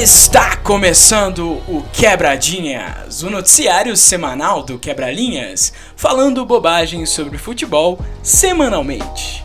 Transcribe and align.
Está 0.00 0.56
começando 0.58 1.54
o 1.66 1.82
Quebradinhas, 1.92 3.24
o 3.24 3.30
noticiário 3.30 3.96
semanal 3.96 4.62
do 4.62 4.78
Quebralinhas, 4.78 5.72
falando 5.96 6.46
bobagens 6.46 7.10
sobre 7.10 7.36
futebol 7.36 7.98
semanalmente. 8.22 9.44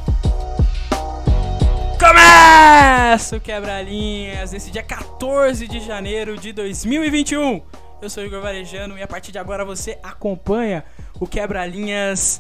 Começa 2.00 3.36
o 3.36 3.42
Quebralinhas 3.42 4.52
nesse 4.52 4.70
dia 4.70 4.84
14 4.84 5.68
de 5.68 5.80
janeiro 5.80 6.38
de 6.38 6.54
2021. 6.54 7.60
Eu 8.00 8.08
sou 8.08 8.22
o 8.22 8.26
Igor 8.28 8.40
Varejano 8.40 8.96
e 8.96 9.02
a 9.02 9.08
partir 9.08 9.32
de 9.32 9.40
agora 9.40 9.66
você 9.66 9.98
acompanha 10.04 10.86
o 11.20 11.26
Quebralinhas 11.26 12.40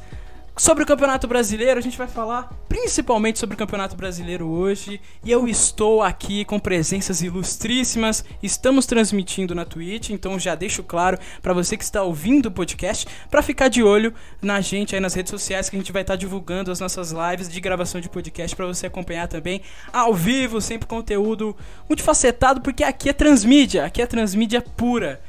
Sobre 0.55 0.83
o 0.83 0.85
Campeonato 0.85 1.27
Brasileiro, 1.27 1.79
a 1.79 1.81
gente 1.81 1.97
vai 1.97 2.07
falar 2.07 2.47
principalmente 2.69 3.39
sobre 3.39 3.55
o 3.55 3.57
Campeonato 3.57 3.96
Brasileiro 3.96 4.47
hoje. 4.47 5.01
E 5.23 5.32
eu 5.32 5.47
estou 5.47 6.04
aqui 6.04 6.45
com 6.45 6.59
presenças 6.59 7.23
ilustríssimas. 7.23 8.23
Estamos 8.41 8.86
transmitindo 8.86 9.55
na 9.55 9.65
Twitch, 9.65 10.11
então 10.11 10.37
já 10.37 10.54
deixo 10.54 10.83
claro 10.83 11.18
para 11.42 11.54
você 11.54 11.75
que 11.75 11.83
está 11.83 12.04
ouvindo 12.04 12.47
o 12.47 12.51
podcast 12.51 13.07
para 13.31 13.42
ficar 13.42 13.68
de 13.68 13.81
olho 13.81 14.14
na 14.43 14.61
gente 14.61 14.93
aí 14.93 15.01
nas 15.01 15.15
redes 15.15 15.31
sociais 15.31 15.71
que 15.71 15.75
a 15.75 15.79
gente 15.79 15.92
vai 15.92 16.04
estar 16.04 16.14
tá 16.14 16.18
divulgando 16.18 16.71
as 16.71 16.79
nossas 16.79 17.11
lives 17.11 17.50
de 17.50 17.59
gravação 17.59 18.00
de 18.00 18.07
podcast 18.07 18.56
para 18.56 18.67
você 18.67 18.86
acompanhar 18.86 19.28
também 19.28 19.59
ao 19.92 20.14
vivo, 20.14 20.61
sempre 20.61 20.87
conteúdo 20.87 21.57
multifacetado, 21.89 22.61
porque 22.61 22.83
aqui 22.83 23.09
é 23.09 23.14
transmídia, 23.14 23.86
aqui 23.86 24.04
é 24.04 24.06
transmídia 24.06 24.61
pura. 24.61 25.20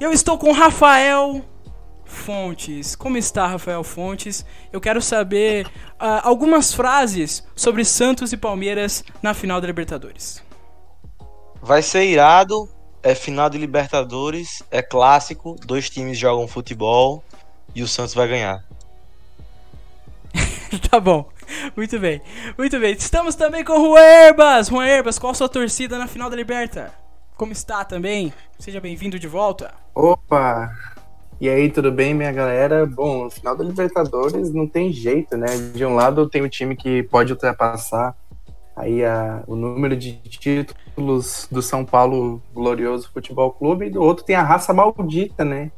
Eu 0.00 0.10
estou 0.10 0.38
com 0.38 0.48
o 0.48 0.54
Rafael 0.54 1.44
Fontes. 2.10 2.96
Como 2.96 3.16
está, 3.16 3.46
Rafael 3.46 3.82
Fontes? 3.84 4.44
Eu 4.72 4.80
quero 4.80 5.00
saber 5.00 5.66
uh, 5.66 6.20
algumas 6.22 6.74
frases 6.74 7.46
sobre 7.54 7.84
Santos 7.84 8.32
e 8.32 8.36
Palmeiras 8.36 9.04
na 9.22 9.32
final 9.32 9.60
da 9.60 9.66
Libertadores. 9.66 10.42
Vai 11.62 11.82
ser 11.82 12.04
irado, 12.04 12.68
é 13.02 13.14
final 13.14 13.48
de 13.48 13.58
Libertadores, 13.58 14.62
é 14.70 14.82
clássico, 14.82 15.56
dois 15.64 15.88
times 15.88 16.18
jogam 16.18 16.48
futebol 16.48 17.22
e 17.74 17.82
o 17.82 17.88
Santos 17.88 18.14
vai 18.14 18.28
ganhar. 18.28 18.64
tá 20.90 20.98
bom. 20.98 21.30
Muito 21.76 21.98
bem. 21.98 22.20
Muito 22.58 22.78
bem. 22.78 22.92
Estamos 22.92 23.34
também 23.34 23.64
com 23.64 23.72
o 23.72 23.86
Juan 23.90 24.00
Herbas. 24.00 24.68
Juan 24.68 24.86
Herbas, 24.86 25.18
qual 25.18 25.30
a 25.32 25.34
sua 25.34 25.48
torcida 25.48 25.98
na 25.98 26.06
final 26.06 26.28
da 26.28 26.36
Liberta? 26.36 26.92
Como 27.36 27.52
está 27.52 27.84
também? 27.84 28.32
Seja 28.58 28.80
bem-vindo 28.80 29.18
de 29.18 29.26
volta. 29.26 29.72
Opa! 29.94 30.70
E 31.40 31.48
aí, 31.48 31.70
tudo 31.70 31.90
bem, 31.90 32.12
minha 32.12 32.30
galera? 32.30 32.84
Bom, 32.84 33.24
no 33.24 33.30
final 33.30 33.56
da 33.56 33.64
Libertadores 33.64 34.52
não 34.52 34.66
tem 34.66 34.92
jeito, 34.92 35.38
né? 35.38 35.46
De 35.74 35.82
um 35.86 35.94
lado 35.94 36.28
tem 36.28 36.42
o 36.42 36.50
time 36.50 36.76
que 36.76 37.02
pode 37.04 37.32
ultrapassar 37.32 38.14
aí 38.76 39.02
a, 39.02 39.42
o 39.46 39.56
número 39.56 39.96
de 39.96 40.12
títulos 40.12 41.48
do 41.50 41.62
São 41.62 41.82
Paulo 41.82 42.42
Glorioso 42.52 43.10
Futebol 43.10 43.52
Clube 43.52 43.86
e 43.86 43.90
do 43.90 44.02
outro 44.02 44.22
tem 44.22 44.36
a 44.36 44.42
raça 44.42 44.74
maldita, 44.74 45.42
né? 45.42 45.70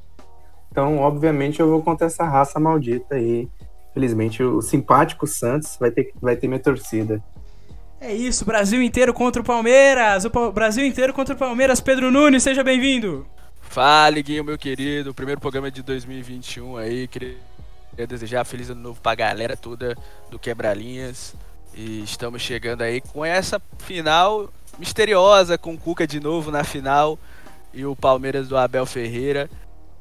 Então, 0.69 0.98
obviamente, 0.98 1.60
eu 1.60 1.69
vou 1.69 1.80
contra 1.80 2.08
essa 2.08 2.24
raça 2.24 2.58
maldita 2.58 3.14
aí. 3.14 3.48
Felizmente, 3.94 4.42
o 4.42 4.60
simpático 4.60 5.28
Santos 5.28 5.76
vai 5.78 5.92
ter, 5.92 6.12
vai 6.20 6.34
ter 6.34 6.48
minha 6.48 6.58
torcida. 6.58 7.22
É 8.00 8.12
isso, 8.12 8.44
Brasil 8.44 8.82
inteiro 8.82 9.14
contra 9.14 9.41
o 9.41 9.44
Palmeiras! 9.44 10.24
O 10.24 10.50
Brasil 10.50 10.84
inteiro 10.84 11.14
contra 11.14 11.36
o 11.36 11.38
Palmeiras. 11.38 11.80
Pedro 11.80 12.10
Nunes, 12.10 12.42
seja 12.42 12.64
bem-vindo! 12.64 13.24
Fala, 13.73 14.20
Guinho, 14.20 14.45
meu 14.45 14.59
querido. 14.59 15.15
Primeiro 15.15 15.41
programa 15.41 15.70
de 15.70 15.83
2021 15.83 16.77
aí. 16.77 17.09
Queria 17.09 17.39
desejar 18.06 18.45
feliz 18.45 18.69
ano 18.69 18.83
novo 18.83 19.01
pra 19.01 19.15
galera 19.15 19.56
toda 19.56 19.97
do 20.31 20.39
Quebralinhas. 20.39 21.34
E 21.73 22.03
estamos 22.03 22.43
chegando 22.43 22.83
aí 22.83 23.00
com 23.00 23.25
essa 23.25 23.59
final 23.78 24.53
misteriosa, 24.78 25.56
com 25.56 25.73
o 25.73 25.78
Cuca 25.78 26.06
de 26.06 26.20
novo 26.20 26.50
na 26.50 26.65
final 26.65 27.19
e 27.72 27.87
o 27.87 27.97
Palmeiras 27.97 28.47
do 28.47 28.59
Abel 28.59 28.84
Ferreira. 28.84 29.49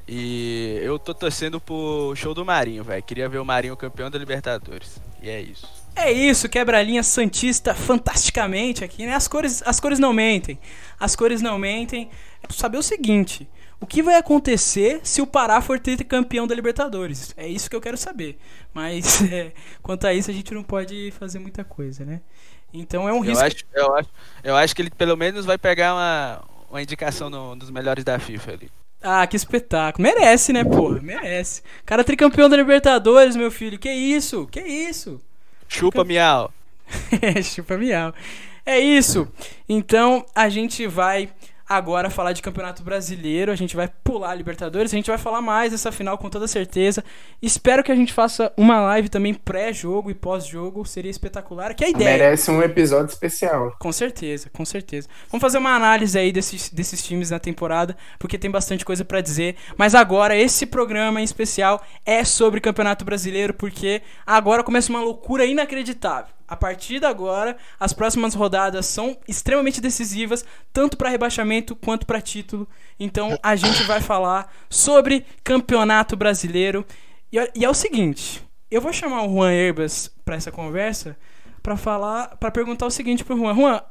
E 0.05 0.77
eu 0.83 0.99
tô 0.99 1.13
torcendo 1.13 1.57
pro 1.61 2.13
show 2.17 2.33
do 2.33 2.43
Marinho, 2.43 2.83
velho. 2.83 3.01
Queria 3.01 3.29
ver 3.29 3.37
o 3.37 3.45
Marinho 3.45 3.77
campeão 3.77 4.11
da 4.11 4.19
Libertadores. 4.19 4.99
E 5.21 5.29
é 5.29 5.39
isso. 5.39 5.80
É 5.95 6.11
isso, 6.11 6.49
quebra-linha 6.49 7.03
santista 7.03 7.75
fantasticamente 7.75 8.83
aqui, 8.83 9.05
né? 9.05 9.13
As 9.13 9.27
cores, 9.27 9.61
as 9.65 9.79
cores 9.79 9.99
não 9.99 10.13
mentem. 10.13 10.59
As 10.99 11.15
cores 11.15 11.41
não 11.41 11.57
mentem. 11.57 12.09
É 12.41 12.51
saber 12.51 12.77
o 12.77 12.83
seguinte: 12.83 13.47
o 13.79 13.85
que 13.85 14.01
vai 14.01 14.15
acontecer 14.15 15.01
se 15.03 15.21
o 15.21 15.27
Pará 15.27 15.59
for 15.59 15.79
ter 15.79 16.03
campeão 16.03 16.47
da 16.47 16.55
Libertadores? 16.55 17.33
É 17.35 17.47
isso 17.47 17.69
que 17.69 17.75
eu 17.75 17.81
quero 17.81 17.97
saber. 17.97 18.37
Mas 18.73 19.21
é, 19.31 19.51
quanto 19.81 20.05
a 20.07 20.13
isso 20.13 20.29
a 20.29 20.33
gente 20.33 20.53
não 20.53 20.63
pode 20.63 21.11
fazer 21.19 21.39
muita 21.39 21.63
coisa, 21.63 22.05
né? 22.05 22.21
Então 22.73 23.09
é 23.09 23.13
um 23.13 23.17
eu 23.17 23.21
risco. 23.21 23.43
Acho, 23.43 23.65
eu, 23.73 23.95
acho, 23.95 24.09
eu 24.43 24.55
acho 24.55 24.75
que 24.75 24.81
ele 24.81 24.91
pelo 24.91 25.17
menos 25.17 25.45
vai 25.45 25.57
pegar 25.57 25.93
uma, 25.93 26.43
uma 26.69 26.81
indicação 26.81 27.29
no, 27.29 27.55
dos 27.55 27.69
melhores 27.69 28.03
da 28.03 28.17
FIFA 28.17 28.51
ali. 28.51 28.71
Ah, 29.01 29.25
que 29.25 29.35
espetáculo. 29.35 30.03
Merece, 30.03 30.53
né, 30.53 30.63
porra? 30.63 31.01
Merece. 31.01 31.63
Cara 31.85 32.03
tricampeão 32.03 32.47
da 32.47 32.55
Libertadores, 32.55 33.35
meu 33.35 33.49
filho. 33.49 33.79
Que 33.79 33.91
isso? 33.91 34.47
Que 34.47 34.61
isso? 34.61 35.19
Chupa, 35.71 36.03
miau. 36.03 36.51
Chupa, 37.41 37.77
miau. 37.77 38.13
É 38.65 38.77
isso. 38.77 39.25
Então 39.69 40.25
a 40.35 40.49
gente 40.49 40.85
vai 40.85 41.29
agora 41.75 42.09
falar 42.09 42.33
de 42.33 42.41
Campeonato 42.41 42.83
Brasileiro. 42.83 43.51
A 43.51 43.55
gente 43.55 43.75
vai 43.75 43.87
pular 44.03 44.31
a 44.31 44.35
Libertadores. 44.35 44.93
A 44.93 44.95
gente 44.95 45.09
vai 45.09 45.17
falar 45.17 45.41
mais 45.41 45.71
dessa 45.71 45.91
final 45.91 46.17
com 46.17 46.29
toda 46.29 46.47
certeza. 46.47 47.03
Espero 47.41 47.83
que 47.83 47.91
a 47.91 47.95
gente 47.95 48.11
faça 48.11 48.51
uma 48.57 48.81
live 48.81 49.07
também 49.07 49.33
pré-jogo 49.33 50.11
e 50.11 50.13
pós-jogo. 50.13 50.85
Seria 50.85 51.09
espetacular. 51.09 51.73
Que 51.73 51.85
é 51.85 51.87
a 51.87 51.89
ideia. 51.89 52.17
Merece 52.17 52.51
um 52.51 52.61
episódio 52.61 53.07
especial. 53.07 53.75
Com 53.79 53.91
certeza, 53.91 54.49
com 54.51 54.65
certeza. 54.65 55.07
Vamos 55.29 55.41
fazer 55.41 55.59
uma 55.59 55.73
análise 55.73 56.17
aí 56.19 56.31
desses, 56.31 56.69
desses 56.69 57.01
times 57.03 57.29
na 57.29 57.39
temporada, 57.39 57.95
porque 58.19 58.37
tem 58.37 58.51
bastante 58.51 58.83
coisa 58.83 59.05
para 59.05 59.21
dizer. 59.21 59.55
Mas 59.77 59.95
agora, 59.95 60.35
esse 60.35 60.65
programa 60.65 61.21
em 61.21 61.23
especial 61.23 61.81
é 62.05 62.25
sobre 62.25 62.59
Campeonato 62.59 63.05
Brasileiro, 63.05 63.53
porque 63.53 64.01
agora 64.25 64.63
começa 64.63 64.89
uma 64.89 65.01
loucura 65.01 65.45
inacreditável. 65.45 66.40
A 66.51 66.55
partir 66.57 66.99
de 66.99 67.05
agora, 67.05 67.55
as 67.79 67.93
próximas 67.93 68.33
rodadas 68.33 68.85
são 68.85 69.17
extremamente 69.25 69.79
decisivas, 69.79 70.43
tanto 70.73 70.97
para 70.97 71.07
rebaixamento 71.07 71.77
quanto 71.77 72.05
para 72.05 72.19
título. 72.19 72.67
Então 72.99 73.39
a 73.41 73.55
gente 73.55 73.83
vai 73.83 74.01
falar 74.01 74.53
sobre 74.69 75.25
Campeonato 75.45 76.17
Brasileiro. 76.17 76.85
E, 77.31 77.37
e 77.55 77.63
é 77.63 77.69
o 77.69 77.73
seguinte, 77.73 78.45
eu 78.69 78.81
vou 78.81 78.91
chamar 78.91 79.23
o 79.23 79.33
Juan 79.33 79.53
Herbas 79.53 80.13
para 80.25 80.35
essa 80.35 80.51
conversa 80.51 81.15
para 81.63 81.77
falar, 81.77 82.35
para 82.35 82.51
perguntar 82.51 82.85
o 82.85 82.91
seguinte 82.91 83.23
pro 83.23 83.37
Juan, 83.37 83.55
Juan, 83.55 83.81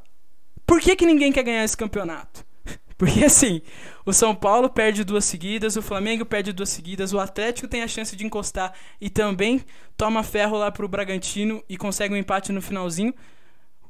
por 0.66 0.82
que 0.82 0.94
que 0.94 1.06
ninguém 1.06 1.32
quer 1.32 1.44
ganhar 1.44 1.64
esse 1.64 1.78
campeonato? 1.78 2.44
Porque 3.00 3.24
assim, 3.24 3.62
o 4.04 4.12
São 4.12 4.34
Paulo 4.34 4.68
perde 4.68 5.04
duas 5.04 5.24
seguidas, 5.24 5.74
o 5.74 5.80
Flamengo 5.80 6.26
perde 6.26 6.52
duas 6.52 6.68
seguidas, 6.68 7.14
o 7.14 7.18
Atlético 7.18 7.66
tem 7.66 7.82
a 7.82 7.88
chance 7.88 8.14
de 8.14 8.26
encostar 8.26 8.74
e 9.00 9.08
também 9.08 9.64
toma 9.96 10.22
ferro 10.22 10.58
lá 10.58 10.70
pro 10.70 10.86
Bragantino 10.86 11.64
e 11.66 11.78
consegue 11.78 12.12
um 12.12 12.16
empate 12.18 12.52
no 12.52 12.60
finalzinho. 12.60 13.14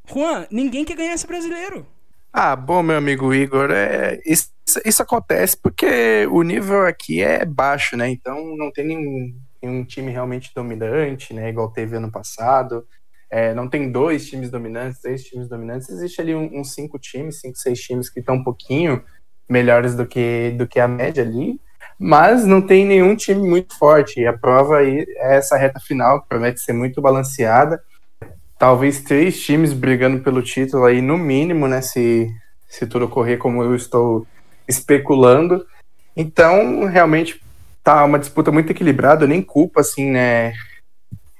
Juan, 0.08 0.46
ninguém 0.48 0.84
quer 0.84 0.96
ganhar 0.96 1.14
esse 1.14 1.26
brasileiro. 1.26 1.84
Ah, 2.32 2.54
bom, 2.54 2.84
meu 2.84 2.96
amigo 2.96 3.34
Igor, 3.34 3.72
é, 3.72 4.20
isso, 4.24 4.48
isso 4.84 5.02
acontece 5.02 5.56
porque 5.60 6.24
o 6.30 6.44
nível 6.44 6.86
aqui 6.86 7.20
é 7.20 7.44
baixo, 7.44 7.96
né? 7.96 8.08
Então 8.08 8.56
não 8.56 8.70
tem 8.70 8.86
nenhum, 8.86 9.34
nenhum 9.60 9.84
time 9.84 10.12
realmente 10.12 10.52
dominante, 10.54 11.34
né? 11.34 11.48
Igual 11.48 11.72
teve 11.72 11.96
ano 11.96 12.12
passado. 12.12 12.86
É, 13.30 13.54
não 13.54 13.68
tem 13.68 13.92
dois 13.92 14.28
times 14.28 14.50
dominantes, 14.50 15.00
três 15.00 15.22
times 15.22 15.48
dominantes, 15.48 15.88
existe 15.88 16.20
ali 16.20 16.34
uns 16.34 16.50
um, 16.50 16.60
um 16.60 16.64
cinco 16.64 16.98
times, 16.98 17.40
cinco, 17.40 17.56
seis 17.56 17.80
times 17.80 18.10
que 18.10 18.18
estão 18.18 18.34
um 18.34 18.42
pouquinho 18.42 19.04
melhores 19.48 19.94
do 19.94 20.06
que, 20.06 20.50
do 20.56 20.66
que 20.66 20.80
a 20.80 20.88
média 20.88 21.22
ali, 21.22 21.60
mas 21.98 22.44
não 22.44 22.62
tem 22.62 22.86
nenhum 22.86 23.14
time 23.14 23.46
muito 23.46 23.76
forte. 23.76 24.20
E 24.20 24.26
a 24.26 24.32
prova 24.32 24.78
aí 24.78 25.04
é 25.18 25.36
essa 25.36 25.56
reta 25.56 25.78
final, 25.78 26.22
que 26.22 26.28
promete 26.28 26.60
ser 26.60 26.72
muito 26.72 27.00
balanceada. 27.00 27.82
Talvez 28.58 29.02
três 29.02 29.40
times 29.40 29.72
brigando 29.72 30.22
pelo 30.22 30.42
título 30.42 30.84
aí, 30.84 31.00
no 31.00 31.18
mínimo, 31.18 31.68
né? 31.68 31.82
Se, 31.82 32.28
se 32.68 32.86
tudo 32.86 33.04
ocorrer 33.04 33.38
como 33.38 33.62
eu 33.62 33.74
estou 33.74 34.26
especulando. 34.66 35.64
Então, 36.16 36.86
realmente, 36.86 37.40
tá 37.82 38.04
uma 38.04 38.18
disputa 38.18 38.50
muito 38.50 38.70
equilibrada, 38.70 39.26
nem 39.26 39.42
culpa, 39.42 39.80
assim, 39.80 40.10
né? 40.10 40.52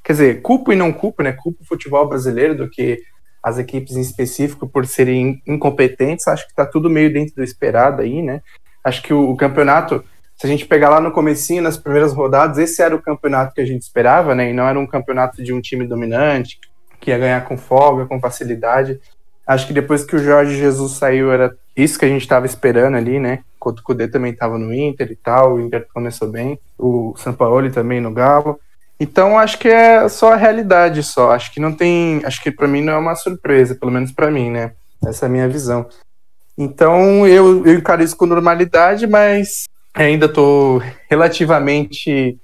Quer 0.05 0.13
dizer, 0.13 0.43
culpo 0.43 0.73
e 0.73 0.77
não 0.77 0.93
culpo, 0.93 1.23
né? 1.23 1.33
Culpo 1.33 1.63
o 1.63 1.67
futebol 1.67 2.09
brasileiro 2.09 2.55
do 2.57 2.69
que 2.69 3.01
as 3.43 3.59
equipes 3.59 3.97
em 3.97 4.01
específico 4.01 4.69
por 4.69 4.87
serem 4.87 5.43
incompetentes. 5.47 6.29
Acho 6.29 6.45
que 6.45 6.53
está 6.53 6.67
tudo 6.67 6.91
meio 6.91 7.13
dentro 7.13 7.35
do 7.35 7.43
esperado 7.43 8.03
aí, 8.03 8.23
né? 8.23 8.43
Acho 8.85 9.03
que 9.03 9.13
o, 9.13 9.31
o, 9.31 9.37
campeonato, 9.37 10.05
se 10.37 10.47
a 10.47 10.49
gente 10.49 10.67
pegar 10.67 10.91
lá 10.91 11.01
no 11.01 11.13
comecinho, 11.13 11.63
nas 11.63 11.77
primeiras 11.77 12.13
rodadas, 12.13 12.59
esse 12.59 12.83
era 12.83 12.95
o 12.95 13.03
campeonato 13.03 13.55
que 13.55 13.61
a 13.61 13.67
gente 13.67 13.83
esperava, 13.83 14.35
né? 14.35 14.51
E 14.51 14.53
não 14.53 14.69
era 14.69 14.79
um 14.79 14.87
campeonato 14.87 15.43
de 15.43 15.53
um 15.53 15.61
time 15.61 15.87
dominante, 15.87 16.59
que 17.01 17.11
ia 17.11 17.19
ganhar 17.19 17.45
com 17.45 17.57
folga, 17.57 18.07
com 18.07 18.21
facilidade. 18.21 19.01
Acho 19.47 19.67
que 19.67 19.73
depois 19.73 20.05
que 20.05 20.15
o 20.17 20.19
Jorge 20.19 20.57
Jesus 20.57 20.93
saiu, 20.93 21.33
era 21.33 21.55
isso 21.77 21.99
que 21.99 22.05
a 22.05 22.09
gente 22.09 22.23
estava 22.23 22.47
esperando 22.47 22.97
ali, 22.97 23.19
né? 23.19 23.41
O 23.61 23.75
Cudê 23.83 24.09
também 24.09 24.33
estava 24.33 24.59
no 24.59 24.73
Inter 24.73 25.11
e 25.11 25.17
tal, 25.17 25.55
o 25.55 25.61
Inter 25.61 25.87
começou 25.93 26.29
bem, 26.29 26.59
o 26.79 27.15
Sampaoli 27.17 27.71
também 27.71 28.01
no 28.01 28.13
Galo. 28.13 28.59
Então 29.01 29.39
acho 29.39 29.59
que 29.59 29.67
é 29.67 30.07
só 30.11 30.35
a 30.35 30.37
realidade 30.37 31.03
só. 31.03 31.33
Acho 31.33 31.51
que 31.51 31.59
não 31.59 31.73
tem, 31.73 32.21
acho 32.25 32.43
que 32.43 32.51
para 32.51 32.69
mim 32.69 32.83
não 32.83 32.93
é 32.93 32.99
uma 32.99 33.15
surpresa, 33.15 33.75
pelo 33.75 33.91
menos 33.91 34.13
para 34.13 34.31
mim, 34.31 34.51
né? 34.51 34.73
Essa 35.07 35.25
é 35.25 35.29
a 35.29 35.31
minha 35.31 35.49
visão. 35.49 35.89
Então 36.59 37.27
eu, 37.27 37.67
eu 37.67 37.75
encaro 37.75 38.03
isso 38.03 38.15
com 38.15 38.27
normalidade, 38.27 39.07
mas 39.07 39.65
ainda 39.95 40.27
estou 40.27 40.83
relativamente 41.09 42.39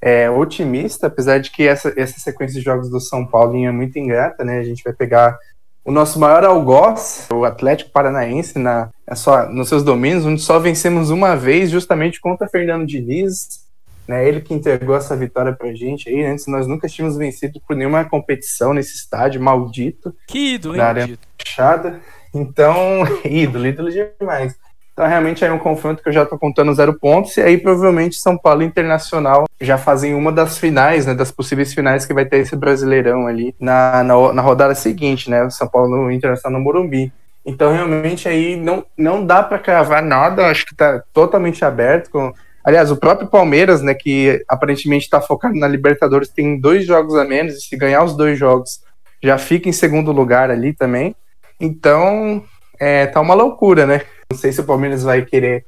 é, 0.00 0.30
otimista, 0.30 1.08
apesar 1.08 1.38
de 1.38 1.50
que 1.50 1.66
essa, 1.66 1.92
essa 1.96 2.20
sequência 2.20 2.60
de 2.60 2.64
jogos 2.64 2.88
do 2.88 3.00
São 3.00 3.26
Paulo 3.26 3.56
é 3.56 3.72
muito 3.72 3.98
ingrata, 3.98 4.44
né? 4.44 4.60
A 4.60 4.64
gente 4.64 4.84
vai 4.84 4.92
pegar 4.92 5.36
o 5.84 5.90
nosso 5.90 6.20
maior 6.20 6.44
algoz, 6.44 7.26
o 7.32 7.44
Atlético 7.44 7.90
Paranaense, 7.90 8.58
na, 8.58 8.90
é 9.06 9.14
só, 9.14 9.48
nos 9.48 9.68
seus 9.68 9.82
domínios, 9.82 10.24
onde 10.24 10.40
só 10.40 10.58
vencemos 10.60 11.10
uma 11.10 11.36
vez, 11.36 11.70
justamente 11.70 12.20
contra 12.20 12.48
Fernando 12.48 12.86
Diniz, 12.86 13.65
né? 14.08 14.26
Ele 14.26 14.40
que 14.40 14.54
entregou 14.54 14.96
essa 14.96 15.16
vitória 15.16 15.52
pra 15.52 15.72
gente 15.74 16.08
aí. 16.08 16.24
Antes 16.24 16.46
nós 16.46 16.66
nunca 16.66 16.88
tínhamos 16.88 17.16
vencido 17.16 17.60
por 17.66 17.76
nenhuma 17.76 18.04
competição 18.04 18.72
nesse 18.72 18.94
estádio 18.96 19.40
maldito. 19.40 20.14
Que 20.26 20.54
ídolo, 20.54 20.74
hein? 20.74 20.80
Da 20.80 20.94
Fechada. 21.38 22.00
Então, 22.34 23.02
ídolo, 23.24 23.66
ídolo 23.66 23.90
demais. 23.90 24.56
Então, 24.96 25.06
realmente 25.06 25.44
é 25.44 25.52
um 25.52 25.58
confronto 25.58 26.02
que 26.02 26.08
eu 26.08 26.12
já 26.12 26.24
tô 26.24 26.38
contando 26.38 26.72
zero 26.72 26.98
pontos. 26.98 27.36
E 27.36 27.42
aí, 27.42 27.58
provavelmente, 27.58 28.16
São 28.16 28.36
Paulo 28.38 28.62
Internacional 28.62 29.44
já 29.60 29.76
fazem 29.76 30.14
uma 30.14 30.32
das 30.32 30.56
finais, 30.56 31.04
né? 31.04 31.14
Das 31.14 31.30
possíveis 31.30 31.74
finais 31.74 32.06
que 32.06 32.14
vai 32.14 32.24
ter 32.24 32.38
esse 32.38 32.56
Brasileirão 32.56 33.26
ali 33.26 33.54
na, 33.60 34.02
na, 34.02 34.32
na 34.32 34.40
rodada 34.40 34.74
seguinte, 34.74 35.28
né? 35.28 35.50
São 35.50 35.68
Paulo 35.68 36.10
Internacional 36.10 36.58
no 36.58 36.64
Morumbi. 36.64 37.12
Então, 37.44 37.74
realmente, 37.74 38.26
aí 38.26 38.56
não, 38.56 38.86
não 38.96 39.24
dá 39.24 39.42
para 39.42 39.58
cravar 39.58 40.02
nada. 40.02 40.46
Acho 40.46 40.64
que 40.64 40.74
tá 40.74 41.02
totalmente 41.12 41.62
aberto. 41.62 42.10
Com... 42.10 42.32
Aliás, 42.66 42.90
o 42.90 42.96
próprio 42.96 43.28
Palmeiras, 43.28 43.80
né? 43.80 43.94
Que 43.94 44.44
aparentemente 44.48 45.04
está 45.04 45.20
focado 45.20 45.54
na 45.54 45.68
Libertadores, 45.68 46.28
tem 46.28 46.58
dois 46.58 46.84
jogos 46.84 47.14
a 47.14 47.24
menos. 47.24 47.54
E 47.54 47.60
se 47.60 47.76
ganhar 47.76 48.02
os 48.02 48.16
dois 48.16 48.36
jogos, 48.36 48.82
já 49.22 49.38
fica 49.38 49.68
em 49.68 49.72
segundo 49.72 50.10
lugar 50.10 50.50
ali 50.50 50.72
também. 50.72 51.14
Então, 51.60 52.44
é, 52.76 53.06
tá 53.06 53.20
uma 53.20 53.34
loucura, 53.34 53.86
né? 53.86 54.02
Não 54.28 54.36
sei 54.36 54.50
se 54.50 54.60
o 54.60 54.64
Palmeiras 54.64 55.04
vai 55.04 55.24
querer 55.24 55.64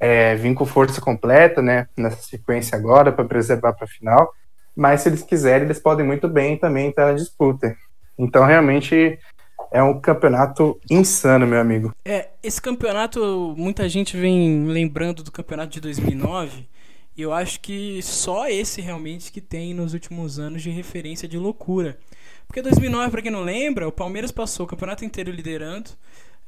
é, 0.00 0.36
vir 0.36 0.54
com 0.54 0.64
força 0.64 1.02
completa, 1.02 1.60
né? 1.60 1.86
Nessa 1.94 2.22
sequência 2.22 2.78
agora, 2.78 3.12
para 3.12 3.26
preservar 3.26 3.74
para 3.74 3.84
a 3.84 3.88
final. 3.88 4.32
Mas 4.74 5.02
se 5.02 5.10
eles 5.10 5.22
quiserem, 5.22 5.66
eles 5.66 5.78
podem 5.78 6.06
muito 6.06 6.28
bem 6.28 6.56
também 6.56 6.88
estar 6.88 7.08
na 7.08 7.12
disputa. 7.12 7.76
Então, 8.18 8.46
realmente, 8.46 9.18
é 9.70 9.82
um 9.82 10.00
campeonato 10.00 10.80
insano, 10.90 11.46
meu 11.46 11.60
amigo. 11.60 11.94
É, 12.04 12.30
esse 12.42 12.60
campeonato, 12.60 13.54
muita 13.56 13.88
gente 13.88 14.16
vem 14.16 14.64
lembrando 14.66 15.22
do 15.22 15.30
campeonato 15.30 15.72
de 15.72 15.80
2009. 15.80 16.68
E 17.16 17.22
eu 17.22 17.32
acho 17.32 17.60
que 17.60 18.00
só 18.00 18.48
esse 18.48 18.80
realmente 18.80 19.32
que 19.32 19.40
tem 19.40 19.74
nos 19.74 19.92
últimos 19.92 20.38
anos 20.38 20.62
de 20.62 20.70
referência 20.70 21.26
de 21.26 21.36
loucura. 21.36 21.98
Porque 22.46 22.62
2009, 22.62 23.10
para 23.10 23.22
quem 23.22 23.30
não 23.30 23.42
lembra, 23.42 23.88
o 23.88 23.92
Palmeiras 23.92 24.30
passou 24.30 24.64
o 24.64 24.68
campeonato 24.68 25.04
inteiro 25.04 25.30
liderando. 25.30 25.90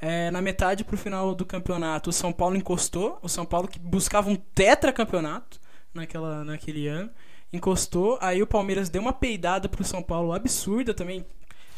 É, 0.00 0.30
na 0.30 0.40
metade 0.40 0.84
pro 0.84 0.96
final 0.96 1.34
do 1.34 1.44
campeonato, 1.44 2.10
o 2.10 2.12
São 2.12 2.32
Paulo 2.32 2.56
encostou. 2.56 3.18
O 3.20 3.28
São 3.28 3.44
Paulo 3.44 3.68
que 3.68 3.78
buscava 3.78 4.30
um 4.30 4.36
tetracampeonato 4.36 5.60
naquela, 5.92 6.44
naquele 6.44 6.86
ano. 6.86 7.10
Encostou. 7.52 8.16
Aí 8.20 8.40
o 8.40 8.46
Palmeiras 8.46 8.88
deu 8.88 9.02
uma 9.02 9.12
peidada 9.12 9.68
pro 9.68 9.84
São 9.84 10.02
Paulo 10.02 10.32
absurda 10.32 10.94
também. 10.94 11.26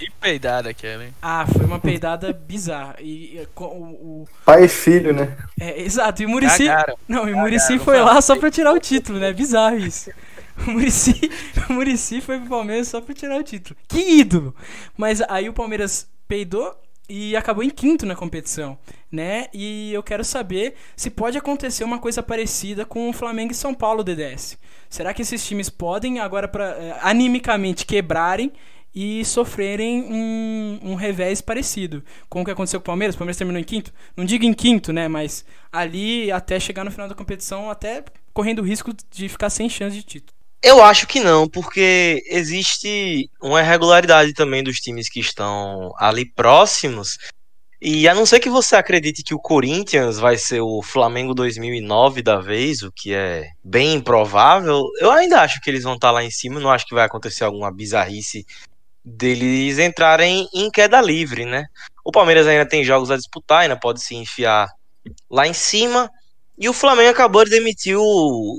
Que 0.02 0.10
peidada 0.10 0.70
aquela, 0.70 1.04
hein? 1.04 1.14
Ah, 1.22 1.46
foi 1.46 1.64
uma 1.64 1.78
peidada 1.78 2.32
bizarra. 2.32 2.96
E, 2.98 3.36
e 3.36 3.48
o, 3.54 3.64
o, 3.64 4.28
Pai 4.44 4.64
e 4.64 4.68
filho, 4.68 5.14
né? 5.14 5.36
É, 5.60 5.80
exato. 5.80 6.22
E 6.22 6.26
o 6.26 6.28
Murici. 6.28 6.64
Não, 7.06 7.28
e 7.28 7.32
o 7.32 7.38
Murici 7.38 7.78
foi 7.78 8.00
lá 8.00 8.08
fala. 8.08 8.20
só 8.22 8.36
pra 8.36 8.50
tirar 8.50 8.72
o 8.72 8.80
título, 8.80 9.20
né? 9.20 9.32
Bizarro 9.32 9.76
isso. 9.76 10.10
O 10.66 10.72
Murici, 10.72 11.30
o 11.70 11.72
Murici 11.74 12.20
foi 12.20 12.40
pro 12.40 12.48
Palmeiras 12.48 12.88
só 12.88 13.00
pra 13.00 13.14
tirar 13.14 13.38
o 13.38 13.44
título. 13.44 13.76
Que 13.86 14.00
ídolo! 14.00 14.52
Mas 14.96 15.22
aí 15.28 15.48
o 15.48 15.52
Palmeiras 15.52 16.08
peidou 16.26 16.76
e 17.08 17.36
acabou 17.36 17.62
em 17.62 17.70
quinto 17.70 18.04
na 18.04 18.16
competição, 18.16 18.76
né? 19.10 19.46
E 19.54 19.92
eu 19.92 20.02
quero 20.02 20.24
saber 20.24 20.74
se 20.96 21.10
pode 21.10 21.38
acontecer 21.38 21.84
uma 21.84 22.00
coisa 22.00 22.24
parecida 22.24 22.84
com 22.84 23.08
o 23.08 23.12
Flamengo 23.12 23.52
e 23.52 23.54
São 23.54 23.72
Paulo 23.72 24.02
DDS. 24.02 24.58
Será 24.90 25.14
que 25.14 25.22
esses 25.22 25.46
times 25.46 25.70
podem 25.70 26.18
agora 26.18 26.48
para 26.48 26.98
animicamente 27.02 27.86
quebrarem 27.86 28.52
e 28.94 29.24
sofrerem 29.24 30.02
um, 30.02 30.78
um 30.82 30.94
revés 30.94 31.40
parecido 31.40 32.04
com 32.28 32.42
o 32.42 32.44
que 32.44 32.50
aconteceu 32.50 32.80
com 32.80 32.84
o 32.84 32.86
Palmeiras? 32.86 33.14
O 33.14 33.18
Palmeiras 33.18 33.38
terminou 33.38 33.60
em 33.60 33.64
quinto, 33.64 33.92
não 34.16 34.24
digo 34.24 34.44
em 34.44 34.52
quinto, 34.52 34.92
né? 34.92 35.08
Mas 35.08 35.44
ali 35.72 36.30
até 36.30 36.60
chegar 36.60 36.84
no 36.84 36.90
final 36.90 37.08
da 37.08 37.14
competição, 37.14 37.70
até 37.70 38.04
correndo 38.32 38.60
o 38.60 38.64
risco 38.64 38.92
de 39.10 39.28
ficar 39.28 39.50
sem 39.50 39.68
chance 39.68 39.96
de 39.96 40.02
título. 40.02 40.32
Eu 40.62 40.82
acho 40.82 41.08
que 41.08 41.18
não, 41.18 41.48
porque 41.48 42.22
existe 42.26 43.28
uma 43.42 43.60
irregularidade 43.60 44.32
também 44.32 44.62
dos 44.62 44.76
times 44.76 45.08
que 45.08 45.18
estão 45.18 45.92
ali 45.98 46.24
próximos. 46.24 47.18
E 47.84 48.06
a 48.06 48.14
não 48.14 48.24
ser 48.24 48.38
que 48.38 48.48
você 48.48 48.76
acredite 48.76 49.24
que 49.24 49.34
o 49.34 49.40
Corinthians 49.40 50.20
vai 50.20 50.36
ser 50.36 50.60
o 50.60 50.80
Flamengo 50.80 51.34
2009 51.34 52.22
da 52.22 52.38
vez, 52.38 52.82
o 52.82 52.92
que 52.92 53.12
é 53.12 53.48
bem 53.64 53.94
improvável, 53.94 54.84
eu 55.00 55.10
ainda 55.10 55.40
acho 55.40 55.60
que 55.60 55.68
eles 55.68 55.82
vão 55.82 55.94
estar 55.94 56.12
lá 56.12 56.22
em 56.22 56.30
cima. 56.30 56.60
Não 56.60 56.70
acho 56.70 56.86
que 56.86 56.94
vai 56.94 57.04
acontecer 57.04 57.42
alguma 57.42 57.72
bizarrice 57.72 58.46
deles 59.04 59.78
entrarem 59.78 60.48
em 60.54 60.70
queda 60.70 61.00
livre, 61.00 61.44
né? 61.44 61.66
O 62.04 62.10
Palmeiras 62.10 62.46
ainda 62.46 62.66
tem 62.66 62.84
jogos 62.84 63.10
a 63.10 63.16
disputar, 63.16 63.62
ainda 63.62 63.78
pode 63.78 64.00
se 64.00 64.14
enfiar 64.14 64.68
lá 65.30 65.46
em 65.46 65.52
cima. 65.52 66.10
E 66.58 66.68
o 66.68 66.72
Flamengo 66.72 67.10
acabou 67.10 67.44
de 67.44 67.50
demitir 67.50 67.96
o, 67.96 68.02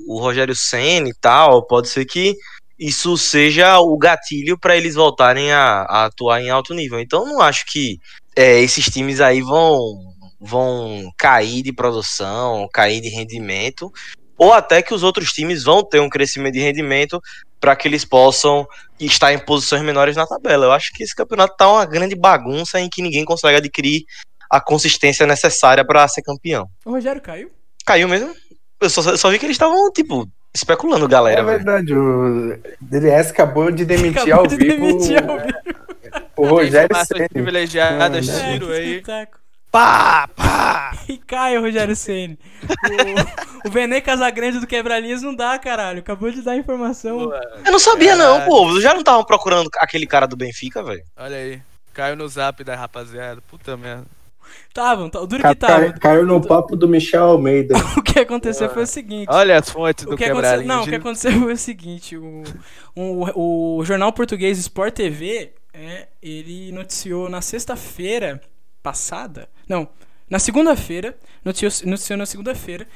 o 0.07 0.19
Rogério 0.19 0.55
Senna 0.55 1.09
e 1.09 1.13
tal. 1.19 1.65
Pode 1.65 1.89
ser 1.89 2.05
que 2.05 2.35
isso 2.77 3.17
seja 3.17 3.79
o 3.79 3.97
gatilho 3.97 4.57
para 4.57 4.75
eles 4.75 4.95
voltarem 4.95 5.51
a, 5.51 5.83
a, 5.83 6.05
atuar 6.05 6.41
em 6.41 6.49
alto 6.49 6.73
nível. 6.73 6.99
Então 6.99 7.25
não 7.25 7.39
acho 7.41 7.65
que 7.67 7.99
é, 8.35 8.59
esses 8.61 8.85
times 8.85 9.21
aí 9.21 9.41
vão, 9.41 9.79
vão 10.39 11.09
cair 11.17 11.61
de 11.61 11.71
produção, 11.71 12.67
cair 12.73 12.99
de 12.99 13.09
rendimento, 13.09 13.91
ou 14.37 14.51
até 14.53 14.81
que 14.81 14.93
os 14.93 15.03
outros 15.03 15.31
times 15.31 15.63
vão 15.63 15.83
ter 15.83 15.99
um 15.99 16.09
crescimento 16.09 16.53
de 16.53 16.59
rendimento 16.59 17.21
para 17.59 17.75
que 17.75 17.87
eles 17.87 18.03
possam 18.03 18.67
estar 18.99 19.31
em 19.33 19.39
posições 19.39 19.81
menores 19.81 20.15
na 20.15 20.27
tabela. 20.27 20.65
Eu 20.65 20.71
acho 20.71 20.91
que 20.93 21.03
esse 21.03 21.15
campeonato 21.15 21.55
tá 21.57 21.71
uma 21.71 21.85
grande 21.85 22.15
bagunça 22.15 22.79
em 22.79 22.89
que 22.89 23.01
ninguém 23.01 23.23
consegue 23.23 23.57
adquirir 23.57 24.03
a 24.49 24.59
consistência 24.59 25.25
necessária 25.25 25.85
para 25.85 26.07
ser 26.07 26.21
campeão. 26.21 26.67
O 26.85 26.91
Rogério 26.91 27.21
caiu? 27.21 27.49
Caiu 27.85 28.07
mesmo? 28.07 28.33
Eu 28.81 28.89
só, 28.89 29.15
só 29.15 29.29
vi 29.29 29.39
que 29.39 29.45
eles 29.45 29.55
estavam, 29.55 29.91
tipo, 29.93 30.27
especulando, 30.53 31.07
galera. 31.07 31.39
É 31.39 31.43
velho. 31.43 31.57
verdade, 31.57 31.93
o 31.93 32.57
DDS 32.81 33.31
acabou 33.31 33.71
de 33.71 33.85
demitir 33.85 34.33
Acabou 34.33 34.39
ao 34.41 34.47
de 34.47 34.55
vivo 34.57 34.85
demitir 34.87 35.23
ao 35.29 35.39
vivo. 35.39 36.27
o 36.35 36.45
Rogério 36.47 36.95
Ceni. 37.05 37.29
privilegiadas, 37.29 38.27
É, 38.29 38.51
tiro 38.53 38.71
aí. 38.71 38.95
espetáculo. 38.97 39.42
Pá, 39.73 40.27
pá. 40.35 40.91
E 41.09 41.17
cai 41.17 41.57
o 41.57 41.61
Rogério 41.61 41.95
Ceni. 41.95 42.37
O, 43.63 43.67
o 43.67 43.71
Venê 43.71 43.99
Casagrande 43.99 44.59
do 44.59 44.67
Quebralinhas 44.67 45.21
não 45.23 45.35
dá, 45.35 45.57
caralho. 45.59 45.99
Acabou 45.99 46.31
de 46.31 46.41
dar 46.41 46.55
informação. 46.55 47.33
Eu 47.65 47.71
não 47.71 47.79
sabia, 47.79 48.15
não, 48.15 48.39
pô. 48.45 48.79
Já 48.79 48.93
não 48.93 48.99
estavam 49.01 49.25
procurando 49.25 49.69
aquele 49.79 50.05
cara 50.05 50.27
do 50.27 50.37
Benfica, 50.37 50.81
velho. 50.83 51.03
Olha 51.17 51.35
aí. 51.35 51.61
Caiu 51.91 52.15
no 52.15 52.27
zap 52.29 52.63
da 52.63 52.75
rapaziada. 52.75 53.41
Puta 53.49 53.75
merda. 53.75 54.05
Estavam, 54.69 55.09
tá, 55.09 55.19
o 55.19 55.25
duro 55.27 55.41
que 55.43 55.55
tava. 55.55 55.79
cai- 55.89 55.99
Caiu 55.99 56.25
no 56.25 56.39
papo 56.39 56.75
do 56.75 56.87
Michel 56.87 57.23
Almeida. 57.23 57.75
O 57.97 58.01
que 58.03 58.19
aconteceu 58.19 58.69
foi 58.69 58.83
o 58.83 58.87
seguinte. 58.87 59.27
Olha 59.29 59.57
as 59.57 59.69
fontes 59.69 60.05
do 60.05 60.15
que 60.15 60.23
quebralinho. 60.25 60.67
não, 60.67 60.83
o 60.83 60.87
que 60.87 60.95
aconteceu 60.95 61.31
foi 61.41 61.53
o 61.53 61.57
seguinte: 61.57 62.15
o, 62.15 62.43
o, 62.95 63.77
o 63.79 63.85
jornal 63.85 64.13
português 64.13 64.59
Sport 64.59 64.93
TV, 64.93 65.51
é, 65.73 66.07
ele 66.21 66.71
noticiou 66.71 67.27
na 67.27 67.41
sexta-feira 67.41 68.39
passada, 68.83 69.49
não, 69.67 69.87
na 70.29 70.37
segunda-feira, 70.37 71.17
noticiou, 71.43 72.17
na 72.17 72.25
segunda-feira 72.25 72.87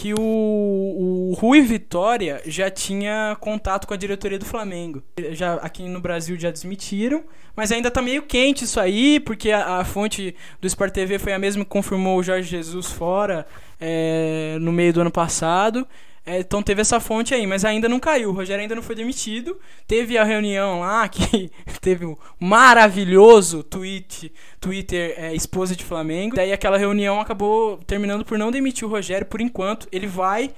que 0.00 0.14
o, 0.14 1.30
o 1.30 1.34
Rui 1.34 1.60
Vitória 1.60 2.40
já 2.46 2.70
tinha 2.70 3.36
contato 3.38 3.86
com 3.86 3.92
a 3.92 3.96
diretoria 3.98 4.38
do 4.38 4.46
Flamengo. 4.46 5.02
Já 5.32 5.56
aqui 5.56 5.86
no 5.86 6.00
Brasil 6.00 6.40
já 6.40 6.50
desmentiram, 6.50 7.22
mas 7.54 7.70
ainda 7.70 7.90
tá 7.90 8.00
meio 8.00 8.22
quente 8.22 8.64
isso 8.64 8.80
aí, 8.80 9.20
porque 9.20 9.50
a, 9.50 9.78
a 9.78 9.84
fonte 9.84 10.34
do 10.58 10.66
Sport 10.66 10.94
TV 10.94 11.18
foi 11.18 11.34
a 11.34 11.38
mesma 11.38 11.64
que 11.64 11.70
confirmou 11.70 12.18
o 12.18 12.22
Jorge 12.22 12.48
Jesus 12.48 12.86
fora 12.86 13.46
é, 13.78 14.56
no 14.58 14.72
meio 14.72 14.90
do 14.90 15.02
ano 15.02 15.10
passado. 15.10 15.86
É, 16.24 16.40
então 16.40 16.62
teve 16.62 16.80
essa 16.80 17.00
fonte 17.00 17.34
aí, 17.34 17.46
mas 17.46 17.64
ainda 17.64 17.88
não 17.88 17.98
caiu. 17.98 18.30
O 18.30 18.32
Rogério 18.32 18.62
ainda 18.62 18.74
não 18.74 18.82
foi 18.82 18.94
demitido. 18.94 19.58
Teve 19.86 20.18
a 20.18 20.24
reunião 20.24 20.80
lá 20.80 21.08
que 21.08 21.50
teve 21.80 22.04
o 22.04 22.18
maravilhoso 22.38 23.62
tweet, 23.62 24.32
Twitter 24.60 25.14
é, 25.16 25.34
esposa 25.34 25.74
de 25.74 25.84
Flamengo. 25.84 26.36
Daí 26.36 26.52
aquela 26.52 26.76
reunião 26.76 27.20
acabou 27.20 27.78
terminando 27.78 28.24
por 28.24 28.38
não 28.38 28.50
demitir 28.50 28.86
o 28.86 28.90
Rogério 28.90 29.26
por 29.26 29.40
enquanto. 29.40 29.88
Ele 29.90 30.06
vai 30.06 30.50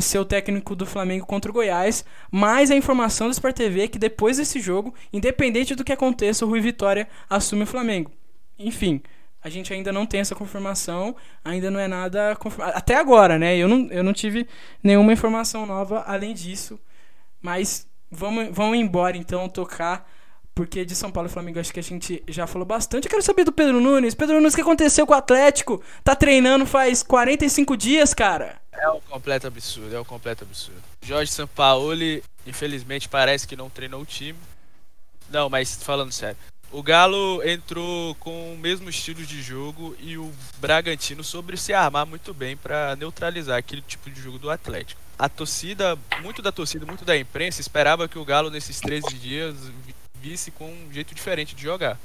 ser 0.00 0.18
o 0.18 0.24
técnico 0.24 0.76
do 0.76 0.86
Flamengo 0.86 1.26
contra 1.26 1.50
o 1.50 1.54
Goiás. 1.54 2.04
Mas 2.30 2.70
a 2.70 2.76
informação 2.76 3.28
do 3.28 3.32
Sport 3.32 3.56
TV 3.56 3.82
é 3.82 3.88
que 3.88 3.98
depois 3.98 4.38
desse 4.38 4.60
jogo, 4.60 4.94
independente 5.12 5.74
do 5.74 5.84
que 5.84 5.92
aconteça, 5.92 6.44
o 6.44 6.48
Rui 6.48 6.60
Vitória 6.60 7.08
assume 7.28 7.64
o 7.64 7.66
Flamengo. 7.66 8.10
Enfim, 8.58 9.02
a 9.42 9.48
gente 9.48 9.72
ainda 9.72 9.92
não 9.92 10.06
tem 10.06 10.20
essa 10.20 10.34
confirmação, 10.34 11.16
ainda 11.44 11.70
não 11.70 11.80
é 11.80 11.88
nada 11.88 12.36
confirmado. 12.36 12.76
Até 12.76 12.96
agora, 12.96 13.38
né? 13.38 13.56
Eu 13.56 13.68
não, 13.68 13.86
eu 13.90 14.02
não 14.02 14.12
tive 14.12 14.46
nenhuma 14.82 15.12
informação 15.12 15.64
nova 15.64 16.04
além 16.06 16.34
disso. 16.34 16.78
Mas 17.40 17.86
vamos, 18.10 18.48
vamos 18.52 18.78
embora 18.78 19.16
então 19.16 19.48
tocar 19.48 20.08
porque 20.54 20.84
de 20.84 20.94
São 20.94 21.10
Paulo 21.10 21.28
e 21.28 21.32
Flamengo 21.32 21.58
acho 21.58 21.72
que 21.72 21.80
a 21.80 21.82
gente 21.82 22.22
já 22.28 22.46
falou 22.46 22.66
bastante. 22.66 23.06
Eu 23.06 23.10
quero 23.10 23.22
saber 23.22 23.44
do 23.44 23.52
Pedro 23.52 23.80
Nunes. 23.80 24.14
Pedro 24.14 24.36
Nunes, 24.36 24.52
o 24.52 24.56
que 24.56 24.60
aconteceu 24.62 25.06
com 25.06 25.14
o 25.14 25.16
Atlético? 25.16 25.82
Tá 26.04 26.14
treinando 26.14 26.66
faz 26.66 27.02
45 27.02 27.76
dias, 27.78 28.12
cara. 28.12 28.60
É 28.72 28.88
um 28.90 29.00
completo 29.00 29.46
absurdo, 29.46 29.94
é 29.94 30.00
um 30.00 30.04
completo 30.04 30.44
absurdo. 30.44 30.82
Jorge 31.00 31.32
Sampaoli, 31.32 32.22
infelizmente, 32.46 33.08
parece 33.08 33.48
que 33.48 33.56
não 33.56 33.70
treinou 33.70 34.02
o 34.02 34.06
time. 34.06 34.38
Não, 35.30 35.48
mas 35.48 35.82
falando 35.82 36.12
sério. 36.12 36.36
O 36.72 36.84
Galo 36.84 37.42
entrou 37.42 38.14
com 38.14 38.54
o 38.54 38.56
mesmo 38.56 38.88
estilo 38.88 39.26
de 39.26 39.42
jogo 39.42 39.96
e 39.98 40.16
o 40.16 40.32
Bragantino 40.58 41.24
sobre 41.24 41.56
se 41.56 41.72
armar 41.72 42.06
muito 42.06 42.32
bem 42.32 42.56
para 42.56 42.94
neutralizar 42.94 43.58
aquele 43.58 43.82
tipo 43.82 44.08
de 44.08 44.20
jogo 44.20 44.38
do 44.38 44.48
Atlético. 44.48 45.00
A 45.18 45.28
torcida, 45.28 45.98
muito 46.22 46.40
da 46.40 46.52
torcida, 46.52 46.86
muito 46.86 47.04
da 47.04 47.16
imprensa 47.16 47.60
esperava 47.60 48.06
que 48.06 48.18
o 48.18 48.24
Galo 48.24 48.50
nesses 48.50 48.78
13 48.78 49.14
dias 49.18 49.56
visse 50.14 50.52
com 50.52 50.72
um 50.72 50.92
jeito 50.92 51.12
diferente 51.12 51.56
de 51.56 51.62
jogar. 51.62 51.98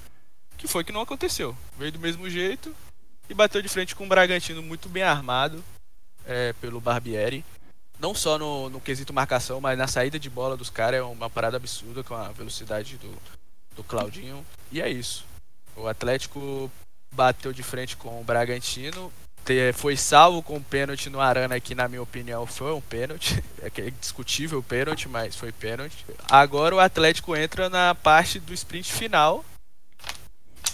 Que 0.58 0.68
foi 0.68 0.84
que 0.84 0.92
não 0.92 1.02
aconteceu. 1.02 1.56
Veio 1.78 1.92
do 1.92 2.00
mesmo 2.00 2.28
jeito 2.28 2.76
e 3.30 3.36
bateu 3.36 3.62
de 3.62 3.70
frente 3.70 3.96
com 3.96 4.06
um 4.06 4.10
Bragantino 4.10 4.64
muito 4.64 4.90
bem 4.90 5.04
armado 5.04 5.64
é, 6.26 6.54
pelo 6.54 6.82
Barbieri. 6.82 7.46
Não 8.00 8.16
só 8.16 8.40
no, 8.40 8.68
no 8.72 8.82
quesito 8.82 9.14
marcação, 9.14 9.62
mas 9.62 9.78
na 9.78 9.86
saída 9.86 10.18
de 10.18 10.30
bola 10.30 10.58
dos 10.58 10.72
caras 10.72 11.02
é 11.02 11.04
uma 11.04 11.30
parada 11.30 11.56
absurda 11.56 12.04
com 12.04 12.16
a 12.16 12.32
velocidade 12.32 12.98
do, 12.98 13.16
do 13.76 13.84
Claudinho. 13.84 14.46
E 14.72 14.82
é 14.82 14.90
isso. 14.90 15.26
O 15.76 15.88
Atlético 15.88 16.72
bateu 17.12 17.54
de 17.54 17.64
frente 17.64 17.96
com 17.98 18.20
o 18.20 18.24
Bragantino. 18.24 19.12
Foi 19.76 19.96
salvo 19.96 20.42
com 20.42 20.58
o 20.58 20.64
pênalti 20.64 21.08
no 21.08 21.22
Arana, 21.22 21.60
que 21.60 21.76
na 21.76 21.88
minha 21.88 22.02
opinião 22.02 22.48
foi 22.48 22.74
um 22.74 22.82
pênalti. 22.82 23.44
É 23.62 23.90
discutível 23.90 24.60
o 24.60 24.64
pênalti, 24.64 25.10
mas 25.10 25.36
foi 25.36 25.52
pênalti. 25.52 26.06
Agora 26.30 26.76
o 26.76 26.80
Atlético 26.80 27.36
entra 27.36 27.68
na 27.68 27.96
parte 27.96 28.40
do 28.40 28.54
sprint 28.54 28.94
final 28.94 29.44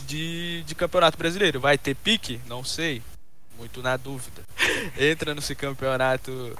de, 0.06 0.62
de 0.64 0.76
Campeonato 0.76 1.18
Brasileiro. 1.18 1.60
Vai 1.60 1.78
ter 1.78 1.96
pique? 1.96 2.42
Não 2.48 2.64
sei. 2.64 3.02
Muito 3.58 3.82
na 3.82 3.96
dúvida. 3.96 4.42
Entra 5.00 5.34
nesse 5.34 5.56
campeonato 5.56 6.58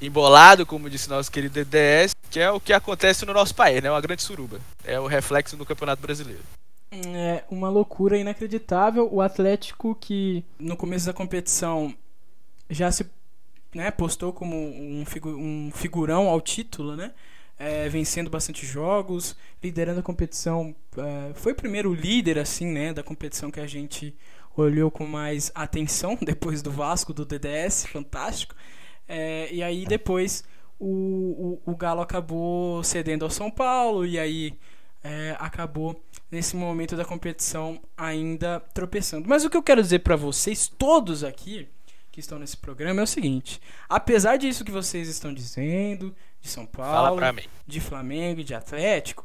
embolado, 0.00 0.66
como 0.66 0.90
disse 0.90 1.08
nosso 1.08 1.30
querido 1.30 1.54
DDS, 1.54 2.12
que 2.32 2.40
é 2.40 2.50
o 2.50 2.58
que 2.58 2.72
acontece 2.72 3.26
no 3.26 3.34
nosso 3.34 3.54
país, 3.54 3.82
né? 3.82 3.90
Uma 3.90 4.00
grande 4.00 4.22
suruba. 4.22 4.58
É 4.82 4.98
o 4.98 5.06
reflexo 5.06 5.54
do 5.54 5.66
Campeonato 5.66 6.00
Brasileiro. 6.00 6.42
É 6.90 7.44
uma 7.50 7.68
loucura 7.68 8.16
inacreditável. 8.16 9.06
O 9.12 9.20
Atlético 9.20 9.94
que 9.94 10.42
no 10.58 10.74
começo 10.74 11.04
da 11.04 11.12
competição 11.12 11.94
já 12.70 12.90
se 12.90 13.04
né, 13.74 13.90
postou 13.90 14.32
como 14.32 14.56
um, 14.56 15.04
figu 15.06 15.28
um 15.28 15.70
figurão 15.74 16.26
ao 16.26 16.40
título, 16.40 16.96
né? 16.96 17.12
É, 17.58 17.86
vencendo 17.90 18.30
bastante 18.30 18.64
jogos, 18.64 19.36
liderando 19.62 20.00
a 20.00 20.02
competição. 20.02 20.74
É, 20.96 21.34
foi 21.34 21.52
o 21.52 21.54
primeiro 21.54 21.92
líder, 21.92 22.38
assim, 22.38 22.66
né, 22.66 22.94
da 22.94 23.02
competição 23.02 23.50
que 23.50 23.60
a 23.60 23.66
gente 23.66 24.16
olhou 24.56 24.90
com 24.90 25.06
mais 25.06 25.52
atenção, 25.54 26.16
depois 26.20 26.62
do 26.62 26.70
Vasco, 26.70 27.12
do 27.12 27.26
DDS, 27.26 27.86
fantástico. 27.86 28.54
É, 29.06 29.52
e 29.52 29.62
aí 29.62 29.84
depois 29.84 30.44
o, 30.84 31.60
o, 31.64 31.72
o, 31.72 31.76
Galo 31.76 32.00
acabou 32.00 32.82
cedendo 32.82 33.24
ao 33.24 33.30
São 33.30 33.48
Paulo 33.48 34.04
e 34.04 34.18
aí 34.18 34.58
é, 35.04 35.36
acabou 35.38 36.02
nesse 36.28 36.56
momento 36.56 36.96
da 36.96 37.04
competição 37.04 37.80
ainda 37.96 38.58
tropeçando. 38.74 39.28
Mas 39.28 39.44
o 39.44 39.50
que 39.50 39.56
eu 39.56 39.62
quero 39.62 39.80
dizer 39.80 40.00
para 40.00 40.16
vocês 40.16 40.66
todos 40.66 41.22
aqui 41.22 41.68
que 42.10 42.18
estão 42.18 42.36
nesse 42.36 42.56
programa 42.56 43.00
é 43.00 43.04
o 43.04 43.06
seguinte: 43.06 43.60
apesar 43.88 44.36
disso 44.36 44.64
que 44.64 44.72
vocês 44.72 45.08
estão 45.08 45.32
dizendo 45.32 46.12
de 46.40 46.48
São 46.48 46.66
Paulo, 46.66 47.20
de 47.64 47.80
Flamengo 47.80 48.40
e 48.40 48.44
de 48.44 48.52
Atlético, 48.52 49.24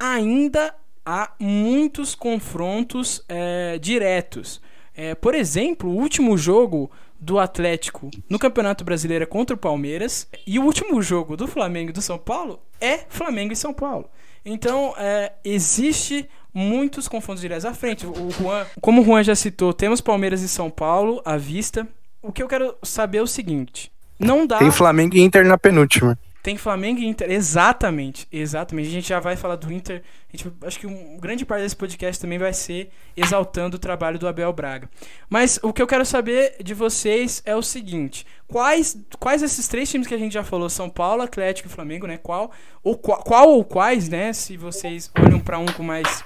ainda 0.00 0.74
há 1.06 1.32
muitos 1.38 2.16
confrontos 2.16 3.22
é, 3.28 3.78
diretos. 3.78 4.60
É, 4.96 5.14
por 5.14 5.32
exemplo, 5.32 5.88
o 5.90 5.94
último 5.96 6.36
jogo 6.36 6.90
do 7.18 7.38
Atlético 7.38 8.10
no 8.28 8.38
Campeonato 8.38 8.84
Brasileiro 8.84 9.24
é 9.24 9.26
contra 9.26 9.54
o 9.54 9.58
Palmeiras. 9.58 10.28
E 10.46 10.58
o 10.58 10.62
último 10.62 11.00
jogo 11.02 11.36
do 11.36 11.46
Flamengo 11.46 11.90
e 11.90 11.92
do 11.92 12.02
São 12.02 12.18
Paulo 12.18 12.60
é 12.80 12.98
Flamengo 13.08 13.52
e 13.52 13.56
São 13.56 13.72
Paulo. 13.72 14.08
Então, 14.44 14.94
é, 14.96 15.32
existe 15.44 16.28
muitos 16.54 17.08
confrontos 17.08 17.40
diretos 17.40 17.64
à 17.64 17.74
frente. 17.74 18.06
O 18.06 18.30
Juan, 18.30 18.66
como 18.80 19.02
o 19.02 19.04
Juan 19.04 19.22
já 19.22 19.34
citou, 19.34 19.72
temos 19.72 20.00
Palmeiras 20.00 20.42
e 20.42 20.48
São 20.48 20.70
Paulo 20.70 21.20
à 21.24 21.36
vista. 21.36 21.86
O 22.22 22.32
que 22.32 22.42
eu 22.42 22.48
quero 22.48 22.74
saber 22.82 23.18
é 23.18 23.22
o 23.22 23.26
seguinte: 23.26 23.92
não 24.18 24.46
dá. 24.46 24.58
Tem 24.58 24.70
Flamengo 24.70 25.16
e 25.16 25.20
Inter 25.20 25.44
na 25.44 25.58
penúltima. 25.58 26.18
Tem 26.48 26.56
Flamengo 26.56 26.98
e 26.98 27.06
Inter, 27.06 27.30
exatamente, 27.30 28.26
exatamente. 28.32 28.88
A 28.88 28.92
gente 28.92 29.06
já 29.06 29.20
vai 29.20 29.36
falar 29.36 29.56
do 29.56 29.70
Inter. 29.70 30.02
Gente, 30.32 30.50
acho 30.62 30.80
que 30.80 30.86
um 30.86 31.18
grande 31.18 31.44
parte 31.44 31.60
desse 31.60 31.76
podcast 31.76 32.18
também 32.18 32.38
vai 32.38 32.54
ser 32.54 32.88
exaltando 33.14 33.76
o 33.76 33.78
trabalho 33.78 34.18
do 34.18 34.26
Abel 34.26 34.50
Braga. 34.50 34.88
Mas 35.28 35.60
o 35.62 35.74
que 35.74 35.82
eu 35.82 35.86
quero 35.86 36.06
saber 36.06 36.56
de 36.64 36.72
vocês 36.72 37.42
é 37.44 37.54
o 37.54 37.60
seguinte: 37.60 38.26
quais, 38.46 38.96
quais 39.20 39.42
esses 39.42 39.68
três 39.68 39.90
times 39.90 40.06
que 40.06 40.14
a 40.14 40.18
gente 40.18 40.32
já 40.32 40.42
falou, 40.42 40.70
São 40.70 40.88
Paulo, 40.88 41.20
Atlético 41.20 41.68
e 41.68 41.70
Flamengo, 41.70 42.06
né? 42.06 42.16
Qual 42.16 42.50
ou 42.82 42.96
qual, 42.96 43.22
qual 43.22 43.50
ou 43.50 43.62
quais, 43.62 44.08
né? 44.08 44.32
Se 44.32 44.56
vocês 44.56 45.10
olham 45.18 45.40
para 45.40 45.58
um 45.58 45.66
com 45.66 45.82
mais 45.82 46.24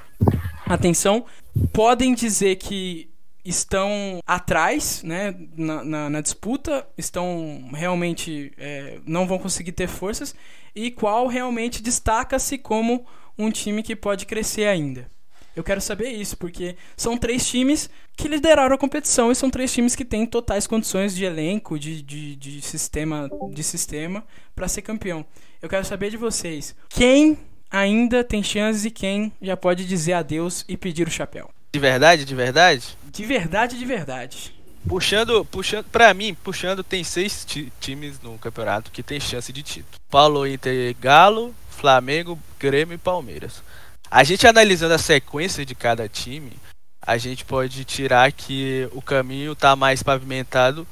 atenção, 0.68 1.26
podem 1.72 2.14
dizer 2.14 2.54
que 2.54 3.11
estão 3.44 4.20
atrás 4.26 5.02
né, 5.02 5.34
na, 5.56 5.84
na, 5.84 6.10
na 6.10 6.20
disputa, 6.20 6.86
estão 6.96 7.70
realmente 7.72 8.52
é, 8.56 8.98
não 9.06 9.26
vão 9.26 9.38
conseguir 9.38 9.72
ter 9.72 9.88
forças, 9.88 10.34
e 10.74 10.90
qual 10.90 11.26
realmente 11.26 11.82
destaca-se 11.82 12.56
como 12.56 13.04
um 13.36 13.50
time 13.50 13.82
que 13.82 13.96
pode 13.96 14.26
crescer 14.26 14.66
ainda. 14.66 15.10
Eu 15.54 15.62
quero 15.62 15.82
saber 15.82 16.08
isso, 16.08 16.36
porque 16.36 16.76
são 16.96 17.16
três 17.16 17.46
times 17.46 17.90
que 18.16 18.26
lideraram 18.26 18.74
a 18.74 18.78
competição 18.78 19.30
e 19.30 19.34
são 19.34 19.50
três 19.50 19.72
times 19.72 19.94
que 19.94 20.04
têm 20.04 20.24
totais 20.24 20.66
condições 20.66 21.14
de 21.14 21.24
elenco, 21.24 21.78
de, 21.78 22.00
de, 22.00 22.36
de 22.36 22.62
sistema 22.62 23.30
de 23.52 23.62
sistema 23.62 24.24
para 24.54 24.68
ser 24.68 24.80
campeão. 24.80 25.26
Eu 25.60 25.68
quero 25.68 25.84
saber 25.84 26.10
de 26.10 26.16
vocês, 26.16 26.74
quem 26.88 27.38
ainda 27.70 28.24
tem 28.24 28.42
chances 28.42 28.86
e 28.86 28.90
quem 28.90 29.30
já 29.42 29.56
pode 29.56 29.84
dizer 29.84 30.14
adeus 30.14 30.64
e 30.66 30.76
pedir 30.76 31.06
o 31.06 31.10
chapéu. 31.10 31.50
De 31.74 31.80
verdade, 31.80 32.24
de 32.26 32.34
verdade? 32.34 32.98
De 33.10 33.24
verdade, 33.24 33.78
de 33.78 33.84
verdade. 33.86 34.54
Puxando, 34.86 35.44
puxando, 35.44 35.84
pra 35.84 36.12
mim, 36.12 36.34
puxando, 36.34 36.84
tem 36.84 37.02
seis 37.02 37.46
times 37.80 38.20
no 38.20 38.36
campeonato 38.36 38.90
que 38.90 39.02
tem 39.02 39.18
chance 39.18 39.52
de 39.52 39.62
título. 39.62 39.96
Paulo, 40.10 40.46
Inter, 40.46 40.94
Galo, 41.00 41.54
Flamengo, 41.70 42.38
Grêmio 42.58 42.94
e 42.94 42.98
Palmeiras. 42.98 43.62
A 44.10 44.22
gente 44.22 44.46
analisando 44.46 44.92
a 44.92 44.98
sequência 44.98 45.64
de 45.64 45.74
cada 45.74 46.06
time, 46.08 46.52
a 47.00 47.16
gente 47.16 47.44
pode 47.44 47.84
tirar 47.84 48.30
que 48.32 48.86
o 48.92 49.00
caminho 49.00 49.56
tá 49.56 49.74
mais 49.74 50.02
pavimentado 50.02 50.86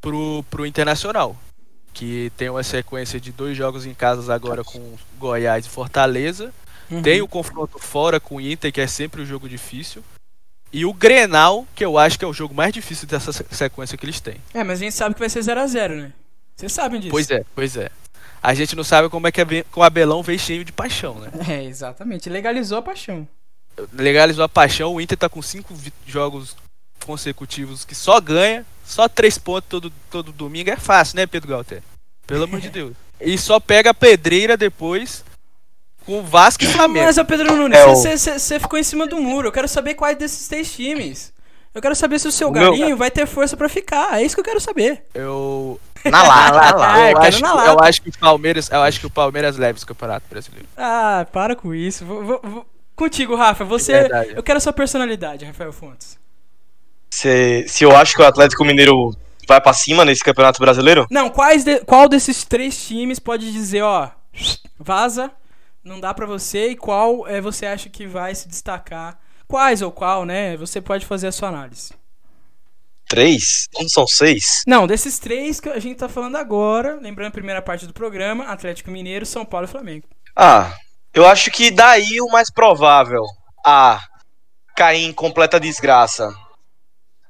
pro, 0.00 0.44
pro 0.50 0.66
Internacional. 0.66 1.34
Que 1.94 2.30
tem 2.36 2.50
uma 2.50 2.62
sequência 2.62 3.18
de 3.18 3.32
dois 3.32 3.56
jogos 3.56 3.86
em 3.86 3.94
casa 3.94 4.34
agora 4.34 4.62
com 4.62 4.96
Goiás 5.18 5.64
e 5.64 5.70
Fortaleza. 5.70 6.52
Uhum. 6.90 7.02
Tem 7.02 7.22
o 7.22 7.28
confronto 7.28 7.78
fora 7.78 8.20
com 8.20 8.36
o 8.36 8.40
Inter, 8.40 8.70
que 8.70 8.80
é 8.80 8.86
sempre 8.86 9.22
um 9.22 9.26
jogo 9.26 9.48
difícil. 9.48 10.04
E 10.72 10.84
o 10.84 10.92
Grenal, 10.92 11.66
que 11.74 11.84
eu 11.84 11.96
acho 11.96 12.18
que 12.18 12.24
é 12.24 12.28
o 12.28 12.32
jogo 12.32 12.54
mais 12.54 12.72
difícil 12.72 13.08
dessa 13.08 13.32
sequência 13.32 13.96
que 13.96 14.04
eles 14.04 14.20
têm. 14.20 14.36
É, 14.52 14.62
mas 14.62 14.80
a 14.80 14.84
gente 14.84 14.94
sabe 14.94 15.14
que 15.14 15.20
vai 15.20 15.28
ser 15.30 15.40
0x0, 15.40 15.96
né? 15.96 16.12
Vocês 16.54 16.72
sabem 16.72 17.00
disso. 17.00 17.10
Pois 17.10 17.30
é, 17.30 17.44
pois 17.54 17.76
é. 17.76 17.90
A 18.42 18.54
gente 18.54 18.76
não 18.76 18.84
sabe 18.84 19.08
como 19.08 19.26
é 19.26 19.32
que 19.32 19.40
o 19.74 19.82
Abelão 19.82 20.22
veio 20.22 20.38
cheio 20.38 20.64
de 20.64 20.72
paixão, 20.72 21.14
né? 21.14 21.30
É, 21.48 21.64
exatamente. 21.64 22.28
Legalizou 22.28 22.78
a 22.78 22.82
paixão. 22.82 23.26
Legalizou 23.92 24.44
a 24.44 24.48
paixão. 24.48 24.94
O 24.94 25.00
Inter 25.00 25.16
tá 25.16 25.28
com 25.28 25.40
cinco 25.40 25.74
jogos 26.06 26.56
consecutivos 27.04 27.84
que 27.84 27.94
só 27.94 28.20
ganha. 28.20 28.64
Só 28.84 29.08
três 29.08 29.38
pontos 29.38 29.68
todo, 29.68 29.92
todo 30.10 30.32
domingo. 30.32 30.70
É 30.70 30.76
fácil, 30.76 31.16
né, 31.16 31.26
Pedro 31.26 31.48
Galter? 31.48 31.82
Pelo 32.26 32.44
amor 32.44 32.60
de 32.60 32.68
Deus. 32.70 32.94
E 33.20 33.36
só 33.36 33.58
pega 33.58 33.90
a 33.90 33.94
pedreira 33.94 34.56
depois 34.56 35.24
com 36.08 36.20
o 36.20 36.22
Vasco 36.22 36.64
e 36.64 36.66
Flamengo. 36.66 37.04
Mas, 37.04 37.22
Pedro 37.22 37.54
Nunes, 37.54 37.78
você 37.84 38.54
é 38.54 38.56
o... 38.56 38.60
ficou 38.60 38.78
em 38.78 38.82
cima 38.82 39.06
do 39.06 39.20
muro. 39.20 39.48
Eu 39.48 39.52
quero 39.52 39.68
saber 39.68 39.92
quais 39.92 40.16
desses 40.16 40.48
três 40.48 40.72
times. 40.72 41.34
Eu 41.74 41.82
quero 41.82 41.94
saber 41.94 42.18
se 42.18 42.26
o 42.26 42.32
seu 42.32 42.48
o 42.48 42.50
galinho 42.50 42.86
meu... 42.86 42.96
vai 42.96 43.10
ter 43.10 43.26
força 43.26 43.58
para 43.58 43.68
ficar. 43.68 44.18
É 44.18 44.24
isso 44.24 44.34
que 44.34 44.40
eu 44.40 44.44
quero 44.44 44.58
saber. 44.58 45.04
Eu. 45.14 45.78
Na 46.10 46.22
lá, 46.22 46.52
na 46.52 46.76
lá. 46.76 47.10
Eu, 47.10 47.18
acho, 47.18 47.42
na 47.42 47.66
eu 47.66 47.80
acho 47.80 48.00
que 48.00 48.08
o 48.08 48.18
Palmeiras. 48.18 48.70
Eu 48.70 48.80
acho 48.82 49.00
que 49.00 49.06
o 49.06 49.10
Palmeiras 49.10 49.58
leva 49.58 49.76
esse 49.76 49.84
campeonato 49.84 50.24
brasileiro. 50.30 50.66
Ah, 50.76 51.26
para 51.30 51.56
com 51.56 51.74
isso. 51.74 52.06
Vou, 52.06 52.24
vou, 52.24 52.40
vou... 52.42 52.66
Contigo, 52.94 53.34
Rafa. 53.34 53.64
Você. 53.64 53.92
É 53.92 54.32
eu 54.36 54.42
quero 54.42 54.58
a 54.58 54.60
sua 54.60 54.72
personalidade, 54.72 55.44
Rafael 55.44 55.72
Fontes. 55.72 56.16
Se, 57.10 57.66
se 57.66 57.84
eu 57.84 57.94
acho 57.94 58.14
que 58.14 58.22
o 58.22 58.26
Atlético 58.26 58.64
Mineiro 58.64 59.12
vai 59.46 59.60
para 59.60 59.72
cima 59.72 60.04
nesse 60.04 60.22
campeonato 60.22 60.60
brasileiro? 60.60 61.06
Não, 61.10 61.28
quais 61.28 61.64
de... 61.64 61.80
qual 61.80 62.08
desses 62.08 62.44
três 62.44 62.80
times 62.86 63.18
pode 63.18 63.52
dizer, 63.52 63.82
ó, 63.82 64.08
vaza, 64.78 65.32
não 65.88 65.98
dá 65.98 66.12
para 66.14 66.26
você 66.26 66.68
e 66.70 66.76
qual 66.76 67.26
é, 67.26 67.40
você 67.40 67.66
acha 67.66 67.88
que 67.88 68.06
vai 68.06 68.34
se 68.34 68.46
destacar? 68.48 69.18
Quais 69.46 69.82
ou 69.82 69.90
qual, 69.90 70.24
né? 70.24 70.56
Você 70.56 70.80
pode 70.80 71.06
fazer 71.06 71.28
a 71.28 71.32
sua 71.32 71.48
análise. 71.48 71.92
Três? 73.08 73.68
Não 73.74 73.88
são 73.88 74.06
seis? 74.06 74.62
Não, 74.66 74.86
desses 74.86 75.18
três 75.18 75.58
que 75.60 75.68
a 75.70 75.78
gente 75.78 75.96
tá 75.96 76.08
falando 76.10 76.36
agora, 76.36 76.98
lembrando 77.00 77.28
a 77.28 77.32
primeira 77.32 77.62
parte 77.62 77.86
do 77.86 77.94
programa, 77.94 78.44
Atlético 78.44 78.90
Mineiro, 78.90 79.24
São 79.24 79.46
Paulo 79.46 79.66
e 79.66 79.70
Flamengo. 79.70 80.06
Ah, 80.36 80.76
Eu 81.14 81.26
acho 81.26 81.50
que 81.50 81.70
daí 81.70 82.20
o 82.20 82.28
mais 82.30 82.50
provável 82.52 83.24
a 83.64 83.98
cair 84.76 85.04
em 85.04 85.12
completa 85.12 85.58
desgraça 85.58 86.28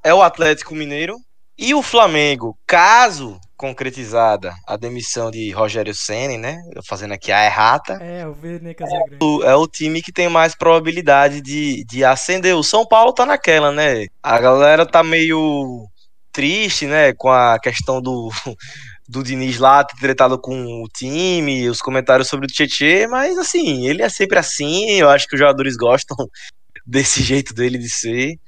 é 0.03 0.12
o 0.12 0.21
Atlético 0.21 0.75
Mineiro 0.75 1.17
e 1.57 1.75
o 1.75 1.83
Flamengo, 1.83 2.59
caso 2.67 3.41
concretizada 3.59 4.55
a 4.65 4.77
demissão 4.77 5.33
de 5.33 5.50
Rogério 5.50 5.93
Ceni, 5.93 6.38
né? 6.38 6.62
Fazendo 6.87 7.12
aqui 7.12 7.33
a 7.33 7.45
errata. 7.45 7.95
É, 7.95 8.25
o 8.25 8.33
Vene 8.33 8.73
Casagrande. 8.73 9.19
É 9.45 9.55
o 9.57 9.67
time 9.67 10.00
que 10.00 10.12
tem 10.12 10.29
mais 10.29 10.55
probabilidade 10.55 11.41
de, 11.43 11.85
de 11.85 12.05
ascender. 12.05 12.57
O 12.57 12.62
São 12.62 12.87
Paulo 12.87 13.12
tá 13.12 13.27
naquela, 13.27 13.73
né? 13.73 14.07
A 14.23 14.38
galera 14.38 14.87
tá 14.87 15.03
meio 15.03 15.88
triste, 16.33 16.87
né? 16.87 17.12
Com 17.12 17.31
a 17.31 17.59
questão 17.59 18.00
do, 18.00 18.31
do 19.09 19.25
Diniz 19.25 19.59
lá 19.59 19.83
ter 19.83 19.97
tretado 19.97 20.38
com 20.38 20.85
o 20.85 20.88
time, 20.88 21.69
os 21.69 21.81
comentários 21.81 22.29
sobre 22.29 22.47
o 22.47 22.49
Tietchan, 22.49 23.09
mas 23.09 23.37
assim, 23.37 23.88
ele 23.88 24.03
é 24.03 24.09
sempre 24.09 24.38
assim. 24.38 24.93
Eu 24.93 25.11
acho 25.11 25.27
que 25.27 25.35
os 25.35 25.41
jogadores 25.41 25.77
gostam 25.77 26.17
desse 26.87 27.25
jeito 27.25 27.53
dele 27.53 27.77
de 27.77 27.91
ser. 27.91 28.38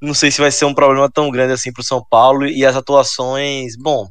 Não 0.00 0.12
sei 0.12 0.30
se 0.30 0.42
vai 0.42 0.52
ser 0.52 0.66
um 0.66 0.74
problema 0.74 1.10
tão 1.10 1.30
grande 1.30 1.54
assim 1.54 1.72
pro 1.72 1.82
São 1.82 2.04
Paulo 2.08 2.46
e 2.46 2.66
as 2.66 2.76
atuações, 2.76 3.74
bom, 3.76 4.08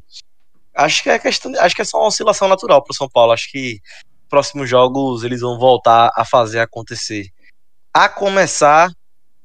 acho 0.78 1.04
que 1.04 1.10
é 1.10 1.20
questão, 1.20 1.52
acho 1.60 1.76
que 1.76 1.82
é 1.82 1.86
só 1.86 1.98
uma 1.98 2.08
oscilação 2.08 2.48
natural 2.48 2.84
pro 2.84 2.94
São 2.94 3.10
Paulo. 3.10 3.34
Acho 3.34 3.52
que 3.52 3.80
próximos 4.30 4.70
jogos 4.70 5.24
eles 5.24 5.42
vão 5.42 5.58
voltar 5.58 6.12
a 6.16 6.24
fazer 6.24 6.60
acontecer. 6.60 7.28
A 7.94 8.08
começar 8.08 8.92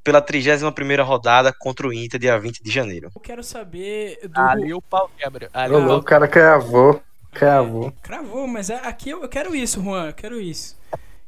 pela 0.05 0.21
31ª 0.21 1.03
rodada 1.03 1.53
contra 1.59 1.87
o 1.87 1.93
Inter 1.93 2.21
dia 2.21 2.39
20 2.39 2.63
de 2.63 2.71
janeiro. 2.71 3.11
Eu 3.15 3.21
quero 3.21 3.43
saber 3.43 4.19
do 4.29 4.39
Ali 4.39 4.75
o 4.75 4.83
pau 4.83 5.11
quebra. 5.17 5.49
Ali 5.55 5.75
o 5.75 5.97
o 5.97 6.03
cara 6.03 6.29
cravou. 6.29 7.03
Cravou. 7.33 7.93
Cravou, 8.03 8.47
mas 8.47 8.69
é- 8.69 8.87
aqui 8.87 9.11
eu 9.11 9.23
eu 9.23 9.29
quero 9.29 9.55
isso, 9.55 9.83
Juan, 9.83 10.09
eu 10.09 10.13
quero 10.13 10.39
isso. 10.41 10.77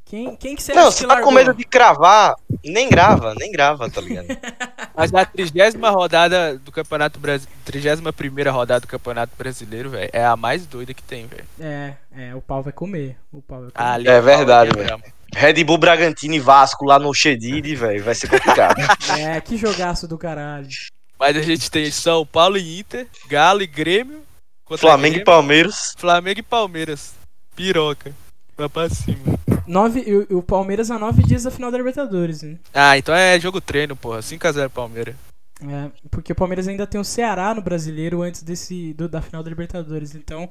Quem, 0.04 0.36
quem 0.36 0.54
que 0.54 0.62
você 0.62 0.74
Não, 0.74 0.90
você 0.90 0.98
que 1.02 1.08
tá 1.08 1.14
largou? 1.14 1.30
com 1.30 1.34
medo 1.34 1.54
de 1.54 1.64
cravar, 1.64 2.34
nem 2.62 2.88
grava, 2.88 3.34
nem 3.34 3.50
grava, 3.50 3.88
tá 3.90 4.00
ligado? 4.00 4.26
Mas 4.94 5.12
a 5.14 5.24
trigésima 5.24 5.90
rodada 5.90 6.58
do 6.58 6.70
Campeonato 6.70 7.18
Brasileiro. 7.18 7.60
Trigésima 7.64 8.12
primeira 8.12 8.52
rodada 8.52 8.80
do 8.80 8.86
Campeonato 8.86 9.32
Brasileiro, 9.36 9.90
velho. 9.90 10.10
É 10.12 10.24
a 10.24 10.36
mais 10.36 10.66
doida 10.66 10.94
que 10.94 11.02
tem, 11.02 11.26
velho. 11.26 11.44
É, 11.58 11.94
é, 12.16 12.34
o 12.34 12.40
pau 12.40 12.62
vai 12.62 12.72
comer. 12.72 13.16
O 13.32 13.42
pau 13.42 13.62
vai 13.62 13.70
comer. 13.70 13.88
Ali 13.88 14.08
É 14.08 14.20
verdade, 14.20 14.70
quebra. 14.72 15.00
Red 15.34 15.64
Bull 15.64 15.78
Bragantino 15.78 16.34
e 16.34 16.38
Vasco 16.38 16.84
lá 16.84 16.98
no 16.98 17.12
Xedid, 17.12 17.74
velho, 17.74 18.04
vai 18.04 18.14
ser 18.14 18.28
complicado. 18.28 18.76
É, 19.18 19.40
que 19.40 19.56
jogaço 19.56 20.06
do 20.06 20.16
caralho. 20.16 20.68
Mas 21.18 21.36
a 21.36 21.42
gente 21.42 21.70
tem 21.70 21.90
São 21.90 22.24
Paulo 22.24 22.56
e 22.56 22.80
Inter, 22.80 23.08
Galo 23.26 23.62
e 23.62 23.66
Grêmio. 23.66 24.22
Flamengo 24.78 25.06
e 25.06 25.10
Grêmio, 25.10 25.24
Palmeiras. 25.24 25.94
Flamengo 25.96 26.40
e 26.40 26.42
Palmeiras. 26.42 27.14
Piroca. 27.56 28.12
Vai 28.56 28.68
pra 28.68 28.88
cima. 28.88 29.38
Nove, 29.66 30.26
o, 30.30 30.38
o 30.38 30.42
Palmeiras 30.42 30.90
a 30.90 30.98
nove 30.98 31.22
dias 31.22 31.42
da 31.44 31.50
final 31.50 31.70
da 31.70 31.78
Libertadores, 31.78 32.42
né? 32.42 32.56
Ah, 32.72 32.96
então 32.96 33.14
é 33.14 33.38
jogo 33.40 33.60
treino, 33.60 33.96
porra. 33.96 34.20
5x0 34.20 34.68
Palmeiras. 34.68 35.14
É, 35.62 35.90
porque 36.10 36.32
o 36.32 36.36
Palmeiras 36.36 36.68
ainda 36.68 36.86
tem 36.86 37.00
o 37.00 37.04
Ceará 37.04 37.54
no 37.54 37.62
brasileiro 37.62 38.22
antes 38.22 38.42
desse 38.42 38.92
do- 38.94 39.08
da 39.08 39.22
final 39.22 39.42
da 39.42 39.48
Libertadores. 39.48 40.14
Então, 40.14 40.50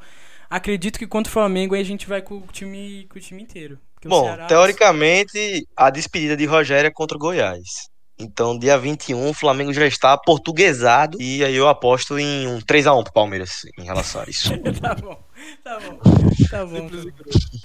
acredito 0.50 0.98
que 0.98 1.06
contra 1.08 1.30
o 1.30 1.34
Flamengo 1.34 1.76
aí 1.76 1.82
a 1.82 1.86
gente 1.86 2.08
vai 2.08 2.22
com 2.22 2.36
o 2.36 2.48
time, 2.52 3.06
com 3.12 3.18
o 3.20 3.22
time 3.22 3.42
inteiro. 3.44 3.78
Bom, 4.06 4.24
Ceará- 4.26 4.48
teoricamente, 4.48 5.68
a 5.78 5.90
despedida 5.90 6.36
de 6.36 6.46
Rogério 6.46 6.88
é 6.88 6.92
contra 6.92 7.16
o 7.18 7.20
Goiás. 7.20 7.90
Então, 8.20 8.58
dia 8.58 8.78
21, 8.78 9.30
o 9.30 9.34
Flamengo 9.34 9.74
já 9.74 9.86
está 9.88 10.16
portuguesado. 10.18 11.18
E 11.22 11.44
aí 11.44 11.56
eu 11.56 11.68
aposto 11.68 12.18
em 12.20 12.48
um 12.48 12.60
3x1 12.60 13.04
pro 13.04 13.14
Palmeiras 13.14 13.62
em 13.78 13.84
relação 13.84 14.22
a 14.22 14.26
isso. 14.30 14.52
tá 14.80 14.94
bom, 14.96 15.18
tá 15.64 15.80
bom, 15.80 16.00
tá 16.50 16.66
bom. 16.66 16.90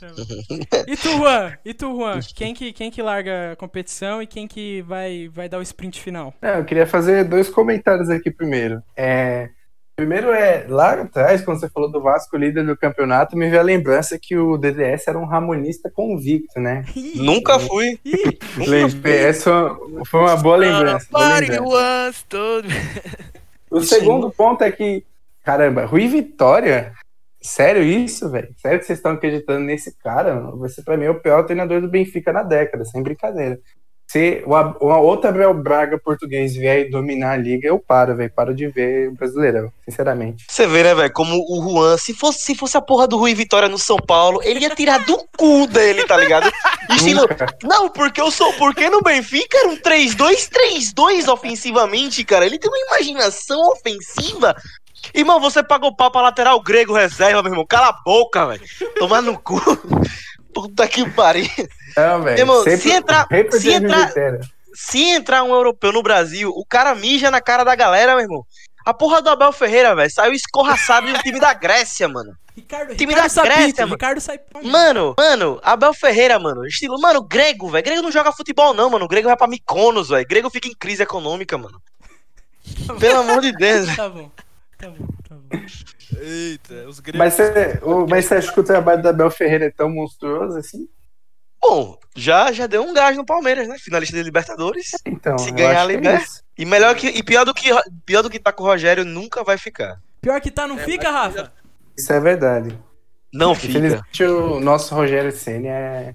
tá 0.01 0.09
bom. 0.09 0.85
E 0.87 0.97
tu, 0.97 1.11
Juan? 1.17 1.53
E 1.65 1.75
tu, 1.75 1.97
Juan? 1.97 2.21
Quem 2.35 2.55
que, 2.55 2.73
quem 2.73 2.91
que 2.91 3.03
larga 3.03 3.53
a 3.53 3.57
competição 3.57 4.23
e 4.23 4.27
quem 4.27 4.47
que 4.47 4.83
vai, 4.83 5.29
vai 5.29 5.49
dar 5.49 5.59
o 5.59 5.63
sprint 5.63 6.01
final? 6.01 6.35
Não, 6.41 6.51
eu 6.51 6.65
queria 6.65 6.87
fazer 6.87 7.25
dois 7.25 7.49
comentários 7.49 8.11
aqui 8.11 8.31
primeiro. 8.31 8.83
É, 8.97 9.51
primeiro 9.99 10.31
é, 10.31 10.65
lá 10.69 10.93
atrás, 10.93 11.43
quando 11.43 11.59
você 11.59 11.69
falou 11.69 11.91
do 11.91 12.01
Vasco 12.01 12.37
líder 12.37 12.65
do 12.65 12.77
campeonato, 12.77 13.37
me 13.37 13.49
veio 13.49 13.61
a 13.61 13.65
lembrança 13.65 14.17
que 14.17 14.37
o 14.37 14.57
DDS 14.57 15.09
era 15.09 15.19
um 15.19 15.25
ramonista 15.25 15.91
convicto, 15.91 16.61
né? 16.61 16.85
Nunca 17.17 17.59
fui. 17.59 17.99
Essa 19.05 19.77
foi 20.07 20.21
uma 20.21 20.37
boa 20.37 20.57
lembrança. 20.57 21.09
boa 21.11 21.29
Pare 21.29 21.49
lembrança. 21.49 22.27
O 23.71 23.81
segundo 23.83 24.31
ponto 24.31 24.63
é 24.63 24.71
que, 24.71 25.05
caramba, 25.45 25.85
Rui 25.85 26.07
Vitória, 26.07 26.93
sério 27.49 27.83
isso, 27.83 28.29
velho? 28.31 28.49
Sério 28.57 28.79
que 28.79 28.87
vocês 28.87 28.99
estão 28.99 29.13
acreditando 29.13 29.61
nesse 29.61 29.97
cara? 29.99 30.35
mano? 30.35 30.59
Você, 30.59 30.83
pra 30.83 30.97
mim, 30.97 31.05
é 31.05 31.11
o 31.11 31.21
pior 31.21 31.45
treinador 31.45 31.81
do 31.81 31.89
Benfica 31.89 32.33
na 32.33 32.43
década, 32.43 32.85
sem 32.85 33.03
brincadeira. 33.03 33.59
Se 34.11 34.43
uma 34.47 34.99
outra 34.99 35.29
Abel 35.29 35.53
Braga 35.53 35.99
português 35.99 36.55
vier 36.55 36.81
e 36.81 36.91
dominar 36.91 37.33
a 37.33 37.37
liga, 37.37 37.69
eu 37.69 37.79
paro, 37.79 38.17
velho. 38.17 38.33
Paro 38.35 38.55
de 38.55 38.67
ver 38.67 39.11
o 39.11 39.15
Brasileirão, 39.15 39.71
sinceramente. 39.85 40.47
Você 40.49 40.67
vê, 40.67 40.83
né, 40.83 40.95
velho, 40.95 41.13
como 41.13 41.37
o 41.37 41.63
Juan, 41.63 41.99
se 41.99 42.15
fosse, 42.15 42.41
se 42.41 42.55
fosse 42.55 42.75
a 42.79 42.81
porra 42.81 43.07
do 43.07 43.19
Rui 43.19 43.35
Vitória 43.35 43.69
no 43.69 43.77
São 43.77 43.99
Paulo, 43.99 44.41
ele 44.43 44.61
ia 44.61 44.75
tirar 44.75 45.05
do 45.05 45.19
cu 45.37 45.67
dele, 45.67 46.07
tá 46.07 46.17
ligado? 46.17 46.51
Estilo, 46.89 47.29
não, 47.63 47.91
porque 47.91 48.19
eu 48.19 48.31
sou, 48.31 48.51
porque 48.55 48.89
no 48.89 49.03
Benfica 49.03 49.59
era 49.59 49.69
um 49.69 49.77
3-2-3-2 49.77 51.31
ofensivamente, 51.31 52.25
cara. 52.25 52.47
Ele 52.47 52.59
tem 52.59 52.71
uma 52.71 52.97
imaginação 52.97 53.61
ofensiva. 53.73 54.57
Irmão, 55.15 55.41
você 55.41 55.63
pagou 55.63 55.95
pau 55.95 56.11
pra 56.11 56.21
lateral 56.23 56.61
grego 56.61 56.93
reserva, 56.93 57.43
meu 57.43 57.53
irmão. 57.53 57.67
Cala 57.67 57.89
a 57.89 57.93
boca, 58.05 58.47
velho. 58.47 58.63
Tomar 58.99 59.23
no 59.23 59.39
cu. 59.39 59.61
Puta 60.53 60.87
que 60.89 61.09
pariu. 61.11 61.49
Não, 61.97 62.23
velho. 62.23 62.63
Se 62.79 62.91
entrar- 62.91 63.27
se 63.29 63.67
Rui 63.69 63.75
entrar- 63.75 64.07
Vitória. 64.09 64.41
Se 64.75 65.03
entrar 65.03 65.43
um 65.43 65.53
europeu 65.53 65.93
no 65.93 66.03
Brasil, 66.03 66.51
o 66.51 66.65
cara 66.65 66.95
mija 66.95 67.31
na 67.31 67.41
cara 67.41 67.65
da 67.65 67.75
galera, 67.75 68.15
meu 68.15 68.23
irmão. 68.25 68.45
A 68.85 68.95
porra 68.95 69.21
do 69.21 69.29
Abel 69.29 69.53
Ferreira, 69.53 69.95
velho, 69.95 70.11
saiu 70.11 70.33
escorraçado 70.33 71.13
do 71.13 71.19
time 71.19 71.41
da 71.41 71.53
Grécia, 71.53 72.09
mano. 72.09 72.33
Ricardo, 72.57 72.95
Time 72.97 73.13
Ricardo 73.15 73.35
da 73.35 73.43
Grécia, 73.43 73.85
mano. 73.87 73.95
Ricardo 73.95 74.21
Sapinto. 74.21 74.67
Mano, 74.67 75.15
mano, 75.19 75.61
Abel 75.63 75.93
Ferreira, 75.95 76.39
mano. 76.39 76.67
Estilo, 76.67 76.99
mano, 77.01 77.23
grego, 77.23 77.69
velho. 77.71 77.85
Grego 77.85 78.03
não 78.03 78.11
joga 78.11 78.33
futebol, 78.33 78.73
não, 78.73 78.89
mano. 78.91 79.07
Grego 79.07 79.29
vai 79.29 79.37
pra 79.37 79.47
Mykonos, 79.47 80.09
velho. 80.09 80.27
Grego 80.27 80.49
fica 80.51 80.69
em 80.69 80.75
crise 80.75 81.03
econômica, 81.03 81.59
mano. 81.59 81.81
Pelo 82.99 83.21
amor 83.21 83.41
de 83.41 83.53
Deus, 83.53 83.87
velho. 83.87 83.97
Tá 83.97 84.09
bom, 84.09 84.31
tá 84.79 84.91
bom, 84.91 85.07
tá 85.29 85.35
bom. 85.35 85.59
Eita, 86.21 86.89
os 86.89 87.01
gregos. 87.01 87.19
Mas 87.19 87.35
você, 87.35 87.79
o- 87.83 88.07
mas 88.09 88.25
você 88.25 88.35
acha 88.37 88.53
que 88.53 88.61
o 88.61 88.65
trabalho 88.65 89.03
da 89.03 89.11
Abel 89.11 89.31
Ferreira 89.31 89.67
é 89.67 89.71
tão 89.71 89.91
monstruoso 89.91 90.57
assim? 90.59 90.89
Bom, 91.61 91.99
já, 92.17 92.53
já 92.53 92.67
deu 92.67 92.83
um 92.83 92.95
gás 92.95 93.17
no 93.17 93.27
Palmeiras, 93.27 93.67
né? 93.69 93.77
Finalista 93.79 94.17
de 94.17 94.23
Libertadores. 94.23 94.93
Então, 95.05 95.37
Se 95.39 95.51
ganhar, 95.51 95.83
acho 95.87 95.99
que 96.01 96.09
é. 96.09 96.21
E 96.57 96.65
melhor 96.65 96.95
que. 96.95 97.09
E 97.09 97.23
pior 97.23 97.45
do 97.45 97.53
que, 97.53 97.69
pior 98.07 98.23
do 98.23 98.31
que 98.31 98.39
tá 98.39 98.53
com 98.53 98.63
o 98.63 98.67
Rogério, 98.67 99.05
nunca 99.05 99.43
vai 99.45 99.59
ficar. 99.59 100.01
Pior 100.21 100.41
que 100.41 100.51
tá, 100.51 100.67
não 100.67 100.79
fica, 100.79 101.11
Rafa? 101.11 101.53
Isso 101.97 102.13
é 102.13 102.21
verdade. 102.21 102.79
Não 103.33 103.55
fica. 103.55 103.71
Infelizmente, 103.79 104.25
o 104.25 104.59
nosso 104.61 104.95
Rogério 104.95 105.31
Ceni 105.33 105.67
é 105.69 106.13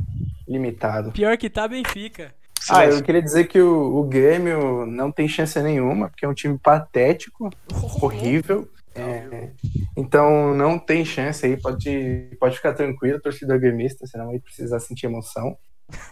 limitado. 0.48 1.12
Pior 1.12 1.38
que 1.38 1.50
tá, 1.50 1.68
Benfica. 1.68 2.34
Ah, 2.70 2.76
Silêncio. 2.76 3.00
eu 3.00 3.04
queria 3.04 3.22
dizer 3.22 3.48
que 3.48 3.60
o, 3.60 3.98
o 3.98 4.04
Grêmio 4.04 4.86
não 4.86 5.12
tem 5.12 5.28
chance 5.28 5.60
nenhuma, 5.62 6.10
porque 6.10 6.26
é 6.26 6.30
um 6.30 6.34
time 6.34 6.58
patético, 6.58 7.50
horrível. 8.02 8.68
É, 8.96 9.50
então 9.98 10.54
não 10.54 10.78
tem 10.78 11.04
chance 11.04 11.46
aí, 11.46 11.58
pode, 11.58 12.30
pode 12.40 12.56
ficar 12.56 12.74
tranquilo, 12.74 13.20
torcedor 13.20 13.60
gremista, 13.60 14.06
senão 14.06 14.28
vai 14.28 14.40
precisar 14.40 14.80
sentir 14.80 15.08
emoção. 15.08 15.58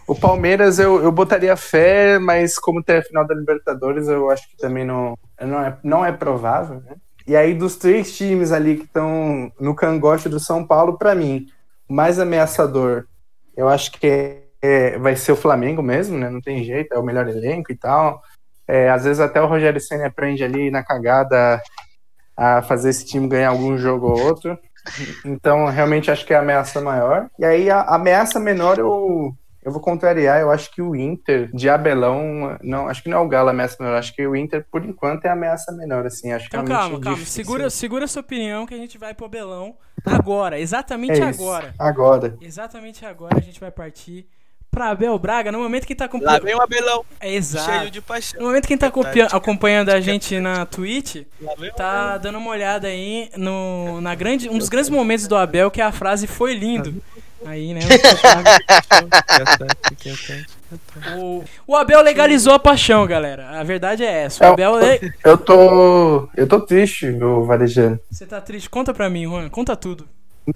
O 0.06 0.14
Palmeiras 0.14 0.78
eu, 0.78 1.02
eu 1.02 1.12
botaria 1.12 1.56
fé, 1.56 2.18
mas 2.18 2.58
como 2.58 2.82
tem 2.82 2.96
a 2.96 3.02
final 3.02 3.26
da 3.26 3.34
Libertadores, 3.34 4.08
eu 4.08 4.30
acho 4.30 4.48
que 4.50 4.56
também 4.56 4.84
não, 4.84 5.16
não, 5.40 5.60
é, 5.60 5.78
não 5.82 6.04
é 6.04 6.12
provável, 6.12 6.80
né? 6.80 6.96
E 7.26 7.36
aí, 7.36 7.54
dos 7.54 7.76
três 7.76 8.16
times 8.16 8.50
ali 8.50 8.76
que 8.76 8.84
estão 8.84 9.52
no 9.60 9.76
cangote 9.76 10.28
do 10.28 10.40
São 10.40 10.66
Paulo, 10.66 10.98
pra 10.98 11.14
mim, 11.14 11.46
o 11.88 11.94
mais 11.94 12.18
ameaçador, 12.18 13.06
eu 13.56 13.68
acho 13.68 13.92
que 13.92 14.41
é, 14.62 14.94
é- 14.94 14.98
vai 14.98 15.16
ser 15.16 15.32
o 15.32 15.36
Flamengo 15.36 15.82
mesmo, 15.82 16.16
né? 16.18 16.30
Não 16.30 16.40
tem 16.40 16.62
jeito, 16.64 16.92
é 16.94 16.98
o 16.98 17.02
melhor 17.02 17.28
elenco 17.28 17.72
e 17.72 17.76
tal. 17.76 18.22
É, 18.66 18.88
às 18.90 19.04
vezes 19.04 19.20
até 19.20 19.42
o 19.42 19.46
Rogério 19.46 19.80
Senna 19.80 20.06
aprende 20.06 20.42
ali 20.44 20.70
na 20.70 20.82
cagada 20.84 21.60
a 22.36 22.62
fazer 22.62 22.90
esse 22.90 23.04
time 23.04 23.28
ganhar 23.28 23.48
algum 23.50 23.76
jogo 23.76 24.06
ou 24.08 24.20
outro. 24.22 24.58
Então, 25.24 25.66
realmente 25.66 26.10
acho 26.10 26.24
que 26.26 26.32
é 26.32 26.36
a 26.36 26.40
ameaça 26.40 26.80
maior. 26.80 27.28
E 27.38 27.44
aí, 27.44 27.70
a 27.70 27.82
ameaça 27.82 28.40
menor, 28.40 28.78
eu, 28.78 29.32
eu 29.62 29.70
vou 29.70 29.80
contrariar. 29.80 30.40
Eu 30.40 30.50
acho 30.50 30.70
que 30.72 30.80
o 30.82 30.96
Inter 30.96 31.50
de 31.54 31.68
Abelão, 31.68 32.56
não, 32.62 32.88
acho 32.88 33.02
que 33.02 33.08
não 33.08 33.18
é 33.18 33.20
o 33.20 33.28
Galo 33.28 33.48
a 33.48 33.52
ameaça 33.52 33.76
menor. 33.80 33.96
Acho 33.96 34.14
que 34.14 34.26
o 34.26 34.34
Inter, 34.34 34.64
por 34.70 34.84
enquanto, 34.84 35.24
é 35.24 35.28
a 35.28 35.34
ameaça 35.34 35.70
menor. 35.72 36.06
Assim, 36.06 36.32
acho 36.32 36.48
que 36.48 36.56
Então 36.56 36.66
calma, 36.66 36.98
calma. 37.00 37.16
difícil. 37.18 37.44
Segura, 37.44 37.70
segura 37.70 38.06
sua 38.08 38.22
opinião 38.22 38.66
que 38.66 38.74
a 38.74 38.78
gente 38.78 38.96
vai 38.98 39.14
pro 39.14 39.28
Belão 39.28 39.76
agora. 40.04 40.58
Exatamente 40.58 41.20
É 41.20 41.24
agora. 41.24 41.74
Agora. 41.78 42.36
Exatamente 42.40 43.04
agora 43.04 43.36
a 43.36 43.42
gente 43.42 43.60
vai 43.60 43.70
partir 43.70 44.26
pra 44.72 44.88
Abel 44.88 45.16
Braga. 45.18 45.52
No 45.52 45.58
momento 45.60 45.86
que 45.86 45.94
tá 45.94 46.04
Lá 46.04 46.06
acompanhando. 46.06 46.42
vem 46.44 46.54
o 46.56 46.62
Abelão, 46.62 47.04
É 47.20 47.26
cheio 47.28 47.36
exato. 47.38 47.90
de 47.90 48.00
paixão. 48.00 48.40
No 48.40 48.46
momento 48.46 48.66
que 48.66 48.76
tá 48.76 48.86
acompanha- 48.88 49.28
acompanhando 49.30 49.90
a 49.90 50.00
gente 50.00 50.40
na 50.40 50.64
Twitch, 50.66 51.16
Lá 51.40 51.52
tá 51.76 52.18
dando 52.18 52.38
uma 52.38 52.50
olhada 52.50 52.88
aí 52.88 53.30
no, 53.36 54.00
na 54.00 54.14
grande, 54.14 54.48
um 54.48 54.56
dos 54.58 54.68
grandes 54.70 54.88
momentos 54.90 55.28
do 55.28 55.36
Abel, 55.36 55.70
que 55.70 55.80
é 55.80 55.84
a 55.84 55.92
frase 55.92 56.26
foi 56.26 56.54
lindo. 56.54 56.94
Aí, 57.44 57.74
né? 57.74 57.80
o, 61.18 61.42
o 61.66 61.76
Abel 61.76 62.00
legalizou 62.00 62.54
a 62.54 62.58
paixão, 62.58 63.04
galera. 63.06 63.50
A 63.58 63.62
verdade 63.64 64.04
é 64.04 64.24
essa. 64.24 64.44
O 64.44 64.46
Eu- 64.46 64.52
Abel. 64.52 64.76
le- 64.76 65.12
Eu 65.24 65.36
tô. 65.36 66.28
Eu 66.36 66.46
tô 66.46 66.60
triste, 66.60 67.06
meu 67.06 67.44
Varejano. 67.44 67.98
Você 68.10 68.24
tá 68.26 68.40
triste? 68.40 68.70
Conta 68.70 68.94
pra 68.94 69.10
mim, 69.10 69.24
Juan. 69.24 69.48
Conta 69.48 69.74
tudo. 69.76 70.06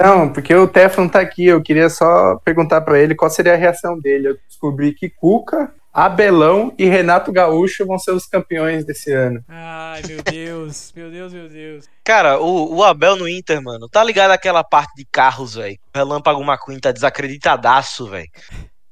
Não, 0.00 0.32
porque 0.32 0.54
o 0.54 0.66
Teflon 0.66 1.08
tá 1.08 1.20
aqui. 1.20 1.46
Eu 1.46 1.62
queria 1.62 1.88
só 1.88 2.36
perguntar 2.44 2.80
pra 2.80 2.98
ele 2.98 3.14
qual 3.14 3.30
seria 3.30 3.54
a 3.54 3.56
reação 3.56 3.98
dele. 3.98 4.28
Eu 4.28 4.38
descobri 4.48 4.92
que 4.92 5.08
Cuca, 5.08 5.72
Abelão 5.92 6.74
e 6.76 6.84
Renato 6.84 7.32
Gaúcho 7.32 7.86
vão 7.86 7.98
ser 7.98 8.10
os 8.10 8.26
campeões 8.26 8.84
desse 8.84 9.12
ano. 9.12 9.42
Ai, 9.48 10.02
meu 10.06 10.22
Deus. 10.22 10.92
meu 10.94 11.10
Deus, 11.10 11.32
meu 11.32 11.48
Deus. 11.48 11.88
Cara, 12.04 12.38
o, 12.38 12.76
o 12.76 12.84
Abel 12.84 13.16
no 13.16 13.28
Inter, 13.28 13.62
mano, 13.62 13.88
tá 13.88 14.04
ligado 14.04 14.32
aquela 14.32 14.62
parte 14.62 14.94
de 14.94 15.06
carros, 15.10 15.54
velho? 15.54 15.78
O 15.94 15.98
Relâmpago 15.98 16.42
McQueen 16.42 16.80
tá 16.80 16.92
desacreditadaço, 16.92 18.08
velho. 18.08 18.28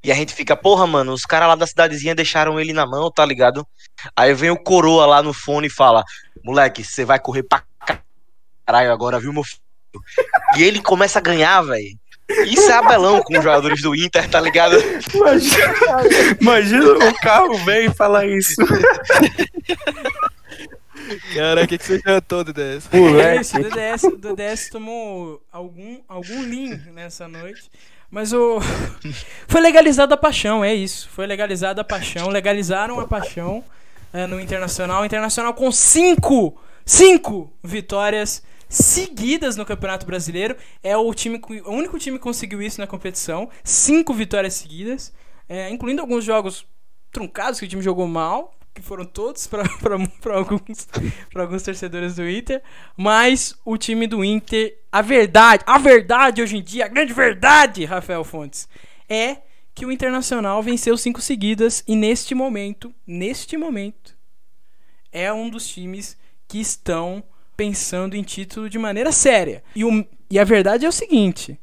E 0.02 0.12
a 0.12 0.14
gente 0.14 0.34
fica, 0.34 0.54
porra, 0.54 0.86
mano, 0.86 1.12
os 1.12 1.26
caras 1.26 1.48
lá 1.48 1.54
da 1.54 1.66
cidadezinha 1.66 2.14
deixaram 2.14 2.60
ele 2.60 2.72
na 2.72 2.86
mão, 2.86 3.10
tá 3.10 3.24
ligado? 3.24 3.66
Aí 4.14 4.32
vem 4.34 4.50
o 4.50 4.56
coroa 4.56 5.06
lá 5.06 5.22
no 5.22 5.32
fone 5.32 5.66
e 5.66 5.70
fala: 5.70 6.04
Moleque, 6.44 6.84
você 6.84 7.04
vai 7.04 7.18
correr 7.18 7.42
pra 7.42 7.62
caralho 8.66 8.92
agora, 8.92 9.18
viu, 9.18 9.32
meu 9.32 9.44
filho? 9.44 9.63
E 10.56 10.62
ele 10.62 10.80
começa 10.80 11.18
a 11.18 11.22
ganhar, 11.22 11.62
velho. 11.62 11.98
Isso 12.46 12.70
é 12.70 12.74
Abelão 12.74 13.22
com 13.22 13.36
os 13.36 13.44
jogadores 13.44 13.82
do 13.82 13.94
Inter, 13.94 14.28
tá 14.28 14.40
ligado? 14.40 14.76
Imagina, 15.14 15.74
imagina 16.40 16.92
o 16.92 17.20
carro 17.20 17.54
vem 17.64 17.86
e 17.86 17.94
fala 17.94 18.26
isso. 18.26 18.54
Cara, 21.34 21.64
o 21.64 21.68
que, 21.68 21.76
que 21.76 21.84
você 21.84 22.00
jantou? 22.04 22.40
É 22.40 22.96
o 22.96 23.00
Moleque. 23.00 23.58
DDS, 23.58 24.04
o 24.04 24.16
DDS 24.16 24.70
tomou 24.70 25.42
algum, 25.52 26.00
algum 26.08 26.40
lean 26.40 26.80
nessa 26.92 27.28
noite. 27.28 27.70
Mas 28.10 28.32
o. 28.32 28.60
Foi 29.48 29.60
legalizada 29.60 30.14
a 30.14 30.16
paixão, 30.16 30.64
é 30.64 30.74
isso. 30.74 31.08
Foi 31.10 31.26
legalizada 31.26 31.80
a 31.82 31.84
paixão. 31.84 32.28
Legalizaram 32.28 33.00
a 33.00 33.06
paixão 33.06 33.62
é, 34.12 34.26
no 34.26 34.40
Internacional. 34.40 35.02
O 35.02 35.04
Internacional 35.04 35.52
com 35.52 35.70
cinco, 35.70 36.58
cinco 36.86 37.52
vitórias 37.62 38.42
seguidas 38.74 39.56
no 39.56 39.64
Campeonato 39.64 40.04
Brasileiro. 40.04 40.56
É 40.82 40.96
o 40.96 41.12
time, 41.14 41.40
o 41.64 41.70
único 41.70 41.98
time 41.98 42.18
que 42.18 42.22
conseguiu 42.22 42.60
isso 42.60 42.80
na 42.80 42.86
competição. 42.86 43.48
Cinco 43.62 44.12
vitórias 44.12 44.54
seguidas, 44.54 45.12
é, 45.48 45.70
incluindo 45.70 46.00
alguns 46.00 46.24
jogos 46.24 46.66
truncados 47.10 47.60
que 47.60 47.66
o 47.66 47.68
time 47.68 47.82
jogou 47.82 48.06
mal, 48.08 48.54
que 48.74 48.82
foram 48.82 49.04
todos 49.04 49.46
para 49.46 49.62
alguns, 50.34 50.88
alguns 51.34 51.62
torcedores 51.62 52.16
do 52.16 52.28
Inter. 52.28 52.62
Mas 52.96 53.56
o 53.64 53.78
time 53.78 54.06
do 54.06 54.24
Inter, 54.24 54.76
a 54.90 55.00
verdade, 55.00 55.62
a 55.66 55.78
verdade 55.78 56.42
hoje 56.42 56.56
em 56.56 56.62
dia, 56.62 56.86
a 56.86 56.88
grande 56.88 57.12
verdade, 57.12 57.84
Rafael 57.84 58.24
Fontes, 58.24 58.68
é 59.08 59.38
que 59.74 59.86
o 59.86 59.92
Internacional 59.92 60.62
venceu 60.62 60.96
cinco 60.96 61.20
seguidas 61.20 61.82
e 61.86 61.96
neste 61.96 62.34
momento, 62.34 62.92
neste 63.06 63.56
momento, 63.56 64.16
é 65.12 65.32
um 65.32 65.48
dos 65.48 65.68
times 65.68 66.16
que 66.48 66.60
estão 66.60 67.22
pensando 67.56 68.16
em 68.16 68.22
título 68.22 68.68
de 68.68 68.78
maneira 68.78 69.12
séria. 69.12 69.62
E, 69.74 69.84
o- 69.84 70.06
e 70.30 70.38
a 70.38 70.44
verdade 70.44 70.84
é 70.84 70.88
o 70.88 70.92
seguinte: 70.92 71.58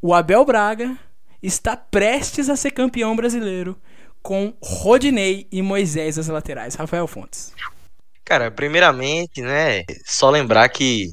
o 0.00 0.14
Abel 0.14 0.44
Braga 0.44 0.96
está 1.42 1.76
prestes 1.76 2.48
a 2.50 2.56
ser 2.56 2.70
campeão 2.72 3.14
brasileiro 3.16 3.78
com 4.22 4.52
Rodinei 4.62 5.46
e 5.50 5.62
Moisés 5.62 6.18
as 6.18 6.28
laterais. 6.28 6.74
Rafael 6.74 7.06
Fontes. 7.06 7.52
Cara, 8.24 8.50
primeiramente, 8.50 9.40
né, 9.40 9.82
só 10.04 10.30
lembrar 10.30 10.68
que 10.68 11.10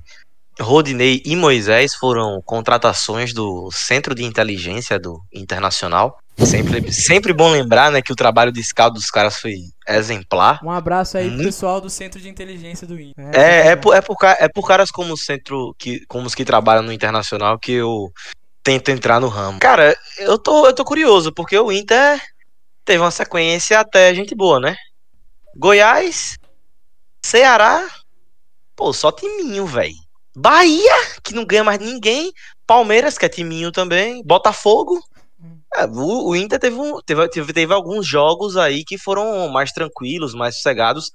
Rodinei 0.60 1.22
e 1.26 1.36
Moisés 1.36 1.94
foram 1.96 2.42
contratações 2.44 3.34
do 3.34 3.70
Centro 3.72 4.16
de 4.16 4.24
Inteligência 4.24 5.00
do 5.00 5.22
Internacional. 5.34 6.18
Sempre, 6.38 6.92
sempre 6.94 7.34
bom 7.34 7.50
lembrar, 7.52 7.92
né, 7.92 8.00
que 8.02 8.12
o 8.14 8.16
trabalho 8.16 8.52
de 8.52 8.64
scout 8.64 8.94
dos 8.94 9.10
caras 9.10 9.40
foi 9.40 9.54
exemplar. 9.88 10.60
Um 10.64 10.70
abraço 10.70 11.18
aí 11.18 11.26
pro 11.26 11.34
Muito- 11.34 11.46
pessoal 11.48 11.82
do 11.82 11.90
Centro 11.90 12.20
de 12.22 12.30
Inteligência 12.30 12.86
do 12.86 13.00
Inter. 13.00 13.32
É, 13.34 13.70
é, 13.70 13.76
por, 13.76 13.96
é, 13.96 14.02
por, 14.02 14.16
ca- 14.16 14.38
é 14.40 14.48
por 14.48 14.68
caras 14.68 14.92
como 14.92 15.14
o 15.14 15.18
centro, 15.18 15.76
que, 15.80 16.06
como 16.06 16.28
os 16.28 16.36
que 16.36 16.46
trabalham 16.46 16.84
no 16.84 16.94
Internacional, 16.94 17.58
que 17.58 17.72
eu 17.72 18.12
tento 18.64 18.90
entrar 18.90 19.20
no 19.20 19.30
ramo. 19.30 19.60
Cara, 19.60 19.98
eu 20.20 20.38
tô, 20.38 20.68
eu 20.68 20.74
tô 20.74 20.86
curioso, 20.86 21.32
porque 21.34 21.58
o 21.58 21.72
Inter 21.72 22.22
teve 22.86 23.00
uma 23.00 23.10
sequência 23.12 23.80
até 23.80 24.14
gente 24.14 24.36
boa, 24.36 24.60
né? 24.60 24.76
Goiás, 25.56 26.38
Ceará, 27.26 27.84
pô, 28.76 28.94
só 28.94 29.12
timinho, 29.12 29.66
velho. 29.66 29.96
Bahia, 30.40 30.94
que 31.24 31.34
não 31.34 31.44
ganha 31.44 31.64
mais 31.64 31.80
ninguém. 31.80 32.32
Palmeiras, 32.68 33.18
que 33.18 33.26
é 33.26 33.30
timinho 33.30 33.72
também. 33.72 34.22
Botafogo. 34.24 35.02
É, 35.74 35.86
o, 35.86 36.30
o 36.30 36.36
Inter 36.36 36.60
teve, 36.60 36.76
um, 36.76 37.02
teve, 37.02 37.28
teve, 37.30 37.54
teve 37.54 37.74
alguns 37.74 38.06
jogos 38.06 38.56
aí 38.56 38.86
que 38.86 39.00
foram 39.00 39.48
mais 39.50 39.72
tranquilos, 39.72 40.36
mais 40.36 40.56
sossegados 40.56 41.12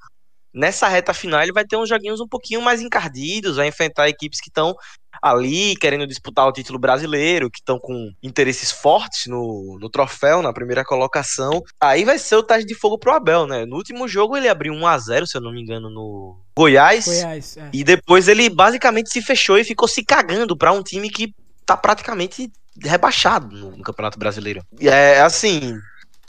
nessa 0.52 0.88
reta 0.88 1.14
final 1.14 1.42
ele 1.42 1.52
vai 1.52 1.64
ter 1.64 1.76
uns 1.76 1.88
joguinhos 1.88 2.20
um 2.20 2.28
pouquinho 2.28 2.60
mais 2.60 2.80
encardidos, 2.80 3.56
vai 3.56 3.68
enfrentar 3.68 4.08
equipes 4.08 4.40
que 4.40 4.48
estão 4.48 4.74
ali 5.20 5.76
querendo 5.76 6.06
disputar 6.06 6.46
o 6.46 6.52
título 6.52 6.78
brasileiro, 6.78 7.50
que 7.50 7.58
estão 7.58 7.78
com 7.78 8.10
interesses 8.22 8.70
fortes 8.70 9.26
no, 9.26 9.78
no 9.80 9.90
troféu, 9.90 10.42
na 10.42 10.52
primeira 10.52 10.84
colocação. 10.84 11.62
Aí 11.80 12.04
vai 12.04 12.18
ser 12.18 12.36
o 12.36 12.42
teste 12.42 12.66
de 12.66 12.74
fogo 12.74 12.98
pro 12.98 13.12
Abel, 13.12 13.46
né? 13.46 13.64
No 13.64 13.76
último 13.76 14.08
jogo 14.08 14.36
ele 14.36 14.48
abriu 14.48 14.72
1 14.72 14.86
a 14.86 14.98
0 14.98 15.26
se 15.26 15.36
eu 15.36 15.40
não 15.40 15.52
me 15.52 15.62
engano, 15.62 15.90
no 15.90 16.40
Goiás. 16.56 17.06
Goiás, 17.06 17.56
é. 17.56 17.70
E 17.72 17.84
depois 17.84 18.28
ele 18.28 18.48
basicamente 18.48 19.10
se 19.10 19.22
fechou 19.22 19.58
e 19.58 19.64
ficou 19.64 19.86
se 19.86 20.04
cagando 20.04 20.56
pra 20.56 20.72
um 20.72 20.82
time 20.82 21.10
que 21.10 21.34
tá 21.64 21.76
praticamente 21.76 22.50
rebaixado 22.80 23.54
no, 23.54 23.76
no 23.76 23.82
Campeonato 23.82 24.18
Brasileiro. 24.18 24.62
E 24.80 24.88
é 24.88 25.20
assim. 25.20 25.78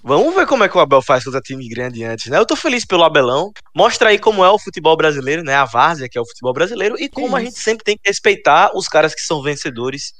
Vamos 0.05 0.35
ver 0.35 0.45
como 0.45 0.65
é 0.65 0.69
que 0.69 0.77
o 0.77 0.81
Abel 0.81 1.01
faz 1.01 1.23
contra 1.23 1.39
time 1.39 1.65
grande 1.69 2.03
antes, 2.03 2.27
né? 2.27 2.37
Eu 2.37 2.45
tô 2.45 2.57
feliz 2.57 2.85
pelo 2.85 3.05
Abelão. 3.05 3.53
Mostra 3.73 4.09
aí 4.09 4.19
como 4.19 4.43
é 4.43 4.49
o 4.49 4.59
futebol 4.59 4.97
brasileiro, 4.97 5.43
né? 5.43 5.55
A 5.55 5.63
várzea 5.63 6.09
que 6.09 6.17
é 6.17 6.21
o 6.21 6.25
futebol 6.25 6.51
brasileiro 6.51 6.95
e 6.99 7.07
como 7.07 7.37
a 7.37 7.41
gente 7.41 7.57
sempre 7.57 7.85
tem 7.85 7.95
que 7.95 8.09
respeitar 8.09 8.71
os 8.75 8.89
caras 8.89 9.15
que 9.15 9.21
são 9.21 9.41
vencedores 9.41 10.13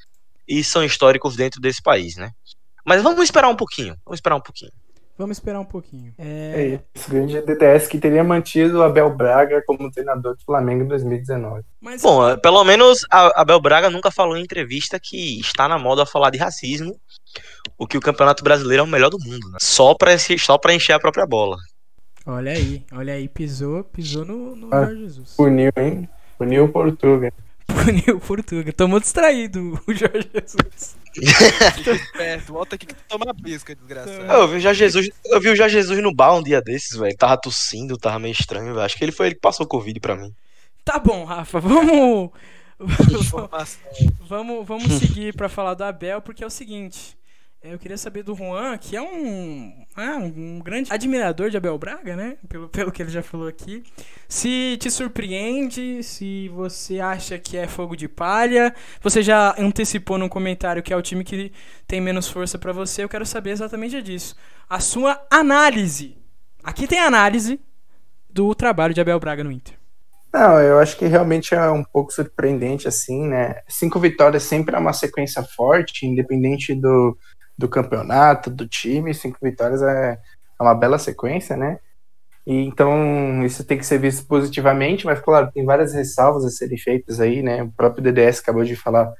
e 0.47 0.63
são 0.63 0.85
históricos 0.85 1.35
dentro 1.35 1.59
desse 1.59 1.81
país, 1.81 2.15
né? 2.15 2.31
Mas 2.85 3.03
vamos 3.03 3.25
esperar 3.25 3.49
um 3.49 3.57
pouquinho. 3.57 3.97
Vamos 4.05 4.19
esperar 4.19 4.37
um 4.37 4.41
pouquinho. 4.41 4.71
Vamos 5.23 5.37
esperar 5.37 5.61
um 5.61 5.65
pouquinho. 5.65 6.13
É 6.17 6.79
isso, 6.95 7.09
grande 7.09 7.39
DDS 7.41 7.87
que 7.87 7.97
teria 7.97 8.23
mantido 8.25 8.79
o 8.79 8.83
Abel 8.83 9.09
Braga 9.09 9.63
como 9.65 9.89
treinador 9.89 10.35
do 10.35 10.43
Flamengo 10.43 10.83
em 10.83 10.87
2019. 10.87 11.61
Mas 11.79 12.01
Bom, 12.01 12.27
é, 12.29 12.35
pelo 12.35 12.61
menos 12.65 13.05
a 13.09 13.41
Abel 13.41 13.61
Braga 13.61 13.89
nunca 13.89 14.11
falou 14.11 14.35
em 14.35 14.43
entrevista 14.43 14.99
que 15.01 15.39
está 15.39 15.65
na 15.69 15.79
moda 15.79 16.05
falar 16.05 16.29
de 16.29 16.37
racismo, 16.37 16.93
o 17.77 17.87
que 17.87 17.97
o 17.97 18.01
Campeonato 18.01 18.43
Brasileiro 18.43 18.81
é 18.81 18.85
o 18.85 18.89
melhor 18.89 19.09
do 19.09 19.17
mundo, 19.17 19.49
né? 19.49 19.57
Só 19.61 19.93
pra, 19.95 20.11
esse- 20.13 20.37
só 20.37 20.57
pra 20.57 20.73
encher 20.73 20.91
a 20.91 20.99
própria 20.99 21.25
bola. 21.25 21.55
olha 22.25 22.51
aí, 22.51 22.83
olha 22.91 23.13
aí, 23.13 23.29
pisou, 23.29 23.81
pisou 23.85 24.25
no, 24.25 24.55
no 24.57 24.67
Ah. 24.75 24.85
Jorge 24.85 25.01
Jesus. 25.03 25.33
Puniu, 25.37 25.71
hein? 25.77 26.09
Puniu 26.37 26.65
o 26.65 26.69
Portuga. 26.69 27.31
Puniu 27.83 28.17
o 28.17 28.19
Portuga. 28.19 28.71
Tomou 28.73 28.99
distraído 28.99 29.81
o 29.87 29.93
Jorge 29.93 30.29
Jesus. 30.33 30.97
Fica 31.75 31.91
esperto, 31.93 32.53
volta 32.53 32.75
aqui 32.75 32.85
que 32.85 32.95
tu 32.95 33.03
toma 33.07 33.25
a 33.29 33.33
pisca, 33.33 33.75
desgraçado. 33.75 34.23
Eu 34.23 34.47
vi 34.47 34.57
o 34.57 34.59
Jorge 34.59 34.79
Jesus, 34.79 35.09
eu 35.25 35.39
vi 35.39 35.49
o 35.49 35.55
Jorge 35.55 35.75
Jesus 35.75 36.01
no 36.01 36.13
bar 36.13 36.35
um 36.35 36.43
dia 36.43 36.61
desses, 36.61 36.97
velho. 36.97 37.15
Tava 37.15 37.37
tossindo, 37.37 37.97
tava 37.97 38.19
meio 38.19 38.31
estranho, 38.31 38.73
velho. 38.73 38.81
Acho 38.81 38.97
que 38.97 39.03
ele 39.03 39.11
foi 39.11 39.27
ele 39.27 39.35
que 39.35 39.41
passou 39.41 39.65
o 39.65 39.69
Covid 39.69 39.99
pra 39.99 40.15
mim. 40.15 40.33
Tá 40.83 40.99
bom, 40.99 41.23
Rafa, 41.23 41.59
vamos. 41.59 42.31
Vamos, 44.27 44.67
vamos 44.67 44.91
seguir 44.93 45.35
pra 45.35 45.47
falar 45.47 45.73
do 45.73 45.83
Abel, 45.83 46.21
porque 46.21 46.43
é 46.43 46.47
o 46.47 46.49
seguinte. 46.49 47.15
É, 47.63 47.73
Eu 47.73 47.79
queria 47.79 47.97
saber 47.97 48.23
do 48.23 48.35
Juan, 48.35 48.77
que 48.77 48.95
é 48.95 49.01
um, 49.01 49.85
ah, 49.95 50.17
um 50.17 50.59
grande 50.59 50.91
admirador 50.91 51.49
de 51.49 51.55
Abel 51.55 51.77
Braga, 51.77 52.15
né? 52.15 52.37
Pelo, 52.49 52.67
pelo 52.67 52.91
que 52.91 53.01
ele 53.01 53.09
já 53.09 53.23
falou 53.23 53.47
aqui. 53.47 53.83
Se 54.27 54.77
te 54.79 54.91
surpreende, 54.91 56.03
se 56.03 56.49
você 56.49 56.99
acha 56.99 57.39
que 57.39 57.55
é 57.55 57.65
fogo 57.65 57.95
de 57.95 58.09
palha. 58.09 58.75
Você 59.01 59.23
já 59.23 59.55
antecipou 59.57 60.17
num 60.17 60.27
comentário 60.27 60.83
que 60.83 60.91
é 60.91 60.97
o 60.97 61.01
time 61.01 61.23
que 61.23 61.53
tem 61.87 62.01
menos 62.01 62.27
força 62.27 62.59
pra 62.59 62.73
você. 62.73 63.03
Eu 63.03 63.09
quero 63.09 63.25
saber 63.25 63.51
exatamente 63.51 64.01
disso. 64.01 64.35
A 64.69 64.79
sua 64.81 65.25
análise. 65.31 66.17
Aqui 66.61 66.85
tem 66.85 66.99
análise 66.99 67.59
do 68.29 68.53
trabalho 68.53 68.93
de 68.93 68.99
Abel 68.99 69.19
Braga 69.19 69.43
no 69.43 69.51
Inter. 69.51 69.75
Não, 70.33 70.59
eu 70.59 70.79
acho 70.79 70.97
que 70.97 71.05
realmente 71.05 71.53
é 71.53 71.69
um 71.69 71.83
pouco 71.83 72.11
surpreendente, 72.11 72.87
assim, 72.87 73.27
né? 73.27 73.61
Cinco 73.67 73.99
vitórias 73.99 74.41
sempre 74.41 74.75
é 74.75 74.79
uma 74.79 74.91
sequência 74.91 75.43
forte, 75.43 76.07
independente 76.07 76.73
do, 76.73 77.15
do 77.57 77.67
campeonato, 77.67 78.49
do 78.49 78.67
time. 78.67 79.13
Cinco 79.13 79.37
vitórias 79.41 79.81
é, 79.81 80.19
é 80.59 80.63
uma 80.63 80.73
bela 80.73 80.97
sequência, 80.97 81.55
né? 81.55 81.79
E 82.45 82.65
então 82.65 83.43
isso 83.45 83.63
tem 83.63 83.77
que 83.77 83.85
ser 83.85 83.99
visto 83.99 84.27
positivamente, 84.27 85.05
mas 85.05 85.19
claro, 85.19 85.49
tem 85.51 85.63
várias 85.63 85.93
ressalvas 85.93 86.43
a 86.43 86.49
serem 86.49 86.77
feitas 86.77 87.19
aí, 87.19 87.41
né? 87.41 87.63
O 87.63 87.71
próprio 87.71 88.03
DDS 88.03 88.39
acabou 88.39 88.63
de 88.63 88.75
falar 88.75 89.11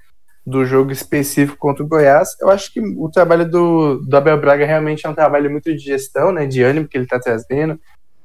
do 0.46 0.66
jogo 0.66 0.92
específico 0.92 1.58
contra 1.58 1.84
o 1.84 1.88
Goiás. 1.88 2.36
Eu 2.42 2.50
acho 2.50 2.72
que 2.74 2.82
o 2.82 3.10
trabalho 3.10 3.50
do, 3.50 4.00
do 4.00 4.18
Abel 4.18 4.40
Braga 4.40 4.66
realmente 4.66 5.06
é 5.06 5.10
um 5.10 5.16
trabalho 5.16 5.50
muito 5.50 5.72
de 5.72 5.78
gestão, 5.78 6.34
né? 6.34 6.46
De 6.46 6.62
ânimo 6.62 6.88
que 6.88 6.98
ele 6.98 7.06
está 7.06 7.20
trazendo 7.20 7.80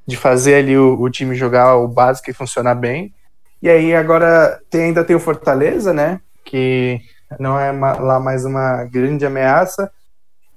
de 0.08 0.16
fazer 0.16 0.54
ali 0.54 0.76
o, 0.76 0.98
o, 0.98 1.10
time 1.10 1.34
jogar 1.34 1.76
o 1.76 1.86
básico 1.86 2.30
e 2.30 2.34
funcionar 2.34 2.74
bem. 2.74 3.12
E 3.60 3.68
aí 3.68 3.94
agora 3.94 4.58
tem, 4.70 4.84
ainda 4.84 5.04
tem 5.04 5.14
o 5.14 5.20
Fortaleza, 5.20 5.92
né? 5.92 6.18
Que 6.42 6.98
não 7.38 7.60
é 7.60 7.70
uma, 7.70 7.92
lá 7.92 8.18
mais 8.18 8.46
uma 8.46 8.84
grande 8.84 9.26
ameaça. 9.26 9.92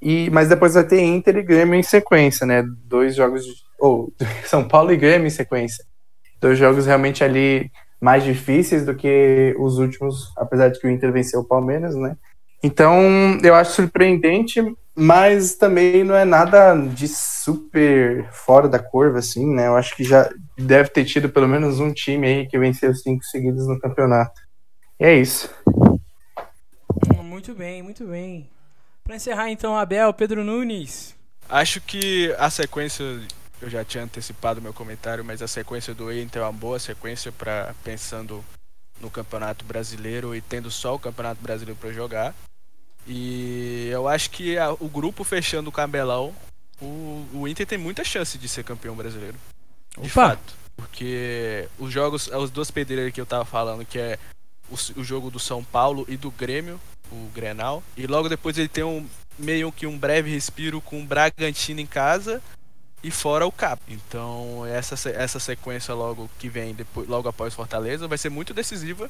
E, 0.02 0.30
mas 0.32 0.50
depois 0.50 0.74
vai 0.74 0.84
ter 0.84 1.02
Inter 1.02 1.38
e 1.38 1.44
Grêmio 1.44 1.76
em 1.76 1.84
sequência, 1.84 2.46
né? 2.46 2.64
Dois 2.86 3.16
jogos, 3.16 3.46
ou 3.80 4.12
São 4.46 4.68
Paulo 4.68 4.92
e 4.92 4.98
Grêmio 4.98 5.28
em 5.28 5.32
sequência. 5.32 5.86
Dois 6.40 6.58
jogos 6.58 6.88
realmente 6.88 7.24
ali 7.24 7.70
mais 8.02 8.24
difíceis 8.24 8.84
do 8.84 8.96
que 8.96 9.56
os 9.60 9.78
últimos, 9.78 10.34
apesar 10.36 10.70
de 10.70 10.80
que 10.80 10.88
o 10.88 10.90
Inter 10.90 11.12
venceu 11.12 11.42
o 11.42 11.48
Palmeiras, 11.48 11.96
né? 11.96 12.18
Então, 12.64 13.40
eu 13.44 13.54
acho 13.54 13.74
surpreendente, 13.74 14.62
mas 14.96 15.56
também 15.56 16.04
não 16.04 16.16
é 16.16 16.26
nada 16.26 16.76
de 16.76 17.08
super 17.08 18.28
fora 18.32 18.68
da 18.68 18.80
curva, 18.80 19.20
assim, 19.20 19.54
né? 19.54 19.68
Eu 19.68 19.76
acho 19.76 19.96
que 19.96 20.04
já 20.04 20.30
deve 20.58 20.90
ter 20.90 21.06
tido 21.06 21.30
pelo 21.30 21.48
menos 21.48 21.80
um 21.80 21.94
time 21.94 22.28
aí 22.28 22.48
que 22.48 22.58
venceu 22.58 22.94
cinco 22.96 23.24
seguidos 23.24 23.68
no 23.68 23.80
campeonato. 23.80 24.42
E 25.00 25.06
é 25.06 25.16
isso. 25.16 25.50
Muito 27.24 27.56
bem, 27.56 27.82
muito 27.82 28.06
bem. 28.06 28.48
Para 29.12 29.18
encerrar 29.18 29.52
então, 29.52 29.76
Abel, 29.76 30.14
Pedro 30.14 30.42
Nunes. 30.42 31.14
Acho 31.50 31.82
que 31.82 32.34
a 32.40 32.50
sequência, 32.50 33.04
eu 33.62 33.70
já 33.70 33.84
tinha 33.84 34.06
antecipado 34.06 34.62
meu 34.62 34.74
comentário, 34.74 35.22
mas 35.22 35.42
a 35.42 35.50
sequência 35.50 35.94
do 35.94 36.14
Inter 36.14 36.42
é 36.42 36.46
uma 36.46 36.54
boa 36.54 36.80
sequência 36.80 37.30
para 37.30 37.76
pensando 37.84 38.42
no 39.02 39.12
Campeonato 39.12 39.66
Brasileiro 39.66 40.34
e 40.34 40.40
tendo 40.40 40.72
só 40.72 40.96
o 40.96 41.00
Campeonato 41.00 41.42
Brasileiro 41.42 41.78
para 41.78 41.92
jogar. 41.92 42.34
E 43.06 43.90
eu 43.92 44.08
acho 44.08 44.30
que 44.30 44.58
a, 44.58 44.72
o 44.72 44.88
grupo 44.88 45.26
fechando 45.26 45.70
o 45.70 45.74
cabelão, 45.74 46.34
o, 46.82 47.28
o 47.34 47.48
Inter 47.50 47.68
tem 47.68 47.78
muita 47.78 48.06
chance 48.06 48.38
de 48.38 48.48
ser 48.48 48.64
campeão 48.64 48.96
brasileiro. 48.96 49.36
De 49.98 50.08
Opa. 50.08 50.10
fato. 50.10 50.54
Porque 50.78 51.68
os 51.78 51.92
jogos, 51.92 52.32
as 52.32 52.50
duas 52.50 52.72
pedreiras 52.72 53.14
que 53.14 53.20
eu 53.20 53.26
tava 53.26 53.44
falando, 53.44 53.86
que 53.86 54.00
é 54.00 54.18
o, 54.70 55.02
o 55.02 55.04
jogo 55.04 55.30
do 55.30 55.38
São 55.38 55.62
Paulo 55.62 56.06
e 56.08 56.16
do 56.16 56.32
Grêmio, 56.32 56.80
o 57.12 57.30
Grenal. 57.34 57.84
E 57.96 58.08
logo 58.08 58.30
depois 58.30 58.58
ele 58.58 58.68
tem 58.68 58.84
um 58.84 59.08
meio 59.38 59.72
que 59.72 59.88
um 59.88 59.98
breve 59.98 60.30
respiro 60.30 60.82
com 60.82 61.02
o 61.02 61.06
Bragantino 61.06 61.80
em 61.80 61.86
casa 61.86 62.42
e 63.04 63.10
fora 63.10 63.46
o 63.46 63.52
Cap. 63.52 63.82
Então 63.88 64.66
essa, 64.66 65.10
essa 65.10 65.40
sequência 65.40 65.94
logo 65.94 66.30
que 66.40 66.50
vem 66.50 66.74
depois, 66.74 67.08
logo 67.08 67.28
após 67.28 67.54
Fortaleza 67.54 68.08
vai 68.08 68.18
ser 68.18 68.30
muito 68.30 68.54
decisiva 68.54 69.10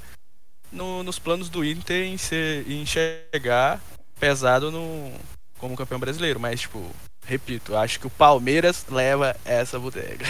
no, 0.72 1.04
nos 1.04 1.20
planos 1.20 1.50
do 1.50 1.66
Inter 1.66 2.06
em, 2.06 2.18
ser, 2.18 2.70
em 2.70 2.86
chegar 2.86 3.82
pesado 4.20 4.72
no, 4.72 5.12
como 5.58 5.76
campeão 5.76 6.00
brasileiro. 6.00 6.40
Mas, 6.40 6.62
tipo, 6.62 6.84
repito, 7.26 7.76
acho 7.76 8.00
que 8.00 8.08
o 8.08 8.12
Palmeiras 8.12 8.86
leva 8.90 9.36
essa 9.46 9.78
bodega. 9.80 10.26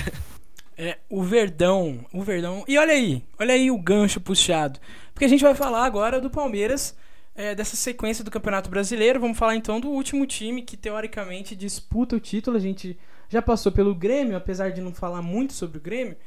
É, 0.77 0.97
o 1.09 1.21
Verdão, 1.21 2.03
o 2.11 2.23
Verdão. 2.23 2.63
E 2.67 2.77
olha 2.77 2.93
aí, 2.93 3.23
olha 3.37 3.53
aí 3.53 3.69
o 3.69 3.77
gancho 3.77 4.19
puxado. 4.19 4.79
Porque 5.13 5.25
a 5.25 5.27
gente 5.27 5.43
vai 5.43 5.53
falar 5.53 5.85
agora 5.85 6.19
do 6.19 6.29
Palmeiras, 6.29 6.95
é, 7.35 7.55
dessa 7.55 7.75
sequência 7.75 8.23
do 8.23 8.31
Campeonato 8.31 8.69
Brasileiro. 8.69 9.19
Vamos 9.19 9.37
falar 9.37 9.55
então 9.55 9.79
do 9.79 9.89
último 9.89 10.25
time 10.25 10.61
que 10.61 10.77
teoricamente 10.77 11.55
disputa 11.55 12.15
o 12.15 12.19
título. 12.19 12.57
A 12.57 12.59
gente 12.59 12.97
já 13.29 13.41
passou 13.41 13.71
pelo 13.71 13.95
Grêmio, 13.95 14.35
apesar 14.35 14.71
de 14.71 14.81
não 14.81 14.93
falar 14.93 15.21
muito 15.21 15.53
sobre 15.53 15.77
o 15.77 15.81
Grêmio. 15.81 16.17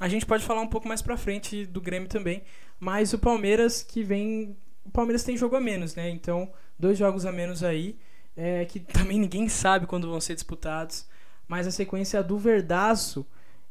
A 0.00 0.08
gente 0.08 0.24
pode 0.24 0.44
falar 0.44 0.60
um 0.60 0.68
pouco 0.68 0.88
mais 0.88 1.02
pra 1.02 1.16
frente 1.16 1.66
do 1.66 1.80
Grêmio 1.80 2.08
também. 2.08 2.42
Mas 2.78 3.12
o 3.12 3.18
Palmeiras 3.18 3.82
que 3.82 4.02
vem. 4.02 4.56
O 4.84 4.90
Palmeiras 4.90 5.22
tem 5.22 5.36
jogo 5.36 5.54
a 5.54 5.60
menos, 5.60 5.94
né? 5.94 6.10
Então, 6.10 6.50
dois 6.78 6.98
jogos 6.98 7.24
a 7.26 7.32
menos 7.32 7.62
aí. 7.62 7.96
É, 8.36 8.64
que 8.64 8.80
também 8.92 9.18
ninguém 9.18 9.48
sabe 9.48 9.86
quando 9.86 10.10
vão 10.10 10.20
ser 10.20 10.34
disputados. 10.34 11.06
Mas 11.46 11.66
a 11.66 11.70
sequência 11.70 12.22
do 12.22 12.38
Verdaço 12.38 13.26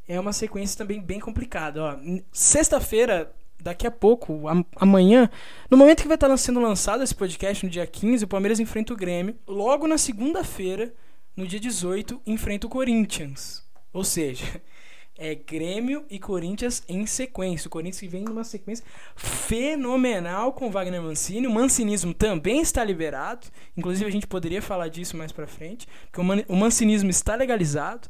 é 0.08 0.19
uma 0.19 0.34
sequência 0.34 0.77
também 0.77 1.01
bem 1.01 1.19
complicada. 1.19 1.99
Sexta-feira, 2.32 3.34
daqui 3.62 3.86
a 3.86 3.91
pouco, 3.91 4.43
amanhã, 4.76 5.30
no 5.69 5.78
momento 5.78 6.02
que 6.02 6.08
vai 6.08 6.15
estar 6.15 6.36
sendo 6.38 6.60
lançado 6.60 7.04
esse 7.04 7.15
podcast, 7.15 7.65
no 7.65 7.71
dia 7.71 7.86
15, 7.86 8.26
o 8.26 8.28
Palmeiras 8.28 8.60
enfrenta 8.60 8.93
o 8.93 8.97
Grêmio. 8.97 9.36
Logo 9.47 9.88
na 9.88 9.97
segunda-feira, 9.97 10.93
no 11.36 11.47
dia 11.47 11.60
18, 11.60 12.21
enfrenta 12.26 12.67
o 12.67 12.69
Corinthians. 12.69 13.63
Ou 13.93 14.04
seja, 14.04 14.45
é 15.17 15.36
Grêmio 15.36 16.06
e 16.10 16.17
Corinthians 16.19 16.84
em 16.89 17.06
sequência. 17.06 17.67
O 17.67 17.71
Corinthians 17.71 18.12
vem 18.12 18.24
numa 18.24 18.43
sequência 18.43 18.84
fenomenal 19.15 20.54
com 20.54 20.67
o 20.67 20.71
Wagner 20.71 21.02
Mancini. 21.02 21.47
O 21.47 21.52
mancinismo 21.52 22.13
também 22.13 22.62
está 22.62 22.84
liberado. 22.84 23.47
Inclusive, 23.78 24.08
a 24.08 24.12
gente 24.12 24.28
poderia 24.28 24.62
falar 24.62 24.88
disso 24.88 25.15
mais 25.15 25.32
pra 25.32 25.47
frente. 25.47 25.88
Porque 26.06 26.19
o, 26.19 26.24
man 26.24 26.43
o 26.47 26.56
mancinismo 26.56 27.10
está 27.10 27.36
legalizado. 27.36 28.08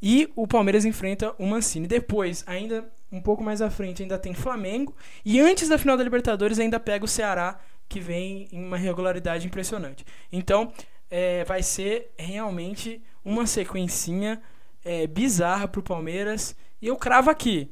E 0.00 0.30
o 0.36 0.46
Palmeiras 0.46 0.84
enfrenta 0.84 1.34
o 1.38 1.46
Mancini. 1.46 1.86
Depois, 1.86 2.44
ainda 2.46 2.88
um 3.10 3.20
pouco 3.20 3.42
mais 3.42 3.60
à 3.60 3.70
frente, 3.70 4.02
ainda 4.02 4.18
tem 4.18 4.34
Flamengo. 4.34 4.94
E 5.24 5.40
antes 5.40 5.68
da 5.68 5.78
final 5.78 5.96
da 5.96 6.04
Libertadores, 6.04 6.58
ainda 6.58 6.78
pega 6.78 7.04
o 7.04 7.08
Ceará, 7.08 7.58
que 7.88 8.00
vem 8.00 8.48
em 8.52 8.64
uma 8.64 8.76
regularidade 8.76 9.46
impressionante. 9.46 10.04
Então, 10.30 10.72
é, 11.10 11.44
vai 11.44 11.62
ser 11.62 12.12
realmente 12.18 13.02
uma 13.24 13.46
sequencinha 13.46 14.40
é, 14.84 15.06
bizarra 15.06 15.66
pro 15.66 15.82
Palmeiras. 15.82 16.54
E 16.80 16.86
eu 16.86 16.96
cravo 16.96 17.30
aqui. 17.30 17.70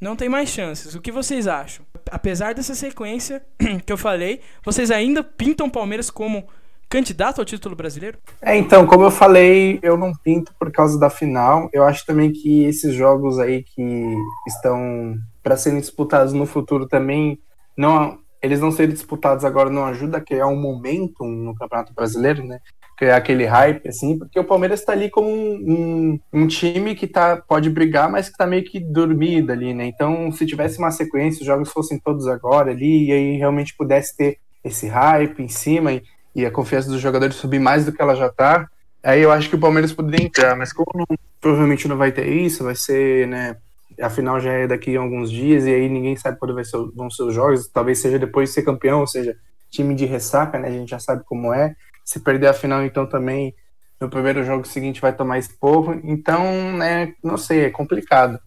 Não 0.00 0.14
tem 0.14 0.28
mais 0.28 0.48
chances. 0.48 0.94
O 0.94 1.00
que 1.00 1.10
vocês 1.10 1.46
acham? 1.48 1.84
Apesar 2.10 2.54
dessa 2.54 2.74
sequência 2.74 3.44
que 3.84 3.92
eu 3.92 3.98
falei, 3.98 4.40
vocês 4.64 4.90
ainda 4.90 5.22
pintam 5.22 5.66
o 5.66 5.70
Palmeiras 5.70 6.08
como 6.08 6.46
candidato 6.88 7.40
ao 7.40 7.44
título 7.44 7.76
brasileiro? 7.76 8.18
É, 8.40 8.56
então, 8.56 8.86
como 8.86 9.04
eu 9.04 9.10
falei, 9.10 9.78
eu 9.82 9.96
não 9.96 10.12
pinto 10.12 10.52
por 10.58 10.70
causa 10.72 10.98
da 10.98 11.10
final. 11.10 11.68
Eu 11.72 11.84
acho 11.84 12.04
também 12.06 12.32
que 12.32 12.64
esses 12.64 12.94
jogos 12.94 13.38
aí 13.38 13.62
que 13.62 14.16
estão 14.46 15.16
para 15.42 15.56
serem 15.56 15.80
disputados 15.80 16.32
no 16.32 16.46
futuro 16.46 16.86
também 16.86 17.38
não 17.76 18.18
eles 18.40 18.60
não 18.60 18.70
serem 18.70 18.94
disputados 18.94 19.44
agora 19.44 19.68
não 19.68 19.84
ajuda 19.84 20.18
a 20.18 20.20
criar 20.20 20.46
um 20.46 20.60
momento 20.60 21.24
no 21.24 21.56
Campeonato 21.56 21.92
Brasileiro, 21.92 22.44
né? 22.44 22.60
criar 22.98 23.16
aquele 23.16 23.46
hype, 23.46 23.88
assim, 23.88 24.18
porque 24.18 24.38
o 24.40 24.44
Palmeiras 24.44 24.80
está 24.80 24.92
ali 24.92 25.08
como 25.08 25.28
um, 25.28 25.54
um, 25.54 26.20
um, 26.32 26.46
time 26.48 26.96
que 26.96 27.06
tá, 27.06 27.36
pode 27.36 27.70
brigar, 27.70 28.10
mas 28.10 28.28
que 28.28 28.36
tá 28.36 28.44
meio 28.44 28.64
que 28.64 28.80
dormido 28.80 29.52
ali, 29.52 29.72
né? 29.72 29.86
Então, 29.86 30.32
se 30.32 30.44
tivesse 30.44 30.78
uma 30.78 30.90
sequência, 30.90 31.40
os 31.40 31.46
jogos 31.46 31.70
fossem 31.70 31.96
todos 32.00 32.26
agora 32.26 32.72
ali, 32.72 33.06
e 33.06 33.12
aí 33.12 33.36
realmente 33.36 33.76
pudesse 33.76 34.16
ter 34.16 34.38
esse 34.64 34.88
hype 34.88 35.40
em 35.40 35.46
cima 35.46 35.92
e, 35.92 36.02
e 36.38 36.46
a 36.46 36.52
confiança 36.52 36.88
dos 36.88 37.00
jogadores 37.00 37.34
subir 37.34 37.58
mais 37.58 37.84
do 37.84 37.92
que 37.92 38.00
ela 38.00 38.14
já 38.14 38.28
tá, 38.28 38.68
aí 39.02 39.20
eu 39.20 39.32
acho 39.32 39.48
que 39.48 39.56
o 39.56 39.60
Palmeiras 39.60 39.92
poderia 39.92 40.24
entrar, 40.24 40.56
mas 40.56 40.72
como 40.72 40.86
não, 40.94 41.18
provavelmente 41.40 41.88
não 41.88 41.96
vai 41.96 42.12
ter 42.12 42.28
isso, 42.28 42.62
vai 42.62 42.76
ser, 42.76 43.26
né? 43.26 43.56
Afinal, 44.00 44.38
já 44.38 44.52
é 44.52 44.66
daqui 44.66 44.96
a 44.96 45.00
alguns 45.00 45.32
dias, 45.32 45.66
e 45.66 45.74
aí 45.74 45.88
ninguém 45.88 46.14
sabe 46.14 46.38
quando 46.38 46.54
vai 46.54 46.64
ser, 46.64 46.78
vão 46.94 47.10
ser 47.10 47.24
os 47.24 47.34
jogos, 47.34 47.66
talvez 47.66 47.98
seja 47.98 48.20
depois 48.20 48.50
de 48.50 48.54
ser 48.54 48.62
campeão, 48.62 49.00
ou 49.00 49.06
seja, 49.08 49.36
time 49.68 49.96
de 49.96 50.06
ressaca, 50.06 50.60
né? 50.60 50.68
A 50.68 50.70
gente 50.70 50.90
já 50.90 51.00
sabe 51.00 51.24
como 51.24 51.52
é. 51.52 51.74
Se 52.04 52.20
perder 52.20 52.46
a 52.46 52.54
final, 52.54 52.84
então 52.84 53.04
também 53.04 53.52
no 54.00 54.08
primeiro 54.08 54.44
jogo 54.44 54.64
seguinte 54.64 55.00
vai 55.00 55.12
tomar 55.12 55.38
esporro. 55.38 56.00
Então, 56.04 56.72
né, 56.76 57.14
não 57.20 57.36
sei, 57.36 57.64
é 57.64 57.70
complicado. 57.70 58.38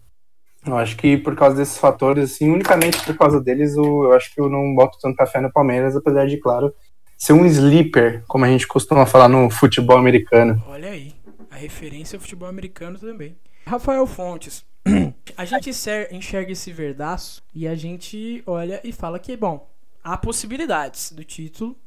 Eu 0.66 0.78
acho 0.78 0.96
que 0.96 1.18
por 1.18 1.36
causa 1.36 1.58
desses 1.58 1.78
fatores, 1.78 2.32
assim, 2.32 2.50
unicamente 2.50 3.04
por 3.04 3.18
causa 3.18 3.42
deles, 3.42 3.76
eu 3.76 4.14
acho 4.14 4.34
que 4.34 4.40
eu 4.40 4.48
não 4.48 4.74
boto 4.74 4.98
tanta 5.02 5.26
fé 5.26 5.42
no 5.42 5.52
Palmeiras, 5.52 5.96
apesar 5.96 6.26
de, 6.26 6.38
claro, 6.38 6.74
ser 7.22 7.34
um 7.34 7.46
sleeper, 7.46 8.24
como 8.28 8.46
a 8.46 8.48
gente 8.48 8.66
costuma 8.66 9.06
falar 9.06 9.30
no 9.30 9.48
futebol 9.48 9.96
americano. 9.96 10.60
Olha 10.68 10.90
aí, 10.90 11.14
a 11.52 11.56
referência 11.56 12.16
ao 12.16 12.20
futebol 12.20 12.50
americano 12.50 12.98
também. 12.98 13.38
Rafael 13.64 14.08
Fontes, 14.08 14.66
a 15.38 15.46
gente 15.46 15.70
enxerga 15.70 16.52
esse 16.52 16.72
verdaço 16.72 17.44
e 17.54 17.68
a 17.68 17.76
gente 17.76 18.42
olha 18.48 18.82
e 18.84 18.92
fala 18.92 19.20
que, 19.20 19.38
bom, 19.38 19.70
há 20.04 20.18
possibilidades 20.18 21.12
do 21.12 21.24
título, 21.24 21.78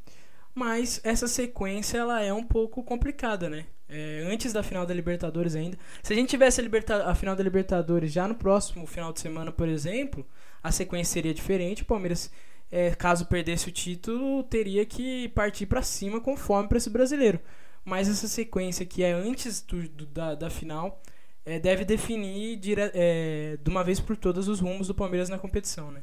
mas 0.54 1.00
essa 1.02 1.26
sequência 1.26 1.98
ela 1.98 2.22
é 2.22 2.32
um 2.32 2.44
pouco 2.44 2.84
complicada, 2.84 3.50
né? 3.50 3.66
É, 3.88 4.28
antes 4.32 4.52
da 4.52 4.62
final 4.62 4.86
da 4.86 4.94
Libertadores 4.94 5.56
ainda. 5.56 5.76
Se 6.00 6.12
a 6.12 6.16
gente 6.16 6.30
tivesse 6.30 6.60
a, 6.60 7.10
a, 7.10 7.14
final 7.16 7.34
da 7.34 7.42
Libertadores 7.42 8.12
já 8.12 8.28
no 8.28 8.36
próximo 8.36 8.86
final 8.86 9.12
de 9.12 9.18
semana, 9.18 9.50
por 9.50 9.68
exemplo, 9.68 10.24
a 10.62 10.70
sequência 10.70 11.12
seria 11.12 11.34
diferente. 11.34 11.82
O 11.82 11.86
Palmeiras, 11.86 12.30
é, 12.74 12.92
caso 12.92 13.26
perdesse 13.26 13.68
o 13.68 13.72
título, 13.72 14.42
teria 14.42 14.84
que 14.84 15.28
partir 15.28 15.64
para 15.64 15.80
cima 15.80 16.20
com 16.20 16.36
fome 16.36 16.66
para 16.68 16.76
esse 16.76 16.90
brasileiro. 16.90 17.38
Mas 17.84 18.08
essa 18.08 18.26
sequência 18.26 18.84
que 18.84 19.04
é 19.04 19.12
antes 19.12 19.62
do, 19.62 19.88
do, 19.88 20.04
da, 20.06 20.34
da 20.34 20.50
final 20.50 21.00
é, 21.46 21.60
deve 21.60 21.84
definir 21.84 22.56
dire, 22.56 22.90
é, 22.92 23.56
de 23.62 23.70
uma 23.70 23.84
vez 23.84 24.00
por 24.00 24.16
todas 24.16 24.48
os 24.48 24.58
rumos 24.58 24.88
do 24.88 24.94
Palmeiras 24.94 25.28
na 25.28 25.38
competição, 25.38 25.92
né? 25.92 26.02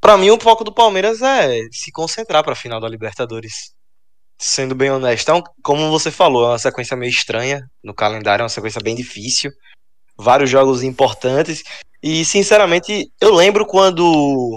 Para 0.00 0.16
mim, 0.16 0.30
o 0.30 0.38
foco 0.38 0.62
do 0.62 0.72
Palmeiras 0.72 1.22
é 1.22 1.62
se 1.72 1.90
concentrar 1.90 2.44
para 2.44 2.52
a 2.52 2.56
final 2.56 2.80
da 2.80 2.88
Libertadores 2.88 3.74
sendo 4.38 4.76
bem 4.76 4.92
honesto. 4.92 5.22
Então, 5.22 5.42
como 5.60 5.90
você 5.90 6.12
falou, 6.12 6.44
é 6.44 6.48
uma 6.50 6.58
sequência 6.58 6.96
meio 6.96 7.10
estranha 7.10 7.68
no 7.82 7.92
calendário, 7.92 8.42
é 8.42 8.44
uma 8.44 8.48
sequência 8.48 8.80
bem 8.80 8.94
difícil. 8.94 9.50
Vários 10.16 10.48
jogos 10.48 10.84
importantes. 10.84 11.64
E, 12.00 12.24
sinceramente, 12.24 13.10
eu 13.20 13.34
lembro 13.34 13.66
quando 13.66 14.56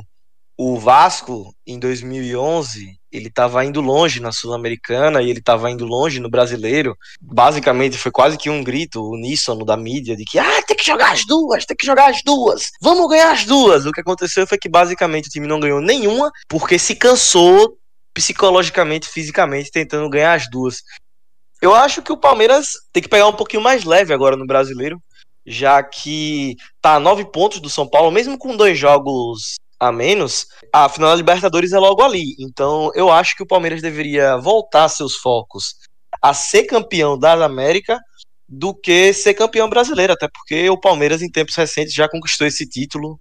o 0.58 0.78
Vasco, 0.80 1.54
em 1.68 1.78
2011, 1.78 2.98
ele 3.12 3.28
estava 3.28 3.66
indo 3.66 3.82
longe 3.82 4.22
na 4.22 4.32
Sul-Americana 4.32 5.22
e 5.22 5.30
ele 5.30 5.40
estava 5.40 5.70
indo 5.70 5.86
longe 5.86 6.20
no 6.20 6.30
Brasileiro. 6.30 6.96
Basicamente, 7.22 7.98
foi 7.98 8.12
quase 8.12 8.38
que 8.38 8.50
um 8.50 8.64
grito 8.64 9.04
uníssono 9.04 9.66
da 9.66 9.76
mídia 9.76 10.16
de 10.16 10.24
que 10.24 10.40
ah, 10.40 10.62
tem 10.64 10.78
que 10.78 10.86
jogar 10.86 11.12
as 11.12 11.26
duas, 11.26 11.66
tem 11.66 11.76
que 11.76 11.86
jogar 11.86 12.10
as 12.10 12.22
duas, 12.24 12.70
vamos 12.82 13.10
ganhar 13.10 13.32
as 13.32 13.44
duas. 13.44 13.86
O 13.86 13.92
que 13.92 14.00
aconteceu 14.00 14.48
foi 14.48 14.58
que 14.58 14.70
basicamente 14.70 15.28
o 15.28 15.30
time 15.30 15.48
não 15.48 15.60
ganhou 15.60 15.82
nenhuma 15.82 16.32
porque 16.48 16.80
se 16.80 16.96
cansou 16.96 17.78
psicologicamente, 18.14 19.10
fisicamente, 19.10 19.72
tentando 19.72 20.10
ganhar 20.10 20.36
as 20.36 20.50
duas. 20.50 20.78
Eu 21.62 21.76
acho 21.76 22.02
que 22.02 22.14
o 22.14 22.18
Palmeiras 22.18 22.70
tem 22.94 23.04
que 23.04 23.10
pegar 23.10 23.28
um 23.28 23.36
pouquinho 23.36 23.62
mais 23.62 23.84
leve 23.84 24.14
agora 24.14 24.38
no 24.38 24.48
brasileiro, 24.48 25.02
já 25.46 25.84
que 25.84 26.56
tá 26.82 26.96
a 26.96 27.00
nove 27.00 27.26
pontos 27.26 27.60
do 27.60 27.70
São 27.70 27.86
Paulo, 27.86 28.10
mesmo 28.10 28.38
com 28.38 28.56
dois 28.56 28.80
jogos 28.80 29.56
a 29.80 29.92
menos, 29.92 30.48
a 30.72 30.88
final 30.90 31.10
da 31.10 31.16
Libertadores 31.16 31.74
é 31.74 31.80
logo 31.80 32.02
ali. 32.02 32.36
Então 32.40 32.92
eu 32.96 33.12
acho 33.12 33.36
que 33.36 33.44
o 33.44 33.48
Palmeiras 33.48 33.82
deveria 33.82 34.38
voltar 34.38 34.88
seus 34.90 35.16
focos 35.16 35.76
a 36.22 36.34
ser 36.34 36.64
campeão 36.64 37.18
da 37.18 37.34
América 37.46 38.00
do 38.48 38.74
que 38.74 39.12
ser 39.14 39.34
campeão 39.34 39.70
brasileiro, 39.70 40.14
até 40.14 40.28
porque 40.28 40.70
o 40.70 40.80
Palmeiras 40.80 41.22
em 41.22 41.30
tempos 41.30 41.56
recentes 41.56 41.94
já 41.94 42.08
conquistou 42.08 42.46
esse 42.46 42.68
título. 42.68 43.20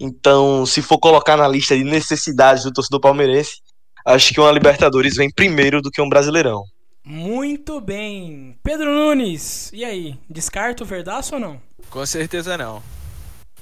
Então, 0.00 0.66
se 0.66 0.82
for 0.82 0.98
colocar 0.98 1.36
na 1.36 1.46
lista 1.46 1.76
de 1.76 1.84
necessidades 1.84 2.64
do 2.64 2.72
torcedor 2.72 3.00
palmeirense, 3.00 3.60
acho 4.04 4.32
que 4.32 4.40
uma 4.40 4.50
Libertadores 4.50 5.14
vem 5.14 5.30
primeiro 5.30 5.80
do 5.80 5.90
que 5.90 6.02
um 6.02 6.08
Brasileirão. 6.08 6.64
Muito 7.04 7.80
bem. 7.80 8.58
Pedro 8.62 8.92
Nunes, 8.92 9.70
e 9.72 9.84
aí? 9.84 10.18
Descarta 10.28 10.82
o 10.82 10.86
Verdaço 10.86 11.34
ou 11.34 11.40
não? 11.40 11.60
Com 11.90 12.04
certeza 12.06 12.56
não. 12.56 12.82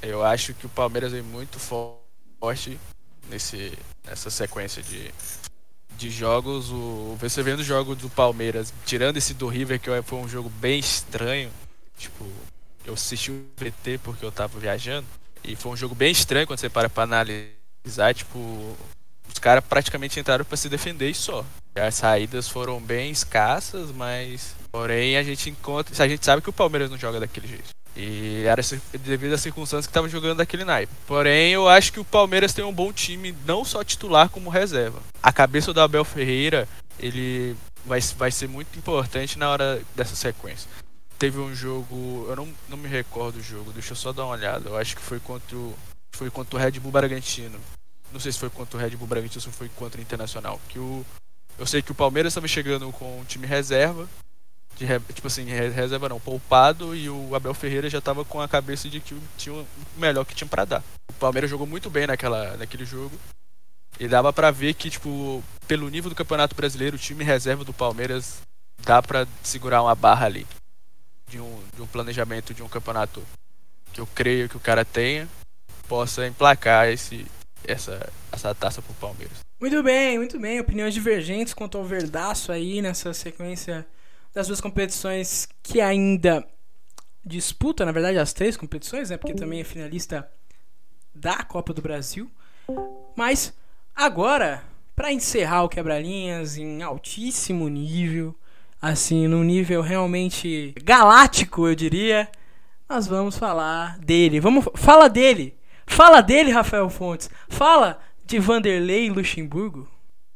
Eu 0.01 0.25
acho 0.25 0.55
que 0.55 0.67
o 0.67 0.71
Palmeiras 0.71 1.13
vem 1.13 1.23
muito 1.23 1.59
forte 1.59 2.00
nesse, 3.29 3.73
nessa 4.05 4.31
sequência 4.31 4.83
de, 4.83 5.13
de 5.97 6.11
jogos. 6.11 6.71
O, 6.71 7.17
você 7.21 7.43
vendo 7.43 7.61
o 7.61 7.65
jogo 7.65 7.95
do 7.95 8.09
Palmeiras, 8.09 8.73
tirando 8.85 9.17
esse 9.17 9.35
do 9.35 9.49
River, 9.49 9.81
que 9.81 9.91
foi 10.03 10.19
um 10.19 10.29
jogo 10.29 10.49
bem 10.49 10.79
estranho. 10.79 11.51
Tipo, 11.97 12.27
eu 12.85 12.95
assisti 12.95 13.31
o 13.31 13.47
VT 13.57 13.99
porque 14.03 14.25
eu 14.25 14.33
tava 14.33 14.59
viajando. 14.59 15.07
E 15.45 15.55
foi 15.55 15.73
um 15.73 15.77
jogo 15.77 15.95
bem 15.95 16.11
estranho 16.11 16.47
quando 16.47 16.59
você 16.59 16.69
para 16.69 16.89
pra 16.89 17.05
analisar. 17.05 18.15
Tipo, 18.15 18.39
os 19.29 19.39
caras 19.39 19.65
praticamente 19.65 20.19
entraram 20.19 20.45
para 20.45 20.57
se 20.57 20.69
defender 20.69 21.11
e 21.11 21.15
só. 21.15 21.45
As 21.75 21.95
saídas 21.95 22.49
foram 22.49 22.81
bem 22.81 23.11
escassas, 23.11 23.93
mas 23.93 24.55
porém 24.73 25.17
a 25.17 25.23
gente 25.23 25.49
encontra, 25.51 26.03
a 26.03 26.09
gente 26.09 26.25
sabe 26.25 26.43
que 26.43 26.51
o 26.51 26.53
Palmeiras 26.53 26.91
não 26.91 26.99
joga 26.99 27.21
daquele 27.21 27.47
jeito. 27.47 27.71
E 27.97 28.45
era 28.47 28.63
devido 29.01 29.33
às 29.33 29.41
circunstâncias 29.41 29.87
que 29.87 29.91
estava 29.91 30.09
jogando 30.09 30.39
daquele 30.39 30.65
naipe. 30.65 30.93
Porém, 31.07 31.53
eu 31.53 31.69
acho 31.69 31.93
que 31.93 32.01
o 32.01 32.05
Palmeiras 32.05 32.53
tem 32.53 32.65
um 32.65 32.73
bom 32.73 32.93
time, 32.93 33.35
não 33.45 33.65
só 33.65 33.83
titular 33.83 34.29
como 34.29 34.49
reserva. 34.49 35.01
A 35.23 35.33
cabeça 35.33 35.73
do 35.73 35.81
Abel 35.81 36.05
Ferreira, 36.05 36.69
ele 36.99 37.57
vai, 37.85 38.01
vai 38.17 38.31
ser 38.31 38.49
muito 38.49 38.79
importante 38.79 39.39
na 39.39 39.51
hora 39.51 39.83
dessa 39.95 40.15
sequência. 40.15 40.69
Teve 41.19 41.39
um 41.39 41.55
jogo, 41.55 42.27
eu 42.29 42.37
não, 42.37 42.49
não 42.69 42.79
me 42.79 42.89
recordo 42.89 43.37
o 43.37 43.43
jogo, 43.43 43.73
deixa 43.73 43.93
eu 43.93 43.97
só 43.97 44.13
dar 44.13 44.25
uma 44.25 44.35
olhada. 44.35 44.71
Eu 44.71 44.77
acho 44.77 44.97
que 44.97 45.03
foi 45.03 45.21
contra 45.21 45.57
o, 45.57 45.75
foi 46.13 46.31
contra 46.31 46.57
o 46.57 46.59
Red 46.59 46.79
Bull 46.81 46.93
Bragantino 46.93 47.61
não 48.13 48.21
sei 48.21 48.33
se 48.33 48.39
foi 48.39 48.51
contra 48.51 48.77
o 48.77 48.81
Red 48.81 48.97
Bull 48.97 49.07
Bragantino 49.07 49.43
ou 49.45 49.53
se 49.53 49.57
foi 49.57 49.69
contra 49.69 49.99
o 49.99 50.03
Internacional. 50.03 50.61
Que 50.69 50.79
o, 50.79 51.05
eu 51.59 51.67
sei 51.67 51.83
que 51.83 51.93
o 51.93 51.95
Palmeiras 51.95 52.33
estava 52.33 52.49
chegando 52.49 52.91
com 52.93 53.21
um 53.21 53.25
time 53.25 53.47
reserva, 53.47 54.09
de, 54.81 55.13
tipo 55.13 55.27
assim, 55.27 55.45
reserva 55.45 56.09
não, 56.09 56.19
poupado, 56.19 56.97
e 56.97 57.11
o 57.11 57.35
Abel 57.35 57.53
Ferreira 57.53 57.91
já 57.91 57.99
estava 57.99 58.25
com 58.25 58.41
a 58.41 58.49
cabeça 58.49 58.89
de 58.89 58.99
que 58.99 59.15
tinha 59.37 59.55
o 59.55 59.67
melhor 59.97 60.25
que 60.25 60.35
tinha 60.35 60.49
para 60.49 60.65
dar. 60.65 60.85
O 61.11 61.13
Palmeiras 61.15 61.51
jogou 61.51 61.67
muito 61.67 61.91
bem 61.91 62.07
naquela, 62.07 62.57
naquele 62.57 62.87
jogo. 62.87 63.15
E 63.99 64.09
dava 64.09 64.33
para 64.33 64.51
ver 64.51 64.73
que, 64.73 64.89
tipo, 64.89 65.43
pelo 65.69 65.91
nível 65.91 66.09
do 66.09 66.17
Campeonato 66.17 66.57
Brasileiro, 66.57 66.97
o 66.97 66.99
time 66.99 67.23
reserva 67.23 67.63
do 67.63 67.75
Palmeiras 67.75 68.41
dá 68.83 69.03
para 69.03 69.29
segurar 69.43 69.83
uma 69.83 69.95
barra 69.95 70.25
ali. 70.25 70.47
De 71.29 71.39
um, 71.39 71.63
de 71.77 71.83
um 71.83 71.87
planejamento 71.87 72.55
de 72.55 72.63
um 72.63 72.69
campeonato 72.69 73.23
que 73.93 74.01
eu 74.01 74.07
creio 74.15 74.49
que 74.49 74.57
o 74.57 74.61
cara 74.61 74.85
tenha, 74.85 75.29
possa 75.87 76.27
emplacar 76.27 76.89
esse, 76.89 77.27
essa, 77.65 78.11
essa 78.33 78.55
taça 78.55 78.81
pro 78.81 78.95
Palmeiras. 78.95 79.39
Muito 79.61 79.83
bem, 79.83 80.19
muito 80.19 80.41
bem. 80.41 80.59
Opiniões 80.59 80.95
divergentes 80.95 81.53
quanto 81.53 81.77
ao 81.77 81.85
Verdaço 81.85 82.51
aí 82.51 82.81
nessa 82.81 83.13
sequência 83.13 83.87
das 84.33 84.47
duas 84.47 84.61
competições 84.61 85.49
que 85.63 85.81
ainda 85.81 86.47
disputa, 87.25 87.85
na 87.85 87.93
verdade, 87.93 88.19
as 88.19 88.33
três 88.33 88.57
competições, 88.57 89.11
né? 89.11 89.17
Porque 89.17 89.35
também 89.35 89.61
é 89.61 89.65
finalista 89.65 90.29
da 91.15 91.43
Copa 91.43 91.73
do 91.73 91.83
Brasil. 91.83 92.31
Mas 93.17 93.53
agora, 93.95 94.63
para 94.95 95.13
encerrar 95.13 95.65
o 95.65 95.69
quebra-linhas 95.69 96.57
em 96.57 96.83
altíssimo 96.83 97.69
nível, 97.69 98.35
assim, 98.81 99.27
num 99.27 99.45
nível 99.45 99.83
realmente 99.83 100.75
galáctico, 100.83 101.67
eu 101.67 101.75
diria, 101.75 102.29
nós 102.89 103.07
vamos 103.07 103.37
falar 103.37 103.99
dele. 103.99 104.41
Vamos 104.41 104.67
fala 104.75 105.09
dele. 105.09 105.57
Fala 105.87 106.21
dele, 106.21 106.53
Rafael 106.53 106.89
Fontes. 106.89 107.29
Fala 107.49 107.99
de 108.25 108.39
Vanderlei 108.39 109.11
Luxemburgo. 109.11 109.89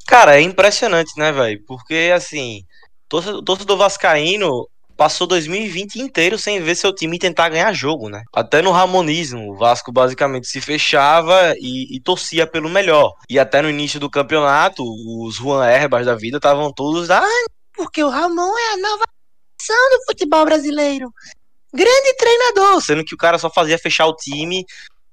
Cara, 0.06 0.36
é 0.36 0.42
impressionante, 0.42 1.16
né, 1.16 1.32
velho? 1.32 1.62
Porque, 1.64 2.10
assim, 2.14 2.66
o 3.14 3.42
torcedor 3.42 3.76
vascaíno 3.76 4.68
passou 4.96 5.26
2020 5.26 5.96
inteiro 5.96 6.38
sem 6.38 6.60
ver 6.60 6.74
seu 6.74 6.94
time 6.94 7.18
tentar 7.18 7.48
ganhar 7.48 7.72
jogo, 7.72 8.08
né? 8.08 8.22
Até 8.32 8.62
no 8.62 8.70
Ramonismo, 8.70 9.52
o 9.52 9.56
Vasco 9.56 9.92
basicamente 9.92 10.46
se 10.46 10.60
fechava 10.60 11.54
e, 11.58 11.96
e 11.96 12.00
torcia 12.00 12.46
pelo 12.46 12.68
melhor. 12.68 13.12
E 13.28 13.38
até 13.38 13.60
no 13.60 13.70
início 13.70 13.98
do 13.98 14.10
campeonato, 14.10 14.84
os 14.84 15.36
Juan 15.36 15.66
Herbas 15.66 16.06
da 16.06 16.14
vida 16.14 16.36
estavam 16.36 16.72
todos, 16.72 17.10
ah, 17.10 17.26
porque 17.74 18.02
o 18.02 18.08
Ramon 18.08 18.56
é 18.56 18.72
a 18.74 18.76
nova 18.76 19.04
do 19.90 20.04
futebol 20.06 20.44
brasileiro. 20.44 21.12
Grande 21.72 22.16
treinador, 22.16 22.80
sendo 22.82 23.04
que 23.04 23.14
o 23.14 23.18
cara 23.18 23.38
só 23.38 23.50
fazia 23.50 23.78
fechar 23.78 24.06
o 24.06 24.14
time 24.14 24.64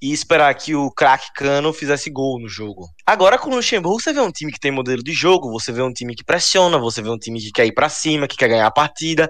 e 0.01 0.11
esperar 0.11 0.53
que 0.55 0.75
o 0.75 0.89
craque 0.89 1.27
Cano 1.35 1.71
fizesse 1.71 2.09
gol 2.09 2.39
no 2.39 2.49
jogo. 2.49 2.89
Agora 3.05 3.37
com 3.37 3.51
o 3.51 3.55
Luxemburgo 3.55 4.01
você 4.01 4.11
vê 4.11 4.19
um 4.19 4.31
time 4.31 4.51
que 4.51 4.59
tem 4.59 4.71
modelo 4.71 5.03
de 5.03 5.13
jogo, 5.13 5.51
você 5.51 5.71
vê 5.71 5.81
um 5.83 5.93
time 5.93 6.15
que 6.15 6.23
pressiona, 6.23 6.79
você 6.79 7.01
vê 7.01 7.09
um 7.09 7.19
time 7.19 7.39
que 7.39 7.51
quer 7.51 7.67
ir 7.67 7.73
para 7.73 7.87
cima, 7.87 8.27
que 8.27 8.35
quer 8.35 8.49
ganhar 8.49 8.65
a 8.65 8.71
partida 8.71 9.29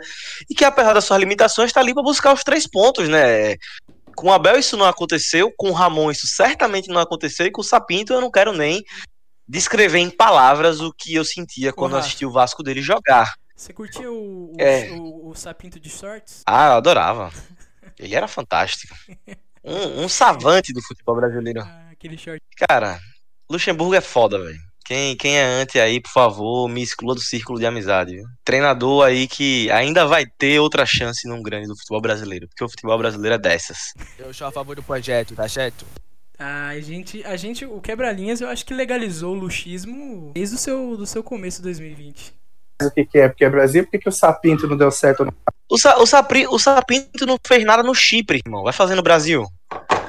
e 0.50 0.56
que 0.56 0.64
apesar 0.64 0.94
das 0.94 1.04
suas 1.04 1.20
limitações 1.20 1.70
está 1.70 1.82
ali 1.82 1.94
para 1.94 2.04
buscar 2.04 2.34
os 2.34 2.44
três 2.44 2.66
pontos, 2.66 3.10
né? 3.10 3.56
Com 4.16 4.28
o 4.28 4.32
Abel 4.32 4.58
isso 4.58 4.78
não 4.78 4.86
aconteceu, 4.86 5.52
com 5.58 5.70
o 5.70 5.74
Ramon 5.74 6.10
isso 6.10 6.28
certamente 6.28 6.88
não 6.88 7.02
aconteceu 7.02 7.46
e 7.46 7.52
com 7.52 7.62
o 7.62 7.66
Sapinto 7.66 8.14
eu 8.14 8.22
não 8.22 8.32
quero 8.32 8.54
nem 8.54 8.82
descrever 9.48 10.00
em 10.00 10.10
palavras 10.10 10.80
o 10.80 10.94
que 10.98 11.14
eu 11.14 11.26
sentia 11.26 11.74
quando 11.74 11.98
assisti 11.98 12.26
o 12.26 12.32
Vasco 12.32 12.64
dele 12.64 12.82
jogar. 12.82 13.34
Você 13.54 13.74
curtiu 13.74 14.14
o, 14.14 14.56
é. 14.58 14.90
o, 14.92 15.30
o 15.30 15.36
Sapinto 15.36 15.80
de 15.80 15.90
shorts? 15.90 16.42
Ah, 16.46 16.68
eu 16.68 16.74
adorava. 16.74 17.32
Ele 18.00 18.16
era 18.16 18.28
fantástico. 18.28 18.96
Um, 19.64 20.04
um 20.04 20.10
savante 20.10 20.74
do 20.74 20.82
futebol 20.82 21.16
brasileiro. 21.16 21.62
Ah, 21.62 21.90
aquele 21.92 22.18
short. 22.18 22.42
Cara, 22.68 23.00
Luxemburgo 23.50 23.96
é 23.96 24.02
foda, 24.02 24.40
velho. 24.40 24.60
Quem, 24.84 25.16
quem 25.16 25.38
é 25.38 25.44
anti 25.44 25.80
aí, 25.80 26.02
por 26.02 26.12
favor, 26.12 26.68
me 26.68 26.82
exclua 26.82 27.16
do 27.16 27.22
círculo 27.22 27.60
de 27.60 27.66
amizade. 27.66 28.16
Viu? 28.16 28.26
Treinador 28.44 29.06
aí 29.06 29.28
que 29.28 29.70
ainda 29.72 30.06
vai 30.06 30.26
ter 30.26 30.60
outra 30.60 30.86
chance 30.86 31.28
num 31.28 31.42
grande 31.42 31.68
do 31.68 31.78
futebol 31.78 32.02
brasileiro, 32.02 32.48
porque 32.48 32.64
o 32.64 32.70
futebol 32.70 32.98
brasileiro 32.98 33.36
é 33.36 33.38
dessas. 33.38 33.94
Eu 34.18 34.34
sou 34.34 34.48
a 34.48 34.52
favor 34.52 34.76
do 34.76 34.84
projeto, 34.84 35.36
tá 35.36 35.48
certo? 35.48 35.86
Ah, 36.38 36.70
a 36.70 36.80
gente, 36.80 37.24
a 37.24 37.38
gente, 37.38 37.66
o 37.66 37.80
quebra-linhas, 37.80 38.42
eu 38.42 38.50
acho 38.50 38.66
que 38.66 38.74
legalizou 38.74 39.36
o 39.36 39.40
luxismo 39.40 40.32
desde 40.34 40.56
o 40.56 40.58
seu, 40.58 40.98
do 40.98 41.06
seu 41.06 41.24
começo 41.24 41.60
de 41.60 41.64
2020. 41.66 42.34
O 42.88 42.92
que, 42.92 43.06
que 43.06 43.20
é? 43.20 43.28
Porque 43.28 43.46
é 43.46 43.50
Brasil, 43.50 43.84
por 43.84 43.92
que, 43.92 44.00
que 44.00 44.10
o 44.10 44.12
Sapinto 44.12 44.68
não 44.68 44.78
deu 44.78 44.92
certo 44.92 45.28
o, 45.70 45.78
Sa 45.78 45.98
o, 46.00 46.06
Sapri 46.06 46.46
o 46.48 46.60
Sapinto 46.60 47.26
não 47.26 47.38
fez 47.46 47.64
nada 47.64 47.82
no 47.82 47.96
Chipre, 47.96 48.42
irmão. 48.46 48.64
Vai 48.64 48.74
fazer 48.74 48.96
no 48.96 49.02
Brasil. 49.02 49.46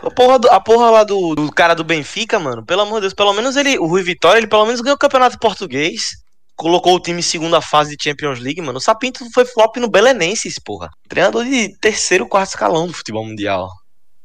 A 0.02 0.10
porra, 0.10 0.38
do, 0.38 0.48
a 0.48 0.60
porra 0.60 0.90
lá 0.90 1.04
do, 1.04 1.34
do, 1.34 1.52
cara 1.52 1.74
do 1.74 1.84
Benfica, 1.84 2.38
mano, 2.38 2.64
pelo 2.66 2.82
amor 2.82 2.96
de 2.96 3.02
Deus, 3.02 3.14
pelo 3.14 3.32
menos 3.32 3.54
ele, 3.56 3.78
o 3.78 3.86
Rui 3.86 4.02
Vitória, 4.02 4.38
ele 4.38 4.48
pelo 4.48 4.66
menos 4.66 4.80
ganhou 4.80 4.96
o 4.96 4.98
campeonato 4.98 5.38
português. 5.38 6.10
Colocou 6.56 6.94
o 6.96 7.00
time 7.00 7.20
em 7.20 7.22
segunda 7.22 7.60
fase 7.60 7.96
de 7.96 8.02
Champions 8.02 8.40
League, 8.40 8.60
mano. 8.60 8.78
O 8.78 8.80
Sapinto 8.80 9.24
foi 9.32 9.44
flop 9.44 9.76
no 9.76 9.88
Belenenses, 9.88 10.58
porra. 10.58 10.90
Treinador 11.08 11.44
de 11.44 11.76
terceiro, 11.78 12.28
quarto 12.28 12.50
escalão 12.50 12.86
do 12.86 12.92
futebol 12.92 13.24
mundial. 13.24 13.68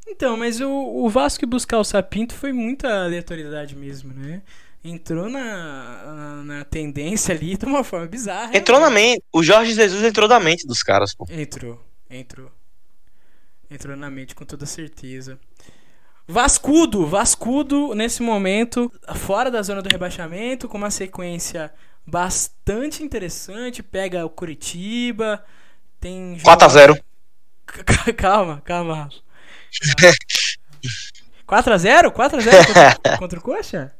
Então, 0.07 0.35
mas 0.37 0.59
o, 0.61 0.69
o 0.69 1.09
Vasco 1.09 1.45
buscar 1.45 1.77
o 1.77 1.83
Sapinto 1.83 2.33
foi 2.33 2.51
muita 2.51 3.03
aleatoriedade 3.03 3.75
mesmo, 3.75 4.13
né? 4.13 4.41
Entrou 4.83 5.29
na, 5.29 6.43
na 6.43 6.65
tendência 6.65 7.33
ali 7.33 7.57
de 7.57 7.65
uma 7.65 7.83
forma 7.83 8.07
bizarra. 8.07 8.55
Entrou 8.55 8.79
na 8.79 8.89
mente. 8.89 9.23
O 9.31 9.43
Jorge 9.43 9.73
Jesus 9.73 10.03
entrou 10.03 10.27
na 10.27 10.39
mente 10.39 10.65
dos 10.65 10.83
caras, 10.83 11.13
pô. 11.13 11.25
Entrou, 11.29 11.81
entrou. 12.09 12.51
Entrou 13.69 13.97
na 13.97 14.09
mente 14.09 14.33
com 14.33 14.45
toda 14.45 14.65
certeza. 14.65 15.39
Vascudo, 16.27 17.05
Vascudo 17.05 17.95
nesse 17.95 18.21
momento 18.21 18.91
fora 19.15 19.49
da 19.49 19.61
zona 19.61 19.81
do 19.81 19.89
rebaixamento, 19.89 20.67
com 20.67 20.77
uma 20.77 20.91
sequência 20.91 21.71
bastante 22.05 23.03
interessante, 23.03 23.81
pega 23.83 24.25
o 24.25 24.29
Curitiba, 24.29 25.43
tem 25.99 26.37
4 26.43 26.65
a 26.65 26.69
0. 26.69 27.03
calma, 28.15 28.61
calma. 28.63 29.09
4 31.45 31.73
a 31.73 31.77
0? 31.77 32.11
4 32.11 32.37
a 32.37 32.41
0 32.41 32.57
contra, 32.67 33.17
contra 33.19 33.39
o 33.39 33.41
Coxa? 33.41 33.93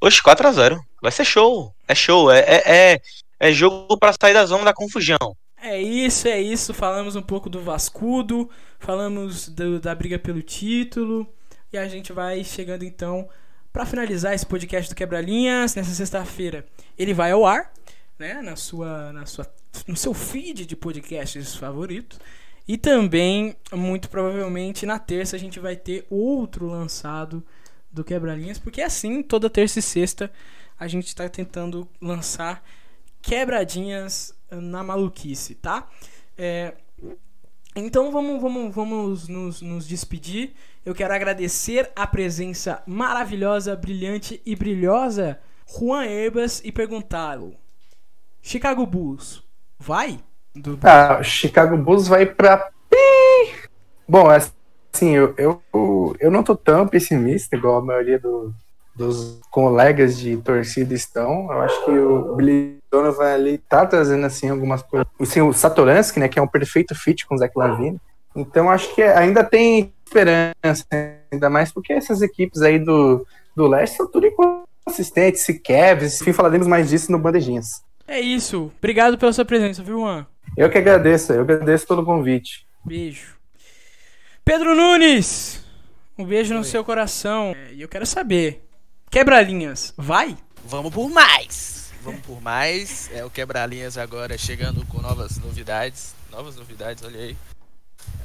Oxe, 0.00 0.22
4x0. 0.22 0.80
Vai 1.02 1.12
ser 1.12 1.24
show. 1.24 1.74
É 1.86 1.94
show. 1.94 2.30
É, 2.30 2.40
é, 2.40 2.92
é, 2.92 3.00
é 3.38 3.52
jogo 3.52 3.98
para 3.98 4.14
sair 4.20 4.32
da 4.32 4.46
zona 4.46 4.64
da 4.64 4.72
confusão. 4.72 5.36
É 5.62 5.80
isso, 5.80 6.26
é 6.26 6.40
isso. 6.40 6.72
Falamos 6.72 7.16
um 7.16 7.22
pouco 7.22 7.50
do 7.50 7.60
Vascudo, 7.60 8.48
falamos 8.78 9.48
do, 9.48 9.78
da 9.78 9.94
briga 9.94 10.18
pelo 10.18 10.42
título. 10.42 11.26
E 11.72 11.76
a 11.76 11.86
gente 11.86 12.12
vai 12.12 12.42
chegando 12.42 12.84
então 12.84 13.28
Para 13.72 13.86
finalizar 13.86 14.34
esse 14.34 14.46
podcast 14.46 14.90
do 14.90 14.96
Quebra-Linhas, 14.96 15.74
nessa 15.74 15.90
sexta-feira, 15.90 16.66
ele 16.98 17.14
vai 17.14 17.30
ao 17.30 17.46
ar, 17.46 17.70
né, 18.18 18.42
na 18.42 18.56
sua, 18.56 19.12
na 19.12 19.26
sua, 19.26 19.46
no 19.86 19.96
seu 19.96 20.12
feed 20.12 20.66
de 20.66 20.74
podcasts 20.74 21.54
favorito. 21.54 22.18
E 22.66 22.76
também, 22.78 23.54
muito 23.72 24.08
provavelmente, 24.08 24.86
na 24.86 24.98
terça 24.98 25.36
a 25.36 25.38
gente 25.38 25.60
vai 25.60 25.76
ter 25.76 26.06
outro 26.10 26.66
lançado 26.66 27.44
do 27.92 28.04
Quebra-Linhas, 28.04 28.58
porque 28.58 28.82
assim, 28.82 29.22
toda 29.22 29.50
terça 29.50 29.78
e 29.78 29.82
sexta 29.82 30.30
a 30.78 30.86
gente 30.86 31.08
está 31.08 31.28
tentando 31.28 31.88
lançar 32.00 32.64
quebradinhas 33.20 34.34
na 34.50 34.82
maluquice, 34.82 35.54
tá? 35.54 35.86
É, 36.36 36.74
então 37.76 38.10
vamos, 38.10 38.40
vamos, 38.40 38.74
vamos 38.74 39.28
nos, 39.28 39.60
nos 39.60 39.86
despedir. 39.86 40.54
Eu 40.84 40.94
quero 40.94 41.12
agradecer 41.12 41.90
a 41.94 42.06
presença 42.06 42.82
maravilhosa, 42.86 43.76
brilhante 43.76 44.40
e 44.44 44.56
brilhosa 44.56 45.38
Juan 45.66 46.06
Herbas 46.06 46.60
e 46.64 46.72
perguntá-lo: 46.72 47.54
Chicago 48.42 48.84
Bulls 48.86 49.42
vai? 49.78 50.18
Do... 50.54 50.78
Ah, 50.82 51.22
Chicago 51.22 51.76
Bulls 51.76 52.08
vai 52.08 52.26
pra. 52.26 52.70
Bom, 54.08 54.26
assim, 54.92 55.10
eu, 55.14 55.34
eu, 55.36 55.62
eu 56.18 56.30
não 56.30 56.42
tô 56.42 56.54
tão 56.56 56.86
pessimista 56.86 57.56
igual 57.56 57.78
a 57.78 57.84
maioria 57.84 58.18
do, 58.18 58.52
dos 58.94 59.40
colegas 59.50 60.18
de 60.18 60.36
torcida 60.36 60.94
estão. 60.94 61.50
Eu 61.50 61.60
acho 61.62 61.84
que 61.84 61.90
o 61.90 62.36
Billy 62.36 62.78
Donovan 62.90 63.32
ali 63.32 63.58
tá 63.58 63.86
trazendo 63.86 64.26
assim 64.26 64.48
algumas 64.48 64.82
coisas. 64.82 65.06
Assim, 65.18 65.40
o 65.40 65.52
Satoransky, 65.52 66.20
né, 66.20 66.28
que 66.28 66.38
é 66.38 66.42
um 66.42 66.48
perfeito 66.48 66.94
fit 66.94 67.26
com 67.26 67.34
o 67.34 67.38
Zach 67.38 67.52
Lavine. 67.56 68.00
Então 68.34 68.70
acho 68.70 68.94
que 68.94 69.02
ainda 69.02 69.42
tem 69.42 69.92
esperança, 70.06 70.86
ainda 71.32 71.48
mais 71.48 71.72
porque 71.72 71.92
essas 71.92 72.20
equipes 72.22 72.62
aí 72.62 72.78
do, 72.78 73.26
do 73.56 73.66
leste 73.66 73.96
são 73.96 74.06
tudo 74.06 74.26
inconsistentes, 74.26 75.42
se 75.42 75.58
Cavs, 75.58 76.20
enfim, 76.20 76.32
falaremos 76.32 76.66
mais 76.66 76.88
disso 76.90 77.10
no 77.10 77.18
Bandejinhas. 77.18 77.82
É 78.06 78.20
isso. 78.20 78.70
Obrigado 78.78 79.16
pela 79.16 79.32
sua 79.32 79.44
presença, 79.44 79.82
viu, 79.82 80.00
Juan? 80.00 80.26
Eu 80.56 80.68
que 80.68 80.78
agradeço, 80.78 81.32
eu 81.32 81.42
agradeço 81.42 81.86
pelo 81.86 82.04
convite. 82.04 82.66
Beijo. 82.84 83.39
Pedro 84.50 84.74
Nunes, 84.74 85.60
um 86.18 86.24
beijo 86.24 86.52
Oi. 86.52 86.58
no 86.58 86.64
seu 86.64 86.84
coração. 86.84 87.54
É, 87.56 87.72
e 87.72 87.82
eu 87.82 87.88
quero 87.88 88.04
saber, 88.04 88.68
quebra-linhas, 89.08 89.94
vai? 89.96 90.36
Vamos 90.64 90.92
por 90.92 91.08
mais. 91.08 91.92
Vamos 92.02 92.20
por 92.22 92.40
mais. 92.40 93.08
É 93.12 93.24
o 93.24 93.30
quebra-linhas 93.30 93.96
agora 93.96 94.36
chegando 94.36 94.84
com 94.86 95.00
novas 95.00 95.38
novidades. 95.38 96.16
Novas 96.32 96.56
novidades, 96.56 97.04
olha 97.04 97.20
aí. 97.20 97.36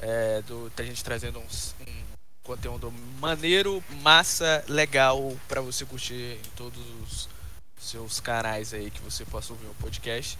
É, 0.02 0.42
do, 0.42 0.72
a 0.76 0.82
gente 0.82 1.04
trazendo 1.04 1.38
uns, 1.38 1.76
um 1.80 1.94
conteúdo 2.42 2.92
maneiro, 3.20 3.84
massa, 4.02 4.66
legal 4.68 5.32
para 5.48 5.62
você 5.62 5.86
curtir 5.86 6.40
em 6.44 6.50
todos 6.56 6.82
os 7.04 7.30
seus 7.78 8.20
canais 8.20 8.74
aí 8.74 8.90
que 8.90 9.02
você 9.02 9.24
possa 9.26 9.54
ouvir 9.54 9.68
o 9.68 9.76
podcast. 9.76 10.40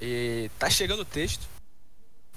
E 0.00 0.50
tá 0.58 0.70
chegando 0.70 1.04
texto, 1.04 1.46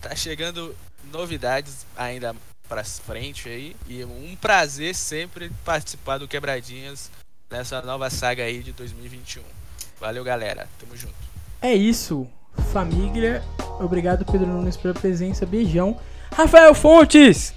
tá 0.01 0.13
chegando 0.13 0.75
novidades 1.09 1.85
ainda 1.95 2.35
para 2.71 2.85
frente 2.85 3.49
aí 3.49 3.75
e 3.85 4.01
um 4.05 4.33
prazer 4.39 4.95
sempre 4.95 5.51
participar 5.65 6.17
do 6.17 6.25
Quebradinhas 6.25 7.11
nessa 7.51 7.81
nova 7.81 8.09
saga 8.09 8.43
aí 8.43 8.63
de 8.63 8.71
2021. 8.71 9.41
Valeu, 9.99 10.23
galera. 10.23 10.69
Tamo 10.79 10.95
junto. 10.95 11.13
É 11.61 11.73
isso, 11.73 12.25
família. 12.71 13.43
Obrigado, 13.77 14.23
Pedro 14.23 14.47
Nunes, 14.47 14.77
pela 14.77 14.93
presença. 14.93 15.45
Beijão. 15.45 15.99
Rafael 16.33 16.73
Fontes! 16.73 17.53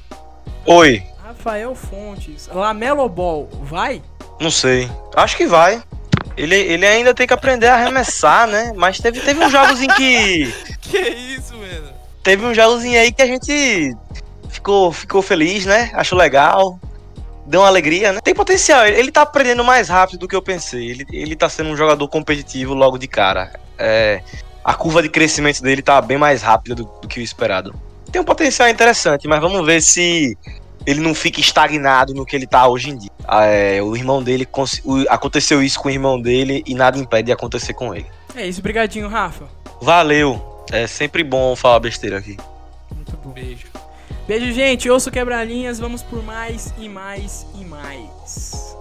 Oi. 0.66 1.06
Rafael 1.22 1.76
Fontes. 1.76 2.48
Lamelo 2.48 3.08
Ball, 3.08 3.48
vai? 3.62 4.02
Não 4.40 4.50
sei. 4.50 4.90
Acho 5.14 5.36
que 5.36 5.46
vai. 5.46 5.80
Ele, 6.36 6.56
ele 6.56 6.84
ainda 6.84 7.14
tem 7.14 7.24
que 7.24 7.34
aprender 7.34 7.68
a 7.68 7.76
arremessar, 7.76 8.48
né? 8.48 8.72
Mas 8.74 8.98
teve, 8.98 9.20
teve 9.20 9.44
uns 9.44 9.52
jogos 9.52 9.80
em 9.80 9.86
que. 9.86 10.52
que 10.82 10.98
isso, 10.98 11.56
mano? 11.56 11.94
Teve 12.24 12.44
uns 12.44 12.56
jogos 12.56 12.82
aí 12.82 13.12
que 13.12 13.22
a 13.22 13.26
gente 13.26 13.94
ficou, 14.54 14.92
ficou 14.92 15.22
feliz, 15.22 15.66
né? 15.66 15.90
Achou 15.94 16.18
legal. 16.18 16.78
Deu 17.46 17.60
uma 17.60 17.68
alegria, 17.68 18.12
né? 18.12 18.20
Tem 18.22 18.34
potencial. 18.34 18.86
Ele, 18.86 18.98
ele 18.98 19.12
tá 19.12 19.22
aprendendo 19.22 19.62
mais 19.62 19.88
rápido 19.88 20.20
do 20.20 20.28
que 20.28 20.34
eu 20.34 20.42
pensei. 20.42 20.90
Ele, 20.90 21.06
ele 21.12 21.36
tá 21.36 21.48
sendo 21.48 21.70
um 21.70 21.76
jogador 21.76 22.08
competitivo 22.08 22.72
logo 22.72 22.96
de 22.96 23.06
cara. 23.06 23.52
É, 23.78 24.22
a 24.64 24.72
curva 24.72 25.02
de 25.02 25.08
crescimento 25.08 25.62
dele 25.62 25.82
tá 25.82 26.00
bem 26.00 26.16
mais 26.16 26.42
rápida 26.42 26.74
do, 26.74 26.84
do 27.02 27.06
que 27.06 27.20
o 27.20 27.22
esperado 27.22 27.74
tem 28.14 28.22
um 28.22 28.24
potencial 28.24 28.68
interessante, 28.68 29.26
mas 29.26 29.40
vamos 29.40 29.66
ver 29.66 29.82
se 29.82 30.38
ele 30.86 31.00
não 31.00 31.12
fica 31.16 31.40
estagnado 31.40 32.14
no 32.14 32.24
que 32.24 32.36
ele 32.36 32.46
tá 32.46 32.68
hoje 32.68 32.90
em 32.90 32.96
dia. 32.96 33.10
Ah, 33.26 33.44
é, 33.44 33.82
o 33.82 33.96
irmão 33.96 34.22
dele 34.22 34.46
aconteceu 35.08 35.60
isso 35.60 35.80
com 35.80 35.88
o 35.88 35.90
irmão 35.90 36.20
dele 36.20 36.62
e 36.64 36.76
nada 36.76 36.96
impede 36.96 37.26
de 37.26 37.32
acontecer 37.32 37.74
com 37.74 37.92
ele. 37.92 38.06
É 38.36 38.46
isso, 38.46 38.62
brigadinho, 38.62 39.08
Rafa. 39.08 39.46
Valeu. 39.82 40.64
É 40.70 40.86
sempre 40.86 41.24
bom 41.24 41.56
falar 41.56 41.80
besteira 41.80 42.18
aqui. 42.18 42.36
Muito 42.94 43.16
bom. 43.16 43.30
Beijo. 43.30 43.73
Beijo, 44.26 44.52
gente. 44.52 44.88
Ouço 44.88 45.10
quebra-linhas. 45.10 45.78
Vamos 45.78 46.02
por 46.02 46.22
mais 46.22 46.72
e 46.78 46.88
mais 46.88 47.46
e 47.54 47.64
mais. 47.64 48.76